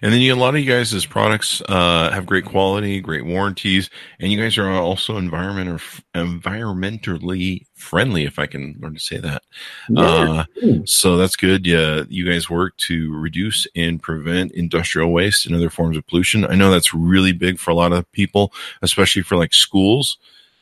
And 0.00 0.12
then 0.12 0.20
you, 0.20 0.34
a 0.34 0.36
lot 0.36 0.54
of 0.54 0.60
you 0.60 0.70
guys' 0.70 1.06
products 1.06 1.62
uh, 1.68 2.10
have 2.10 2.26
great 2.26 2.44
quality, 2.44 3.00
great 3.00 3.24
warranties, 3.24 3.90
and 4.20 4.30
you 4.30 4.40
guys 4.40 4.58
are 4.58 4.70
also 4.70 5.16
environment 5.16 5.68
or 5.68 5.78
environmentally 6.14 7.66
friendly, 7.74 8.24
if 8.24 8.38
I 8.38 8.46
can 8.46 8.76
learn 8.80 8.94
to 8.94 9.00
say 9.00 9.18
that. 9.18 9.42
Yeah. 9.88 10.02
Uh, 10.02 10.44
so 10.84 11.16
that's 11.16 11.36
good. 11.36 11.66
Yeah, 11.66 12.02
you 12.08 12.30
guys 12.30 12.48
work 12.48 12.76
to 12.78 13.12
reduce 13.14 13.66
and 13.74 14.02
prevent 14.02 14.52
industrial 14.52 15.12
waste 15.12 15.46
and 15.46 15.54
other 15.54 15.70
forms 15.70 15.96
of 15.96 16.06
pollution. 16.06 16.44
I 16.44 16.54
know 16.54 16.70
that's 16.70 16.94
really 16.94 17.32
big 17.32 17.58
for 17.58 17.70
a 17.70 17.74
lot 17.74 17.92
of 17.92 18.10
people, 18.12 18.52
especially 18.82 19.22
for 19.22 19.36
like 19.36 19.52
schools 19.52 20.18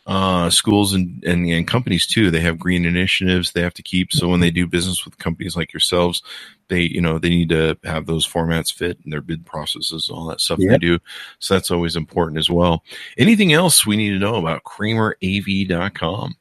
uh, 0.07 0.51
schools 0.51 0.93
and, 0.93 1.23
and, 1.25 1.47
and, 1.49 1.69
companies 1.69 2.07
too. 2.07 2.31
They 2.31 2.41
have 2.41 2.59
green 2.59 2.85
initiatives 2.85 3.53
they 3.53 3.61
have 3.61 3.75
to 3.75 3.83
keep. 3.83 4.13
So 4.13 4.29
when 4.29 4.41
they 4.41 4.51
do 4.51 4.67
business 4.67 5.05
with 5.05 5.19
companies 5.19 5.57
like 5.57 5.73
yourselves, 5.73 6.23
they, 6.71 6.83
you 6.83 7.01
know, 7.01 7.18
they 7.18 7.29
need 7.29 7.51
to 7.51 7.77
have 7.85 8.07
those 8.07 8.27
formats 8.27 8.73
fit 8.73 8.99
in 9.05 9.11
their 9.11 9.21
bid 9.21 9.45
processes, 9.45 10.09
all 10.09 10.25
that 10.27 10.41
stuff 10.41 10.59
yep. 10.59 10.71
they 10.71 10.79
do. 10.79 10.99
So 11.41 11.53
that's 11.53 11.71
always 11.71 11.97
important 11.97 12.39
as 12.39 12.49
well. 12.49 12.83
Anything 13.18 13.53
else 13.53 13.85
we 13.85 13.97
need 13.97 14.11
to 14.11 14.18
know 14.18 14.37
about 14.37 14.64
KramerAV.com? 14.64 16.37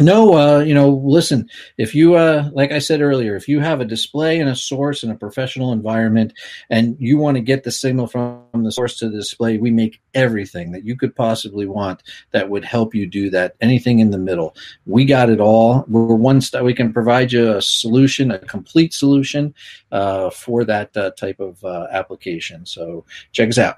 No, 0.00 0.34
uh, 0.34 0.58
you 0.58 0.74
know, 0.74 0.88
listen, 0.88 1.48
if 1.78 1.94
you, 1.94 2.16
uh, 2.16 2.50
like 2.52 2.72
I 2.72 2.80
said 2.80 3.00
earlier, 3.00 3.36
if 3.36 3.46
you 3.46 3.60
have 3.60 3.80
a 3.80 3.84
display 3.84 4.40
and 4.40 4.50
a 4.50 4.56
source 4.56 5.04
in 5.04 5.10
a 5.10 5.14
professional 5.14 5.72
environment 5.72 6.32
and 6.68 6.96
you 6.98 7.16
want 7.16 7.36
to 7.36 7.40
get 7.40 7.62
the 7.62 7.70
signal 7.70 8.08
from 8.08 8.42
the 8.64 8.72
source 8.72 8.98
to 8.98 9.08
the 9.08 9.18
display, 9.18 9.56
we 9.56 9.70
make 9.70 10.00
everything 10.12 10.72
that 10.72 10.84
you 10.84 10.96
could 10.96 11.14
possibly 11.14 11.66
want 11.66 12.02
that 12.32 12.50
would 12.50 12.64
help 12.64 12.92
you 12.92 13.06
do 13.06 13.30
that. 13.30 13.54
Anything 13.60 14.00
in 14.00 14.10
the 14.10 14.18
middle. 14.18 14.56
We 14.84 15.04
got 15.04 15.30
it 15.30 15.38
all. 15.38 15.84
We're 15.86 16.16
one 16.16 16.40
step. 16.40 16.64
We 16.64 16.74
can 16.74 16.92
provide 16.92 17.30
you 17.30 17.56
a 17.56 17.62
solution, 17.62 18.32
a 18.32 18.38
complete 18.40 18.92
solution 18.92 19.54
uh, 19.92 20.30
for 20.30 20.64
that 20.64 20.96
uh, 20.96 21.12
type 21.12 21.38
of 21.38 21.62
uh, 21.62 21.86
application. 21.92 22.66
So 22.66 23.04
check 23.30 23.48
us 23.48 23.58
out. 23.58 23.76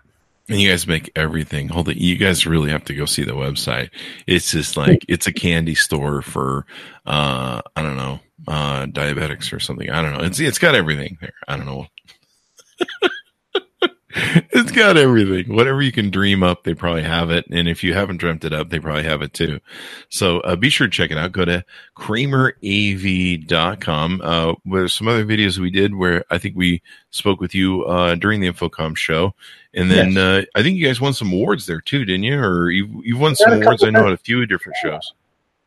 And 0.49 0.61
you 0.61 0.70
guys 0.70 0.86
make 0.86 1.11
everything. 1.16 1.68
Hold 1.68 1.88
it. 1.88 1.97
You 1.97 2.16
guys 2.16 2.47
really 2.47 2.70
have 2.70 2.84
to 2.84 2.94
go 2.94 3.05
see 3.05 3.24
the 3.24 3.32
website. 3.32 3.90
It's 4.28 4.53
just 4.53 4.76
like 4.76 5.05
it's 5.09 5.26
a 5.26 5.32
candy 5.32 5.74
store 5.74 6.22
for 6.22 6.66
uh 7.05 7.62
I 7.74 7.82
don't 7.82 7.97
know, 7.97 8.20
uh 8.47 8.86
diabetics 8.86 9.53
or 9.53 9.59
something. 9.59 9.90
I 9.90 10.03
don't 10.03 10.12
know. 10.12 10.24
It's 10.24 10.38
it's 10.38 10.59
got 10.59 10.76
everything 10.76 11.18
there. 11.20 11.34
I 11.49 11.57
don't 11.57 11.66
know. 11.66 11.86
it's 14.50 14.72
got 14.72 14.96
everything. 14.96 15.54
Whatever 15.54 15.82
you 15.82 15.92
can 15.92 16.08
dream 16.08 16.42
up, 16.42 16.64
they 16.64 16.72
probably 16.72 17.02
have 17.02 17.28
it. 17.30 17.44
And 17.50 17.68
if 17.68 17.84
you 17.84 17.92
haven't 17.92 18.16
dreamt 18.16 18.46
it 18.46 18.54
up, 18.54 18.70
they 18.70 18.80
probably 18.80 19.02
have 19.02 19.20
it 19.20 19.34
too. 19.34 19.60
So 20.08 20.40
uh, 20.40 20.56
be 20.56 20.70
sure 20.70 20.86
to 20.86 20.90
check 20.90 21.10
it 21.10 21.18
out. 21.18 21.32
Go 21.32 21.44
to 21.44 21.62
KramerAV.com. 21.98 24.20
Uh, 24.24 24.54
there's 24.64 24.94
some 24.94 25.08
other 25.08 25.26
videos 25.26 25.58
we 25.58 25.70
did 25.70 25.94
where 25.94 26.24
I 26.30 26.38
think 26.38 26.56
we 26.56 26.80
spoke 27.10 27.40
with 27.40 27.54
you 27.54 27.84
uh, 27.84 28.14
during 28.14 28.40
the 28.40 28.50
InfoComm 28.50 28.96
show. 28.96 29.34
And 29.74 29.90
then 29.90 30.12
yes. 30.12 30.18
uh, 30.18 30.44
I 30.54 30.62
think 30.62 30.78
you 30.78 30.86
guys 30.86 30.98
won 31.00 31.12
some 31.12 31.32
awards 31.32 31.66
there 31.66 31.82
too, 31.82 32.06
didn't 32.06 32.22
you? 32.22 32.38
Or 32.38 32.70
you, 32.70 33.02
you've 33.04 33.20
won 33.20 33.36
some 33.36 33.52
awards, 33.52 33.84
I 33.84 33.90
know, 33.90 34.06
at 34.06 34.12
a 34.12 34.16
few 34.16 34.46
different 34.46 34.78
shows. 34.82 35.12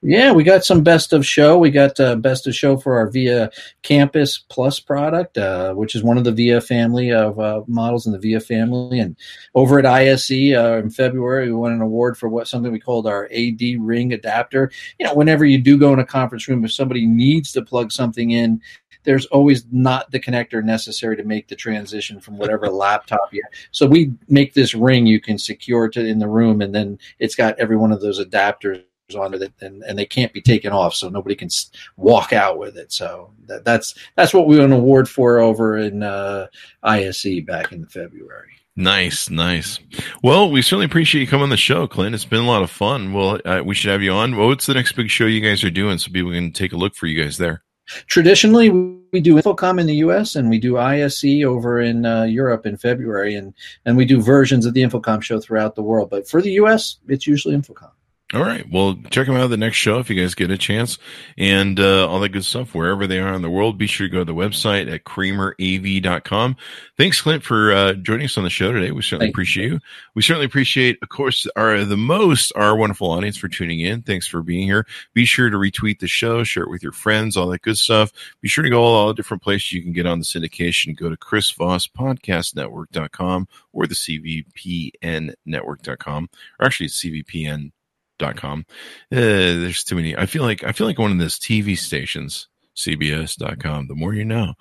Yeah, 0.01 0.31
we 0.31 0.45
got 0.45 0.63
some 0.63 0.81
best 0.81 1.11
of 1.11 1.25
show. 1.25 1.57
We 1.57 1.71
got 1.71 1.99
uh, 1.99 2.15
best 2.15 2.47
of 2.47 2.55
show 2.55 2.77
for 2.77 2.97
our 2.97 3.09
VIA 3.09 3.51
Campus 3.81 4.37
Plus 4.37 4.79
product, 4.79 5.37
uh, 5.37 5.73
which 5.73 5.93
is 5.93 6.03
one 6.03 6.17
of 6.17 6.23
the 6.23 6.31
VIA 6.31 6.61
family 6.61 7.11
of 7.11 7.37
uh, 7.37 7.63
models 7.67 8.07
in 8.07 8.13
the 8.13 8.19
VIA 8.19 8.39
family. 8.39 8.99
And 8.99 9.17
over 9.55 9.77
at 9.77 9.85
ISE 9.85 10.31
uh, 10.31 10.79
in 10.81 10.89
February, 10.89 11.47
we 11.47 11.51
won 11.51 11.73
an 11.73 11.81
award 11.81 12.17
for 12.17 12.29
what 12.29 12.47
something 12.47 12.71
we 12.71 12.79
called 12.79 13.07
our 13.07 13.25
AD 13.25 13.61
Ring 13.79 14.13
adapter. 14.13 14.71
You 14.99 15.05
know, 15.05 15.13
whenever 15.13 15.43
you 15.43 15.57
do 15.57 15.77
go 15.77 15.91
in 15.91 15.99
a 15.99 16.05
conference 16.05 16.47
room, 16.47 16.63
if 16.63 16.71
somebody 16.71 17.05
needs 17.05 17.51
to 17.51 17.61
plug 17.61 17.91
something 17.91 18.31
in, 18.31 18.61
there's 19.03 19.25
always 19.27 19.65
not 19.69 20.11
the 20.11 20.19
connector 20.19 20.63
necessary 20.63 21.17
to 21.17 21.23
make 21.25 21.49
the 21.49 21.55
transition 21.57 22.21
from 22.21 22.37
whatever 22.37 22.69
laptop 22.69 23.33
you 23.33 23.41
have. 23.43 23.51
So 23.71 23.85
we 23.85 24.13
make 24.29 24.53
this 24.53 24.73
ring 24.73 25.07
you 25.07 25.19
can 25.19 25.37
secure 25.37 25.89
to 25.89 26.05
in 26.05 26.19
the 26.19 26.29
room, 26.29 26.61
and 26.61 26.73
then 26.73 26.99
it's 27.19 27.35
got 27.35 27.59
every 27.59 27.75
one 27.75 27.91
of 27.91 27.99
those 27.99 28.23
adapters 28.23 28.83
on 29.15 29.33
it 29.33 29.53
and, 29.61 29.83
and 29.83 29.97
they 29.97 30.05
can't 30.05 30.33
be 30.33 30.41
taken 30.41 30.71
off 30.71 30.93
so 30.93 31.09
nobody 31.09 31.35
can 31.35 31.49
walk 31.97 32.33
out 32.33 32.57
with 32.57 32.77
it 32.77 32.91
so 32.91 33.31
that, 33.47 33.65
that's 33.65 33.95
that's 34.15 34.33
what 34.33 34.47
we 34.47 34.57
won 34.57 34.65
an 34.65 34.71
award 34.73 35.09
for 35.09 35.39
over 35.39 35.77
in 35.77 36.03
uh, 36.03 36.47
ISE 36.83 37.41
back 37.45 37.71
in 37.71 37.85
February 37.85 38.53
Nice, 38.79 39.29
nice. 39.29 39.77
Well, 40.23 40.49
we 40.49 40.61
certainly 40.61 40.85
appreciate 40.85 41.19
you 41.19 41.27
coming 41.27 41.43
on 41.43 41.49
the 41.49 41.57
show, 41.57 41.85
Clint. 41.85 42.15
It's 42.15 42.23
been 42.23 42.39
a 42.39 42.47
lot 42.47 42.63
of 42.63 42.71
fun. 42.71 43.11
Well, 43.11 43.37
uh, 43.43 43.61
we 43.65 43.75
should 43.75 43.91
have 43.91 44.01
you 44.01 44.13
on. 44.13 44.37
Well, 44.37 44.47
what's 44.47 44.67
the 44.67 44.73
next 44.73 44.93
big 44.93 45.09
show 45.09 45.25
you 45.25 45.41
guys 45.41 45.65
are 45.65 45.69
doing 45.69 45.97
so 45.97 46.09
people 46.09 46.31
can 46.31 46.53
take 46.53 46.71
a 46.71 46.77
look 46.77 46.95
for 46.95 47.05
you 47.05 47.21
guys 47.21 47.37
there? 47.37 47.61
Traditionally, 48.07 48.69
we 48.69 49.19
do 49.19 49.35
InfoComm 49.35 49.81
in 49.81 49.87
the 49.87 49.95
U.S. 49.95 50.35
and 50.35 50.49
we 50.49 50.59
do 50.59 50.77
ISE 50.77 51.43
over 51.43 51.81
in 51.81 52.05
uh, 52.05 52.23
Europe 52.23 52.65
in 52.65 52.77
February, 52.77 53.35
and 53.35 53.53
and 53.83 53.97
we 53.97 54.05
do 54.05 54.21
versions 54.21 54.65
of 54.65 54.73
the 54.73 54.81
InfoComm 54.81 55.21
show 55.21 55.41
throughout 55.41 55.75
the 55.75 55.81
world. 55.81 56.09
But 56.09 56.29
for 56.29 56.41
the 56.41 56.51
U.S., 56.51 56.99
it's 57.09 57.27
usually 57.27 57.57
InfoComm. 57.57 57.91
All 58.31 58.43
right. 58.43 58.63
Well, 58.69 58.95
check 59.09 59.25
them 59.25 59.35
out 59.35 59.45
at 59.45 59.49
the 59.49 59.57
next 59.57 59.77
show 59.77 59.97
if 59.97 60.07
you 60.07 60.15
guys 60.15 60.35
get 60.35 60.51
a 60.51 60.57
chance 60.57 60.99
and 61.35 61.79
uh, 61.79 62.07
all 62.07 62.19
that 62.19 62.29
good 62.29 62.45
stuff 62.45 62.75
wherever 62.75 63.07
they 63.07 63.17
are 63.17 63.33
in 63.33 63.41
the 63.41 63.49
world. 63.49 63.79
Be 63.79 63.87
sure 63.87 64.07
to 64.07 64.11
go 64.11 64.19
to 64.19 64.25
the 64.25 64.35
website 64.35 64.91
at 64.91 65.03
kramerav.com. 65.03 66.55
Thanks, 66.95 67.21
Clint, 67.21 67.43
for 67.43 67.71
uh, 67.71 67.93
joining 67.93 68.25
us 68.25 68.37
on 68.37 68.43
the 68.43 68.51
show 68.51 68.71
today. 68.71 68.91
We 68.91 69.01
certainly 69.01 69.25
Thank 69.25 69.33
appreciate 69.33 69.65
you. 69.65 69.73
you. 69.73 69.79
We 70.13 70.21
certainly 70.21 70.45
appreciate, 70.45 70.99
of 71.01 71.09
course, 71.09 71.47
our 71.55 71.83
the 71.83 71.97
most 71.97 72.51
our 72.55 72.75
wonderful 72.75 73.09
audience 73.09 73.35
for 73.35 73.47
tuning 73.47 73.79
in. 73.79 74.03
Thanks 74.03 74.27
for 74.27 74.43
being 74.43 74.67
here. 74.67 74.85
Be 75.15 75.25
sure 75.25 75.49
to 75.49 75.57
retweet 75.57 75.97
the 75.97 76.07
show, 76.07 76.43
share 76.43 76.63
it 76.63 76.69
with 76.69 76.83
your 76.83 76.91
friends, 76.91 77.35
all 77.35 77.47
that 77.47 77.63
good 77.63 77.79
stuff. 77.79 78.11
Be 78.41 78.47
sure 78.47 78.63
to 78.63 78.69
go 78.69 78.83
all, 78.83 78.93
all 78.93 79.07
the 79.07 79.15
different 79.15 79.41
places 79.41 79.71
you 79.71 79.81
can 79.81 79.91
get 79.91 80.05
on 80.05 80.19
the 80.19 80.25
syndication. 80.25 80.95
Go 80.95 81.09
to 81.09 81.17
Chris 81.17 81.49
Voss 81.49 81.87
Podcast 81.87 82.55
Network.com 82.55 83.47
or 83.73 83.87
the 83.87 83.95
CVPN 83.95 85.33
Network.com, 85.47 86.29
or 86.59 86.65
actually 86.67 86.89
CVPN 86.89 87.71
dot 88.19 88.37
com. 88.37 88.65
Uh, 89.11 89.17
there's 89.17 89.83
too 89.83 89.95
many. 89.95 90.15
I 90.15 90.27
feel 90.27 90.43
like 90.43 90.63
I 90.63 90.71
feel 90.71 90.85
like 90.85 90.99
one 90.99 91.11
of 91.11 91.17
those 91.17 91.39
TV 91.39 91.77
stations, 91.77 92.47
CBS.com. 92.75 93.87
The 93.87 93.95
more 93.95 94.13
you 94.13 94.25
know. 94.25 94.53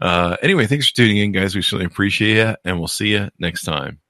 Uh, 0.00 0.36
anyway, 0.42 0.66
thanks 0.66 0.88
for 0.90 0.96
tuning 0.96 1.16
in, 1.16 1.32
guys. 1.32 1.54
We 1.54 1.62
certainly 1.62 1.86
appreciate 1.86 2.36
it, 2.36 2.58
and 2.64 2.78
we'll 2.78 2.88
see 2.88 3.12
you 3.12 3.30
next 3.38 3.62
time. 3.62 4.00